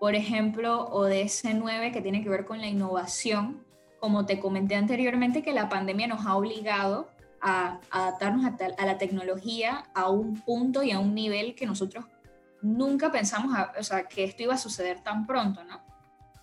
Por 0.03 0.17
ejemplo, 0.17 0.89
ODS 0.91 1.45
9, 1.55 1.93
que 1.93 2.01
tiene 2.01 2.25
que 2.25 2.29
ver 2.29 2.45
con 2.45 2.61
la 2.61 2.67
innovación, 2.67 3.65
como 4.01 4.27
te 4.27 4.41
comenté 4.41 4.75
anteriormente, 4.75 5.45
que 5.45 5.53
la 5.53 5.69
pandemia 5.69 6.09
nos 6.09 6.27
ha 6.27 6.35
obligado 6.35 7.09
a, 7.41 7.79
adaptarnos 7.89 8.45
a, 8.45 8.85
la 8.85 8.99
tecnología 8.99 9.85
a 9.95 10.11
un 10.11 10.41
punto 10.41 10.83
y 10.83 10.91
a 10.91 10.99
un 10.99 11.15
nivel 11.15 11.55
que 11.55 11.67
nosotros 11.67 12.05
nunca 12.63 13.13
pensamos, 13.13 13.57
o 13.79 13.83
sea, 13.85 14.09
que 14.09 14.25
esto 14.25 14.43
iba 14.43 14.55
a 14.55 14.59
suceder 14.59 15.05
tan 15.05 15.25
pronto, 15.25 15.63
¿no? 15.63 15.81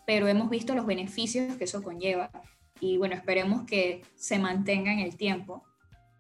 Pero 0.06 0.30
hemos 0.30 0.50
visto 0.50 0.74
los 0.74 0.86
beneficios 0.86 1.58
que 1.58 1.66
eso 1.66 1.84
conlleva 1.84 2.32
y 2.80 2.96
bueno, 2.96 3.14
esperemos 3.14 3.64
que 3.64 4.04
se 4.16 4.40
mantenga 4.40 4.94
en 4.94 5.00
el 5.00 5.18
tiempo. 5.18 5.66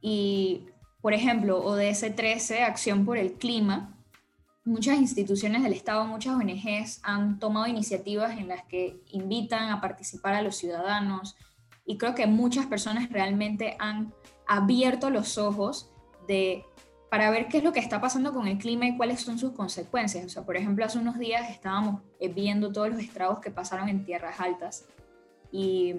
Y, 0.02 0.66
por 1.00 1.14
ejemplo, 1.14 1.64
ODS 1.64 2.14
13, 2.14 2.64
Acción 2.64 3.06
por 3.06 3.18
el 3.18 3.36
Clima, 3.36 3.96
muchas 4.64 4.98
instituciones 4.98 5.64
del 5.64 5.74
Estado, 5.74 6.06
muchas 6.06 6.36
ONGs 6.36 7.00
han 7.04 7.40
tomado 7.40 7.68
iniciativas 7.68 8.38
en 8.38 8.48
las 8.48 8.64
que 8.66 9.02
invitan 9.08 9.70
a 9.70 9.82
participar 9.82 10.36
a 10.36 10.42
los 10.42 10.56
ciudadanos 10.56 11.36
y 11.86 11.98
creo 11.98 12.14
que 12.16 12.28
muchas 12.28 12.66
personas 12.68 13.10
realmente 13.10 13.76
han 13.80 14.14
abierto 14.48 15.10
los 15.10 15.38
ojos 15.38 15.92
de 16.28 16.66
para 17.10 17.32
ver 17.32 17.48
qué 17.48 17.58
es 17.58 17.64
lo 17.64 17.74
que 17.74 17.80
está 17.80 18.00
pasando 18.00 18.34
con 18.34 18.48
el 18.48 18.60
clima 18.60 18.86
y 18.86 18.96
cuáles 18.96 19.22
son 19.22 19.40
sus 19.40 19.54
consecuencias. 19.54 20.24
O 20.26 20.30
sea, 20.30 20.44
por 20.44 20.56
ejemplo, 20.56 20.86
hace 20.86 21.00
unos 21.00 21.18
días 21.18 21.50
estábamos 21.50 22.02
eh, 22.20 22.32
viendo 22.32 22.72
todos 22.72 22.90
los 22.90 23.00
estragos 23.00 23.40
que 23.40 23.50
pasaron 23.50 23.90
en 23.90 24.06
tierras 24.06 24.40
altas 24.40 24.86
y 25.52 25.96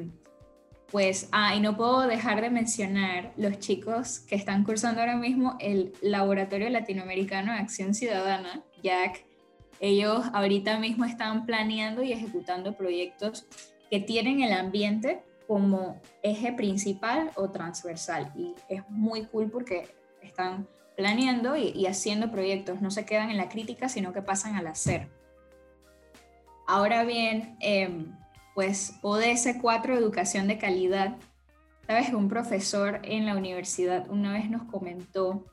pues, 0.90 1.28
ah, 1.30 1.54
y 1.54 1.60
no 1.60 1.76
puedo 1.76 2.06
dejar 2.06 2.40
de 2.40 2.50
mencionar 2.50 3.32
los 3.36 3.58
chicos 3.60 4.20
que 4.20 4.34
están 4.34 4.64
cursando 4.64 5.00
ahora 5.00 5.16
mismo 5.16 5.56
el 5.60 5.92
Laboratorio 6.02 6.68
Latinoamericano 6.68 7.52
de 7.52 7.58
Acción 7.58 7.94
Ciudadana, 7.94 8.64
JAC. 8.82 9.24
Ellos 9.78 10.24
ahorita 10.32 10.78
mismo 10.78 11.04
están 11.04 11.46
planeando 11.46 12.02
y 12.02 12.12
ejecutando 12.12 12.76
proyectos 12.76 13.46
que 13.88 14.00
tienen 14.00 14.42
el 14.42 14.52
ambiente 14.52 15.22
como 15.46 16.00
eje 16.22 16.52
principal 16.52 17.30
o 17.36 17.50
transversal. 17.50 18.32
Y 18.36 18.54
es 18.68 18.82
muy 18.88 19.26
cool 19.26 19.50
porque 19.50 19.88
están 20.22 20.68
planeando 20.96 21.56
y, 21.56 21.86
haciendo 21.86 22.30
proyectos. 22.30 22.82
No 22.82 22.90
se 22.90 23.04
quedan 23.04 23.30
en 23.30 23.36
la 23.36 23.48
crítica, 23.48 23.88
sino 23.88 24.12
que 24.12 24.22
pasan 24.22 24.56
al 24.56 24.66
hacer. 24.66 25.08
Ahora 26.66 27.04
bien, 27.04 27.56
eh, 27.60 28.06
pues 28.60 28.92
ODS 29.00 29.56
4, 29.58 29.96
Educación 29.96 30.46
de 30.46 30.58
Calidad. 30.58 31.16
Sabes, 31.86 32.12
un 32.12 32.28
profesor 32.28 33.00
en 33.04 33.24
la 33.24 33.34
universidad 33.34 34.10
una 34.10 34.34
vez 34.34 34.50
nos 34.50 34.64
comentó 34.64 35.46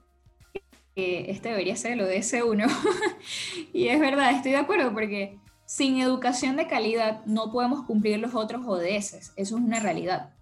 que 0.94 1.32
este 1.32 1.48
debería 1.48 1.78
ser 1.78 1.94
el 1.94 2.02
ODS 2.02 2.34
1. 2.46 2.66
y 3.74 3.88
es 3.88 3.98
verdad, 4.02 4.32
estoy 4.32 4.52
de 4.52 4.58
acuerdo 4.58 4.92
porque 4.92 5.40
sin 5.66 6.02
educación 6.02 6.58
de 6.58 6.68
calidad 6.68 7.26
no 7.26 7.50
podemos 7.50 7.86
cumplir 7.86 8.20
los 8.20 8.36
otros 8.36 8.66
ODS. 8.68 9.14
Eso 9.14 9.32
es 9.38 9.52
una 9.54 9.80
realidad. 9.80 10.34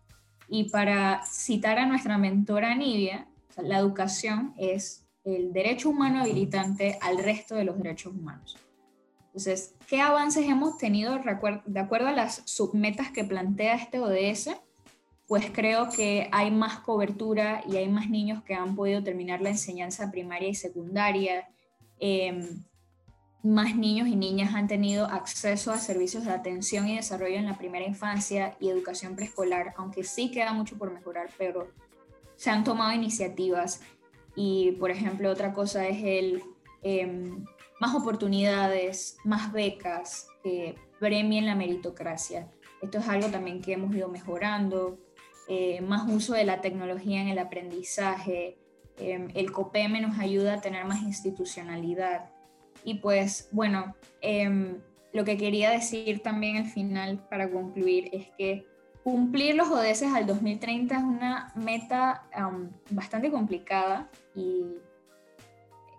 Y 0.50 0.72
para 0.72 1.24
citar 1.24 1.78
a 1.78 1.86
nuestra 1.86 2.18
mentora 2.18 2.74
Nivia, 2.74 3.28
la 3.58 3.78
educación 3.78 4.56
es 4.58 5.06
el 5.24 5.54
derecho 5.54 5.92
humano 5.92 6.22
habilitante 6.22 6.98
al 7.00 7.20
resto 7.20 7.54
de 7.54 7.66
los 7.66 7.78
derechos 7.78 8.16
humanos. 8.16 8.58
Entonces, 9.36 9.76
¿qué 9.90 10.00
avances 10.00 10.46
hemos 10.48 10.78
tenido 10.78 11.20
de 11.66 11.80
acuerdo 11.82 12.08
a 12.08 12.14
las 12.14 12.42
submetas 12.46 13.12
que 13.12 13.26
plantea 13.26 13.76
este 13.76 14.00
ODS? 14.00 14.52
Pues 15.28 15.52
creo 15.52 15.90
que 15.90 16.30
hay 16.32 16.52
más 16.52 16.80
cobertura 16.80 17.62
y 17.68 17.76
hay 17.76 17.90
más 17.90 18.10
niños 18.10 18.44
que 18.44 18.54
han 18.54 18.78
podido 18.78 19.04
terminar 19.04 19.42
la 19.42 19.50
enseñanza 19.50 20.10
primaria 20.10 20.48
y 20.48 20.56
secundaria. 20.56 21.50
Em, 22.00 22.64
más 23.44 23.76
niños 23.76 24.08
y 24.08 24.16
niñas 24.16 24.56
han 24.56 24.70
tenido 24.70 25.06
acceso 25.06 25.74
a 25.74 25.80
servicios 25.80 26.24
de 26.24 26.32
atención 26.32 26.88
y 26.88 26.96
desarrollo 26.96 27.36
en 27.36 27.46
la 27.46 27.58
primera 27.58 27.86
infancia 27.86 28.56
y 28.62 28.70
educación 28.70 29.18
preescolar, 29.18 29.74
aunque 29.76 30.06
sí 30.06 30.32
queda 30.32 30.54
mucho 30.54 30.78
por 30.78 30.94
mejorar, 30.94 31.30
pero 31.38 31.68
se 32.38 32.52
han 32.52 32.64
tomado 32.64 32.94
iniciativas. 32.94 33.82
Y, 34.34 34.78
por 34.80 34.92
ejemplo, 34.92 35.30
otra 35.30 35.52
cosa 35.54 35.86
es 35.90 36.02
el 36.06 36.42
em, 36.84 37.44
más 37.80 37.96
oportunidades, 37.96 39.18
más 39.24 39.52
becas 39.52 40.28
que 40.44 40.76
premien 41.00 41.46
la 41.46 41.56
meritocracia. 41.56 42.50
Esto 42.82 43.00
es 43.00 43.08
algo 43.08 43.30
también 43.30 43.62
que 43.62 43.74
hemos 43.74 43.94
ido 43.96 44.08
mejorando, 44.08 45.00
eh, 45.48 45.82
más 45.82 46.10
uso 46.10 46.34
de 46.34 46.44
la 46.44 46.62
tecnología 46.62 47.22
en 47.22 47.28
el 47.28 47.40
aprendizaje, 47.40 48.58
em, 48.98 49.28
el 49.36 49.52
COPEME 49.52 50.02
nos 50.02 50.18
ayuda 50.20 50.56
a 50.56 50.62
tener 50.62 50.86
más 50.86 51.02
institucionalidad. 51.04 52.30
Y 52.84 52.96
pues 52.96 53.50
bueno, 53.52 53.96
em, 54.22 54.80
lo 55.14 55.24
que 55.24 55.38
quería 55.38 55.70
decir 55.70 56.22
también 56.22 56.58
al 56.58 56.66
final 56.66 57.26
para 57.30 57.50
concluir 57.50 58.10
es 58.12 58.28
que 58.38 58.68
cumplir 59.04 59.56
los 59.56 59.70
ODS 59.70 60.04
al 60.04 60.26
2030 60.26 60.98
es 60.98 61.04
una 61.04 61.54
meta 61.56 62.28
bastante 62.90 63.30
complicada 63.30 64.10
y 64.36 64.66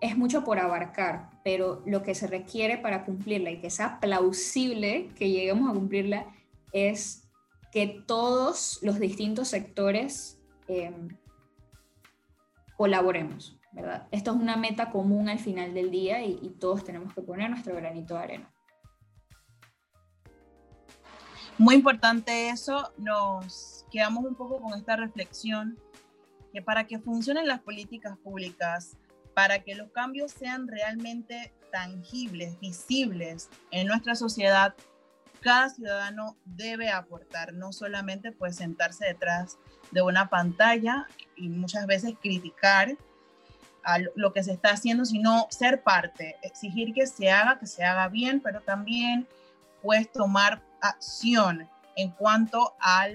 es 0.01 0.17
mucho 0.17 0.43
por 0.43 0.59
abarcar, 0.59 1.29
pero 1.43 1.81
lo 1.85 2.03
que 2.03 2.15
se 2.15 2.27
requiere 2.27 2.77
para 2.77 3.05
cumplirla 3.05 3.51
y 3.51 3.59
que 3.59 3.69
sea 3.69 3.99
plausible 3.99 5.09
que 5.15 5.29
lleguemos 5.29 5.69
a 5.69 5.73
cumplirla 5.73 6.25
es 6.71 7.27
que 7.71 8.03
todos 8.05 8.79
los 8.81 8.99
distintos 8.99 9.47
sectores 9.49 10.39
em, 10.67 11.09
colaboremos, 12.75 13.57
¿verdad? 13.71 14.07
Esto 14.11 14.31
es 14.31 14.37
una 14.37 14.57
meta 14.57 14.91
común 14.91 15.29
al 15.29 15.39
final 15.39 15.73
del 15.73 15.91
día 15.91 16.23
y 16.23 16.55
todos 16.59 16.83
tenemos 16.83 17.13
que 17.13 17.21
poner 17.21 17.49
nuestro 17.49 17.75
granito 17.75 18.13
de 18.15 18.19
arena. 18.19 18.53
Muy 21.59 21.73
importante 21.73 22.49
eso, 22.49 22.93
nos 22.97 23.83
quedamos 23.91 24.23
un 24.25 24.35
poco 24.35 24.61
con 24.61 24.77
esta 24.77 24.95
reflexión 24.95 25.75
que 26.53 26.61
para 26.61 26.85
que 26.85 26.99
funcionen 26.99 27.47
las 27.47 27.61
políticas 27.61 28.15
públicas, 28.19 28.95
para 29.37 29.59
que 29.59 29.75
los 29.75 29.91
cambios 29.91 30.31
sean 30.31 30.67
realmente 30.67 31.53
tangibles, 31.71 32.59
visibles 32.59 33.49
en 33.69 33.85
nuestra 33.85 34.15
sociedad, 34.15 34.73
cada 35.41 35.69
ciudadano 35.69 36.35
debe 36.43 36.89
aportar, 36.89 37.53
no 37.53 37.71
solamente 37.71 38.31
pues 38.31 38.55
sentarse 38.55 39.05
detrás 39.05 39.59
de 39.91 40.01
una 40.01 40.27
pantalla 40.31 41.05
y 41.35 41.49
muchas 41.49 41.85
veces 41.85 42.15
criticar 42.19 42.97
a 43.83 43.99
lo 44.15 44.33
que 44.33 44.41
se 44.41 44.53
está 44.53 44.71
haciendo, 44.71 45.05
sino 45.05 45.45
ser 45.51 45.83
parte, 45.83 46.37
exigir 46.41 46.95
que 46.95 47.05
se 47.05 47.29
haga, 47.29 47.59
que 47.59 47.67
se 47.67 47.83
haga 47.83 48.07
bien, 48.07 48.41
pero 48.41 48.61
también 48.61 49.27
pues 49.83 50.11
tomar 50.11 50.63
acción 50.81 51.69
en 51.95 52.09
cuanto 52.09 52.73
a 52.79 53.05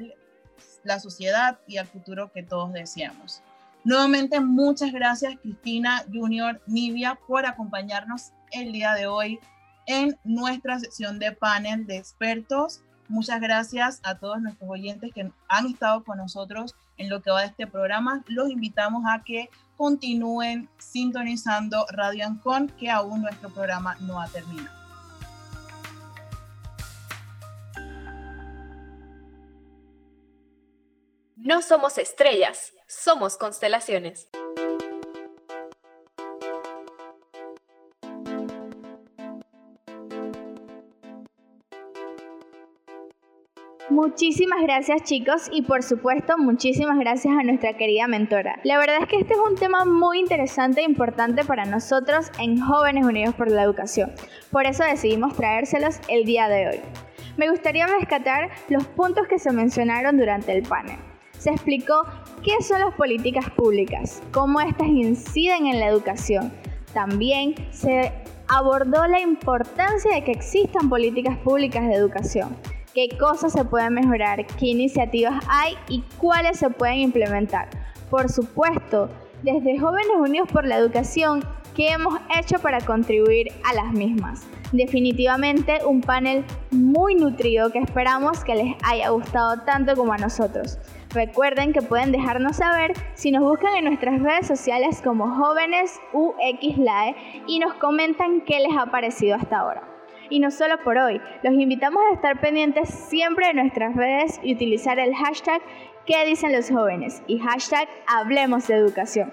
la 0.85 1.01
sociedad 1.01 1.59
y 1.66 1.79
al 1.79 1.89
futuro 1.89 2.31
que 2.31 2.45
todos 2.45 2.73
deseamos. 2.73 3.43
Nuevamente, 3.85 4.39
muchas 4.41 4.93
gracias 4.93 5.35
Cristina 5.43 6.05
Junior 6.12 6.61
Nivia 6.66 7.18
por 7.26 7.47
acompañarnos 7.47 8.33
el 8.53 8.72
día 8.72 8.95
de 8.95 9.07
hoy 9.07 9.41
en 9.87 10.16
nuestra 10.22 10.78
sección 10.78 11.18
de 11.18 11.33
panel 11.33 11.87
de 11.87 11.97
expertos. 11.97 12.80
Muchas 13.09 13.41
gracias 13.41 14.01
a 14.05 14.18
todos 14.18 14.41
nuestros 14.41 14.70
oyentes 14.70 15.12
que 15.12 15.30
han 15.49 15.66
estado 15.66 16.05
con 16.05 16.18
nosotros 16.18 16.76
en 16.97 17.11
lo 17.11 17.22
que 17.22 17.30
va 17.30 17.41
de 17.41 17.49
este 17.49 17.66
programa. 17.66 18.22
Los 18.28 18.51
invitamos 18.51 19.03
a 19.07 19.24
que 19.24 19.51
continúen 19.76 20.68
sintonizando 20.78 21.85
Radio 21.91 22.26
Ancon, 22.26 22.68
que 22.68 22.89
aún 22.89 23.22
nuestro 23.22 23.51
programa 23.51 23.97
no 24.01 24.20
ha 24.20 24.28
terminado. 24.28 24.82
No 31.45 31.61
somos 31.61 31.99
estrellas, 31.99 32.72
somos 32.86 33.36
constelaciones. 33.36 34.28
Muchísimas 43.90 44.62
gracias 44.62 45.03
chicos 45.03 45.49
y 45.51 45.62
por 45.62 45.82
supuesto 45.82 46.38
muchísimas 46.38 46.97
gracias 47.01 47.34
a 47.36 47.43
nuestra 47.43 47.76
querida 47.76 48.07
mentora. 48.07 48.61
La 48.62 48.78
verdad 48.78 48.99
es 49.03 49.09
que 49.09 49.16
este 49.18 49.34
es 49.34 49.40
un 49.40 49.57
tema 49.57 49.84
muy 49.84 50.20
interesante 50.20 50.82
e 50.82 50.84
importante 50.84 51.45
para 51.45 51.64
nosotros 51.64 52.30
en 52.38 52.61
Jóvenes 52.61 53.05
Unidos 53.05 53.34
por 53.34 53.51
la 53.51 53.64
Educación. 53.64 54.12
Por 54.53 54.66
eso 54.66 54.84
decidimos 54.84 55.36
traérselos 55.36 55.97
el 56.09 56.24
día 56.24 56.49
de 56.49 56.68
hoy. 56.68 56.80
Me 57.36 57.51
gustaría 57.51 57.88
rescatar 57.88 58.51
los 58.68 58.86
puntos 58.86 59.26
que 59.26 59.40
se 59.40 59.51
mencionaron 59.51 60.16
durante 60.18 60.53
el 60.53 60.62
panel 60.62 61.12
se 61.43 61.51
explicó 61.51 62.05
qué 62.45 62.62
son 62.62 62.80
las 62.80 62.95
políticas 62.95 63.51
públicas, 63.51 64.22
cómo 64.30 64.61
éstas 64.61 64.86
inciden 64.86 65.66
en 65.66 65.80
la 65.80 65.88
educación. 65.88 66.53
También 66.95 67.57
se 67.72 68.12
abordó 68.47 69.09
la 69.09 69.18
importancia 69.18 70.14
de 70.14 70.22
que 70.22 70.30
existan 70.30 70.88
políticas 70.88 71.36
públicas 71.38 71.84
de 71.88 71.95
educación, 71.95 72.57
qué 72.95 73.09
cosas 73.18 73.55
se 73.55 73.64
pueden 73.64 73.95
mejorar, 73.95 74.47
qué 74.47 74.66
iniciativas 74.66 75.45
hay 75.49 75.74
y 75.88 76.05
cuáles 76.16 76.61
se 76.61 76.70
pueden 76.70 76.99
implementar. 76.99 77.68
Por 78.09 78.28
supuesto, 78.30 79.09
desde 79.43 79.80
Jóvenes 79.80 80.16
Unidos 80.16 80.49
por 80.53 80.64
la 80.64 80.76
Educación, 80.76 81.43
¿qué 81.74 81.88
hemos 81.88 82.20
hecho 82.38 82.61
para 82.61 82.80
contribuir 82.82 83.49
a 83.68 83.74
las 83.74 83.93
mismas? 83.93 84.47
Definitivamente 84.70 85.80
un 85.84 86.03
panel 86.03 86.45
muy 86.70 87.16
nutrido 87.16 87.72
que 87.72 87.80
esperamos 87.80 88.45
que 88.45 88.55
les 88.55 88.76
haya 88.84 89.09
gustado 89.09 89.62
tanto 89.64 89.97
como 89.97 90.12
a 90.12 90.18
nosotros. 90.18 90.78
Recuerden 91.15 91.75
que 91.75 91.83
pueden 91.83 92.11
dejarnos 92.11 92.57
saber 92.57 92.93
si 93.15 93.31
nos 93.31 93.43
buscan 93.43 93.77
en 93.77 93.85
nuestras 93.85 94.21
redes 94.23 94.47
sociales 94.47 95.03
como 95.03 95.29
jóvenes 95.35 96.01
UXLAE 96.13 97.15
y 97.47 97.59
nos 97.59 97.75
comentan 97.75 98.41
qué 98.43 98.61
les 98.61 98.77
ha 98.77 98.87
parecido 98.87 99.37
hasta 99.37 99.59
ahora. 99.59 99.83
Y 100.31 100.41
no 100.41 100.51
solo 100.51 100.83
por 100.83 100.97
hoy, 100.97 101.21
los 101.43 101.53
invitamos 101.53 102.03
a 102.11 102.15
estar 102.15 102.41
pendientes 102.41 102.89
siempre 102.89 103.49
de 103.49 103.55
nuestras 103.55 103.95
redes 103.95 104.41
y 104.43 104.55
utilizar 104.55 104.99
el 104.99 105.15
hashtag 105.15 105.61
¿Qué 106.07 106.25
dicen 106.25 106.53
los 106.53 106.71
jóvenes? 106.71 107.23
y 107.27 107.39
hashtag 107.39 107.89
Hablemos 108.09 108.67
de 108.67 108.75
Educación. 108.75 109.31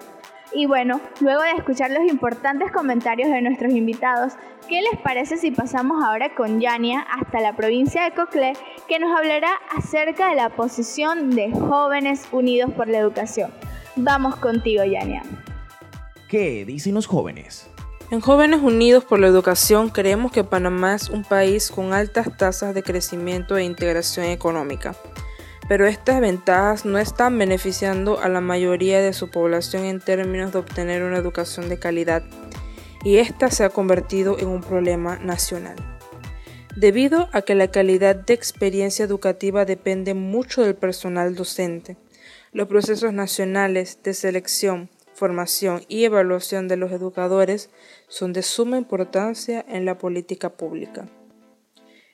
Y 0.51 0.65
bueno, 0.65 0.99
luego 1.21 1.43
de 1.43 1.51
escuchar 1.51 1.91
los 1.91 2.03
importantes 2.09 2.71
comentarios 2.71 3.29
de 3.29 3.41
nuestros 3.41 3.71
invitados, 3.71 4.33
¿qué 4.67 4.81
les 4.81 4.99
parece 4.99 5.37
si 5.37 5.51
pasamos 5.51 6.03
ahora 6.03 6.33
con 6.33 6.59
Yania 6.59 7.01
hasta 7.01 7.39
la 7.39 7.55
provincia 7.55 8.03
de 8.03 8.15
Coclé, 8.15 8.53
que 8.87 8.97
nos 8.97 9.15
hablará 9.15 9.51
acerca 9.77 10.29
de 10.29 10.35
la 10.35 10.49
posición 10.49 11.29
de 11.31 11.51
Jóvenes 11.51 12.27
Unidos 12.31 12.71
por 12.73 12.87
la 12.87 12.97
Educación? 12.97 13.51
Vamos 13.95 14.37
contigo, 14.37 14.83
Yania. 14.83 15.21
¿Qué 16.27 16.65
dicen 16.65 16.95
los 16.95 17.05
jóvenes? 17.05 17.69
En 18.09 18.21
Jóvenes 18.21 18.61
Unidos 18.61 19.03
por 19.05 19.19
la 19.19 19.27
Educación 19.27 19.89
creemos 19.89 20.31
que 20.31 20.43
Panamá 20.43 20.95
es 20.95 21.09
un 21.09 21.23
país 21.23 21.69
con 21.69 21.93
altas 21.93 22.35
tasas 22.37 22.73
de 22.73 22.81
crecimiento 22.81 23.55
e 23.55 23.63
integración 23.63 24.25
económica 24.25 24.95
pero 25.69 25.85
estas 25.85 26.19
ventajas 26.19 26.83
no 26.83 26.97
están 26.97 27.37
beneficiando 27.37 28.19
a 28.19 28.27
la 28.27 28.41
mayoría 28.41 29.01
de 29.01 29.13
su 29.13 29.29
población 29.29 29.85
en 29.85 30.01
términos 30.01 30.51
de 30.51 30.57
obtener 30.57 31.03
una 31.03 31.19
educación 31.19 31.69
de 31.69 31.77
calidad, 31.77 32.23
y 33.05 33.17
esta 33.17 33.51
se 33.51 33.63
ha 33.63 33.69
convertido 33.69 34.39
en 34.39 34.47
un 34.47 34.61
problema 34.61 35.19
nacional. 35.19 35.75
Debido 36.75 37.29
a 37.33 37.43
que 37.43 37.53
la 37.53 37.69
calidad 37.69 38.15
de 38.15 38.33
experiencia 38.33 39.05
educativa 39.05 39.63
depende 39.63 40.15
mucho 40.15 40.63
del 40.63 40.73
personal 40.73 41.35
docente, 41.35 41.97
los 42.51 42.67
procesos 42.67 43.13
nacionales 43.13 43.99
de 44.03 44.15
selección, 44.15 44.89
formación 45.13 45.83
y 45.87 46.03
evaluación 46.03 46.67
de 46.67 46.77
los 46.77 46.91
educadores 46.91 47.69
son 48.07 48.33
de 48.33 48.41
suma 48.41 48.77
importancia 48.77 49.63
en 49.67 49.85
la 49.85 49.99
política 49.99 50.49
pública. 50.49 51.07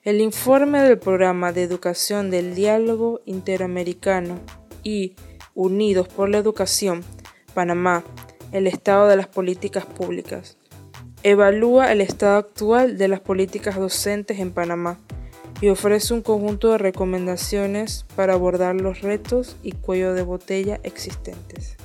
El 0.06 0.20
informe 0.20 0.82
del 0.82 1.00
Programa 1.00 1.52
de 1.52 1.64
Educación 1.64 2.30
del 2.30 2.54
Diálogo 2.54 3.22
Interamericano 3.24 4.38
y 4.84 5.16
Unidos 5.52 6.06
por 6.06 6.28
la 6.28 6.38
Educación, 6.38 7.02
Panamá, 7.54 8.04
el 8.52 8.68
estado 8.68 9.08
de 9.08 9.16
las 9.16 9.26
políticas 9.26 9.84
públicas. 9.84 10.58
Evalúa 11.24 11.90
el 11.90 12.00
estado 12.00 12.36
actual 12.36 12.98
de 12.98 13.08
las 13.08 13.18
políticas 13.18 13.74
docentes 13.74 14.38
en 14.38 14.52
Panamá 14.52 15.00
y 15.60 15.70
ofrece 15.70 16.14
un 16.14 16.22
conjunto 16.22 16.70
de 16.70 16.78
recomendaciones 16.78 18.06
para 18.14 18.34
abordar 18.34 18.76
los 18.76 19.00
retos 19.00 19.56
y 19.64 19.72
cuello 19.72 20.14
de 20.14 20.22
botella 20.22 20.78
existentes. 20.84 21.76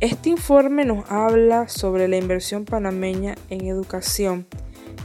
Este 0.00 0.30
informe 0.30 0.86
nos 0.86 1.04
habla 1.10 1.68
sobre 1.68 2.08
la 2.08 2.16
inversión 2.16 2.64
panameña 2.64 3.34
en 3.50 3.66
educación 3.66 4.46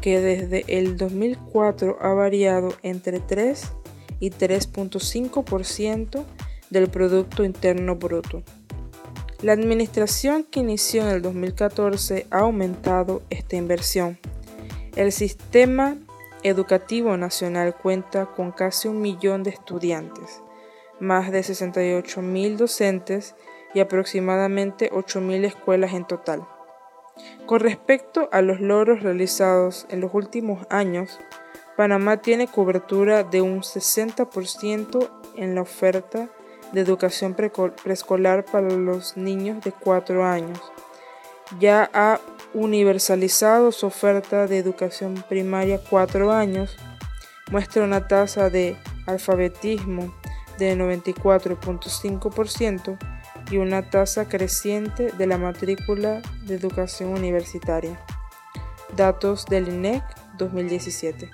que 0.01 0.19
desde 0.19 0.63
el 0.67 0.97
2004 0.97 1.97
ha 2.01 2.13
variado 2.13 2.73
entre 2.83 3.19
3 3.19 3.71
y 4.19 4.29
3.5% 4.31 6.23
del 6.69 6.89
Producto 6.89 7.43
Interno 7.43 7.95
Bruto. 7.95 8.43
La 9.41 9.53
administración 9.53 10.43
que 10.43 10.59
inició 10.59 11.01
en 11.01 11.09
el 11.09 11.21
2014 11.21 12.27
ha 12.29 12.39
aumentado 12.39 13.23
esta 13.31 13.55
inversión. 13.55 14.19
El 14.95 15.11
sistema 15.11 15.97
educativo 16.43 17.17
nacional 17.17 17.75
cuenta 17.75 18.27
con 18.27 18.51
casi 18.51 18.87
un 18.87 19.01
millón 19.01 19.43
de 19.43 19.49
estudiantes, 19.49 20.41
más 20.99 21.31
de 21.31 21.41
68 21.41 22.21
mil 22.21 22.57
docentes 22.57 23.35
y 23.73 23.79
aproximadamente 23.79 24.89
8 24.91 25.21
mil 25.21 25.45
escuelas 25.45 25.93
en 25.93 26.05
total. 26.05 26.47
Con 27.45 27.59
respecto 27.59 28.29
a 28.31 28.41
los 28.41 28.61
logros 28.61 29.03
realizados 29.03 29.85
en 29.89 30.01
los 30.01 30.11
últimos 30.13 30.65
años, 30.69 31.19
Panamá 31.75 32.17
tiene 32.17 32.47
cobertura 32.47 33.23
de 33.23 33.41
un 33.41 33.61
60% 33.61 35.09
en 35.35 35.55
la 35.55 35.61
oferta 35.61 36.29
de 36.71 36.81
educación 36.81 37.33
preescolar 37.33 38.45
para 38.45 38.69
los 38.69 39.17
niños 39.17 39.63
de 39.63 39.71
4 39.71 40.23
años. 40.25 40.59
Ya 41.59 41.89
ha 41.93 42.19
universalizado 42.53 43.71
su 43.71 43.87
oferta 43.87 44.45
de 44.47 44.57
educación 44.57 45.23
primaria 45.27 45.79
4 45.89 46.31
años, 46.31 46.77
muestra 47.49 47.83
una 47.83 48.07
tasa 48.07 48.49
de 48.49 48.77
alfabetismo 49.07 50.13
de 50.57 50.77
94.5% 50.77 52.97
y 53.49 53.57
una 53.57 53.89
tasa 53.89 54.27
creciente 54.27 55.11
de 55.11 55.27
la 55.27 55.37
matrícula 55.37 56.21
de 56.45 56.55
educación 56.55 57.09
universitaria. 57.09 57.99
Datos 58.95 59.45
del 59.45 59.69
INEC 59.69 60.03
2017. 60.37 61.29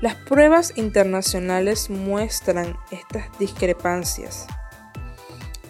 Las 0.00 0.14
pruebas 0.14 0.72
internacionales 0.76 1.90
muestran 1.90 2.76
estas 2.90 3.36
discrepancias. 3.38 4.46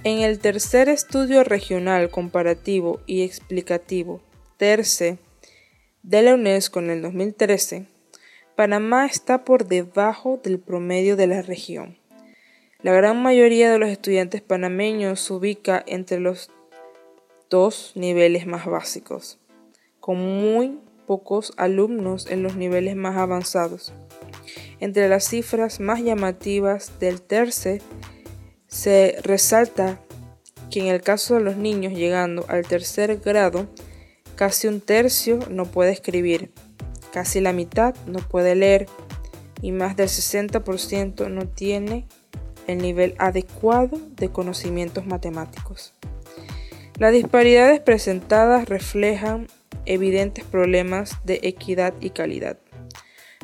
En 0.05 0.21
el 0.21 0.39
tercer 0.39 0.89
estudio 0.89 1.45
regional 1.45 2.11
comparativo 2.11 3.01
y 3.07 3.23
explicativo, 3.23 4.21
TERCE, 4.57 5.19
de 6.03 6.23
la 6.23 6.35
UNESCO 6.35 6.79
en 6.79 6.91
el 6.91 7.03
2013, 7.03 7.87
Panamá 8.55 9.07
está 9.07 9.45
por 9.45 9.67
debajo 9.67 10.41
del 10.43 10.59
promedio 10.59 11.17
de 11.17 11.27
la 11.27 11.43
región. 11.43 11.99
La 12.81 12.93
gran 12.93 13.21
mayoría 13.21 13.73
de 13.73 13.79
los 13.81 13.89
estudiantes 13.89 14.41
panameños 14.41 15.21
se 15.21 15.33
ubica 15.33 15.83
entre 15.85 16.21
los 16.21 16.49
dos 17.51 17.91
niveles 17.97 18.47
más 18.47 18.67
básicos, 18.67 19.41
con 19.99 20.19
muy 20.19 20.79
pocos 21.05 21.53
alumnos 21.57 22.29
en 22.29 22.45
los 22.45 22.55
niveles 22.55 22.95
más 22.95 23.17
avanzados. 23.17 23.93
Entre 24.79 25.09
las 25.09 25.25
cifras 25.25 25.81
más 25.81 26.05
llamativas 26.05 27.01
del 27.01 27.21
terce 27.21 27.83
se 28.69 29.19
resalta 29.25 29.99
que 30.71 30.79
en 30.79 30.87
el 30.87 31.01
caso 31.01 31.35
de 31.35 31.41
los 31.41 31.57
niños 31.57 31.95
llegando 31.95 32.45
al 32.47 32.65
tercer 32.65 33.17
grado, 33.17 33.67
casi 34.37 34.69
un 34.69 34.81
tercio 34.81 35.41
no 35.51 35.65
puede 35.65 35.91
escribir, 35.91 36.53
casi 37.13 37.41
la 37.41 37.53
mitad 37.53 37.97
no 38.07 38.21
puede 38.21 38.55
leer 38.55 38.87
y 39.63 39.73
más 39.73 39.97
del 39.97 40.07
60% 40.07 41.29
no 41.29 41.49
tiene 41.49 42.07
el 42.69 42.79
nivel 42.79 43.17
adecuado 43.19 43.99
de 44.17 44.29
conocimientos 44.29 45.05
matemáticos. 45.07 45.95
Las 46.99 47.13
disparidades 47.13 47.81
presentadas 47.81 48.69
reflejan 48.69 49.49
evidentes 49.87 50.45
problemas 50.45 51.19
de 51.25 51.41
equidad 51.43 51.95
y 52.01 52.11
calidad. 52.11 52.59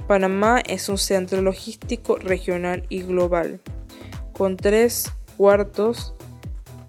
Panamá 0.07 0.61
es 0.69 0.89
un 0.89 0.99
centro 0.99 1.41
logístico 1.41 2.17
regional 2.17 2.85
y 2.89 3.03
global, 3.03 3.61
con 4.33 4.57
tres 4.57 5.11
cuartos 5.37 6.15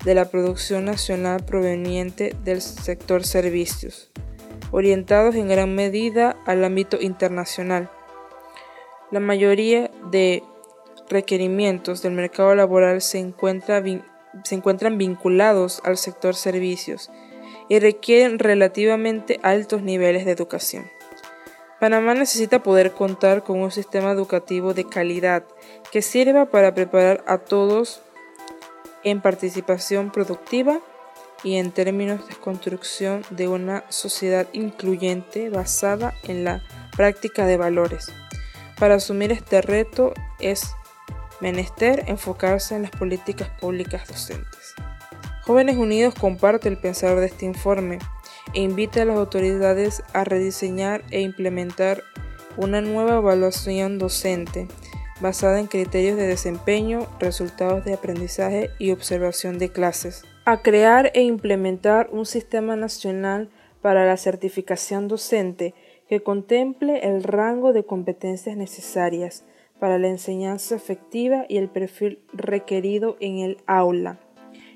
de 0.03 0.15
la 0.15 0.25
producción 0.25 0.85
nacional 0.85 1.43
proveniente 1.45 2.35
del 2.43 2.61
sector 2.61 3.23
servicios, 3.23 4.11
orientados 4.71 5.35
en 5.35 5.47
gran 5.47 5.73
medida 5.73 6.35
al 6.45 6.63
ámbito 6.63 6.99
internacional. 6.99 7.89
La 9.11 9.19
mayoría 9.19 9.89
de 10.11 10.43
requerimientos 11.09 12.01
del 12.01 12.13
mercado 12.13 12.55
laboral 12.55 13.01
se, 13.01 13.19
encuentran 13.19 14.97
vinculados 14.97 15.81
al 15.83 15.97
sector 15.97 16.35
servicios 16.35 17.11
y 17.69 17.79
requieren 17.79 18.39
relativamente 18.39 19.39
altos 19.43 19.81
niveles 19.81 20.25
de 20.25 20.31
educación. 20.31 20.89
Panamá 21.79 22.13
necesita 22.13 22.63
poder 22.63 22.91
contar 22.91 23.43
con 23.43 23.59
un 23.59 23.71
sistema 23.71 24.11
educativo 24.11 24.73
de 24.73 24.85
calidad 24.85 25.43
que 25.91 26.01
sirva 26.01 26.45
para 26.45 26.73
preparar 26.73 27.23
a 27.27 27.39
todos 27.39 28.01
en 29.03 29.21
participación 29.21 30.11
productiva 30.11 30.79
y 31.43 31.57
en 31.57 31.71
términos 31.71 32.27
de 32.27 32.35
construcción 32.35 33.23
de 33.29 33.47
una 33.47 33.83
sociedad 33.89 34.47
incluyente 34.53 35.49
basada 35.49 36.15
en 36.23 36.43
la 36.43 36.63
práctica 36.95 37.45
de 37.45 37.57
valores. 37.57 38.11
Para 38.79 38.95
asumir 38.95 39.31
este 39.31 39.61
reto 39.61 40.13
es 40.39 40.71
menester 41.41 42.03
enfocarse 42.07 42.75
en 42.75 42.83
las 42.83 42.91
políticas 42.91 43.49
públicas 43.59 44.07
docentes. 44.07 44.75
Jóvenes 45.43 45.77
Unidos 45.77 46.15
comparte 46.15 46.69
el 46.69 46.77
pensar 46.77 47.19
de 47.19 47.27
este 47.27 47.45
informe 47.45 47.99
e 48.53 48.61
invita 48.61 49.01
a 49.01 49.05
las 49.05 49.17
autoridades 49.17 50.03
a 50.13 50.23
rediseñar 50.23 51.03
e 51.11 51.21
implementar 51.21 52.03
una 52.57 52.81
nueva 52.81 53.17
evaluación 53.17 53.99
docente 53.99 54.67
basada 55.21 55.59
en 55.59 55.67
criterios 55.67 56.17
de 56.17 56.27
desempeño, 56.27 57.07
resultados 57.19 57.85
de 57.85 57.93
aprendizaje 57.93 58.69
y 58.79 58.91
observación 58.91 59.59
de 59.59 59.69
clases. 59.69 60.23
A 60.45 60.61
crear 60.61 61.11
e 61.13 61.21
implementar 61.21 62.09
un 62.11 62.25
sistema 62.25 62.75
nacional 62.75 63.49
para 63.81 64.05
la 64.05 64.17
certificación 64.17 65.07
docente 65.07 65.73
que 66.09 66.21
contemple 66.21 67.07
el 67.07 67.23
rango 67.23 67.71
de 67.71 67.85
competencias 67.85 68.57
necesarias 68.57 69.43
para 69.79 69.97
la 69.99 70.07
enseñanza 70.07 70.75
efectiva 70.75 71.45
y 71.49 71.57
el 71.57 71.69
perfil 71.69 72.19
requerido 72.33 73.17
en 73.19 73.39
el 73.39 73.57
aula, 73.67 74.19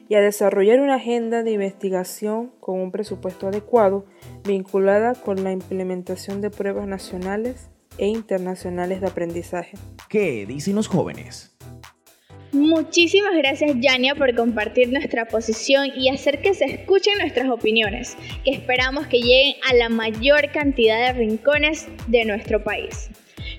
y 0.08 0.16
a 0.16 0.22
desarrollar 0.22 0.82
una 0.82 0.95
agenda 0.95 1.43
de 1.43 1.52
investigación 1.52 2.52
con 2.60 2.80
un 2.80 2.91
presupuesto 2.91 3.47
adecuado 3.47 4.06
vinculada 4.43 5.14
con 5.14 5.43
la 5.43 5.52
implementación 5.52 6.41
de 6.41 6.50
pruebas 6.50 6.88
nacionales 6.88 7.70
e 7.97 8.08
internacionales 8.08 9.02
de 9.02 9.08
aprendizaje. 9.08 9.78
¿Qué 10.10 10.45
dicen 10.47 10.76
los 10.76 10.88
jóvenes? 10.88 11.56
Muchísimas 12.52 13.36
gracias 13.38 13.74
Yania 13.80 14.16
por 14.16 14.34
compartir 14.36 14.91
nuestra 14.91 15.26
posición 15.26 15.88
y 15.95 16.10
hacer 16.10 16.41
que 16.41 16.56
se 16.56 16.66
escuchen 16.66 17.20
nuestras 17.20 17.47
opiniones, 17.47 18.18
que 18.43 18.52
esperamos 18.52 19.06
que 19.06 19.20
lleguen 19.20 19.54
a 19.70 19.76
la 19.76 19.89
mayor 19.89 20.52
cantidad 20.52 21.00
de 21.06 21.14
rincones 21.14 21.88
de 22.08 22.26
nuestro 22.26 22.64
país. 22.64 23.12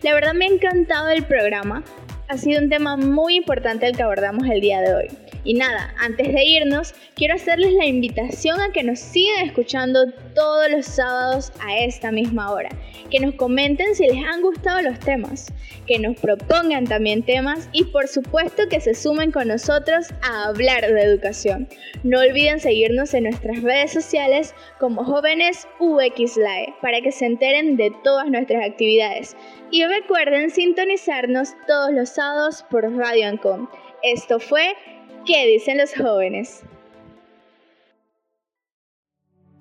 La 0.02 0.14
verdad 0.14 0.32
me 0.32 0.46
ha 0.46 0.48
encantado 0.48 1.10
el 1.10 1.24
programa, 1.24 1.84
ha 2.26 2.38
sido 2.38 2.62
un 2.62 2.70
tema 2.70 2.96
muy 2.96 3.36
importante 3.36 3.86
el 3.86 3.94
que 3.94 4.02
abordamos 4.02 4.48
el 4.48 4.62
día 4.62 4.80
de 4.80 4.94
hoy. 4.94 5.08
Y 5.44 5.54
nada, 5.54 5.94
antes 5.98 6.32
de 6.32 6.44
irnos, 6.44 6.94
quiero 7.14 7.34
hacerles 7.34 7.72
la 7.72 7.86
invitación 7.86 8.60
a 8.60 8.72
que 8.72 8.82
nos 8.82 8.98
sigan 8.98 9.46
escuchando 9.46 10.12
todos 10.34 10.70
los 10.70 10.86
sábados 10.86 11.52
a 11.60 11.78
esta 11.78 12.12
misma 12.12 12.52
hora. 12.52 12.68
Que 13.10 13.20
nos 13.20 13.34
comenten 13.34 13.94
si 13.94 14.06
les 14.06 14.24
han 14.24 14.42
gustado 14.42 14.82
los 14.82 14.98
temas, 15.00 15.52
que 15.86 15.98
nos 15.98 16.18
propongan 16.20 16.86
también 16.86 17.22
temas 17.22 17.68
y 17.72 17.84
por 17.84 18.06
supuesto 18.06 18.68
que 18.68 18.80
se 18.80 18.94
sumen 18.94 19.32
con 19.32 19.48
nosotros 19.48 20.08
a 20.22 20.48
hablar 20.48 20.86
de 20.92 21.02
educación. 21.02 21.68
No 22.02 22.20
olviden 22.20 22.60
seguirnos 22.60 23.14
en 23.14 23.24
nuestras 23.24 23.62
redes 23.62 23.92
sociales 23.92 24.54
como 24.78 25.04
jóvenes 25.04 25.66
UXLAE 25.78 26.74
para 26.82 27.00
que 27.00 27.12
se 27.12 27.26
enteren 27.26 27.76
de 27.76 27.92
todas 28.04 28.28
nuestras 28.28 28.64
actividades. 28.64 29.36
Y 29.70 29.84
recuerden 29.84 30.50
sintonizarnos 30.50 31.54
todos 31.66 31.92
los 31.92 32.10
sábados 32.10 32.64
por 32.70 32.90
Radio 32.96 33.28
Ancom. 33.28 33.68
Esto 34.02 34.40
fue 34.40 34.74
¿Qué 35.32 35.46
dicen 35.46 35.78
los 35.78 35.94
jóvenes? 35.94 36.64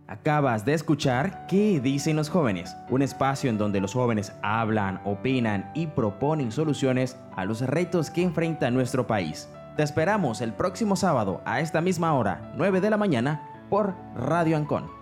Acabas 0.08 0.66
de 0.66 0.74
escuchar 0.74 1.46
¿Qué 1.46 1.80
dicen 1.80 2.16
los 2.16 2.28
jóvenes? 2.28 2.76
Un 2.90 3.04
espacio 3.04 3.52
en 3.52 3.60
donde 3.60 3.80
los 3.80 3.94
jóvenes 3.94 4.34
hablan, 4.42 5.00
opinan 5.06 5.70
y 5.76 5.86
proponen 5.86 6.52
soluciones 6.52 7.18
a 7.36 7.46
los 7.46 7.62
retos 7.62 8.10
que 8.10 8.24
enfrenta 8.24 8.72
nuestro 8.72 9.06
país. 9.06 9.48
Te 9.78 9.84
esperamos 9.84 10.42
el 10.42 10.54
próximo 10.54 10.96
sábado 10.96 11.44
a 11.46 11.60
esta 11.60 11.82
misma 11.82 12.16
hora, 12.16 12.52
9 12.58 12.82
de 12.82 12.90
la 12.90 12.98
mañana, 12.98 13.68
por 13.70 13.94
Radio 14.16 14.58
Ancon. 14.58 14.99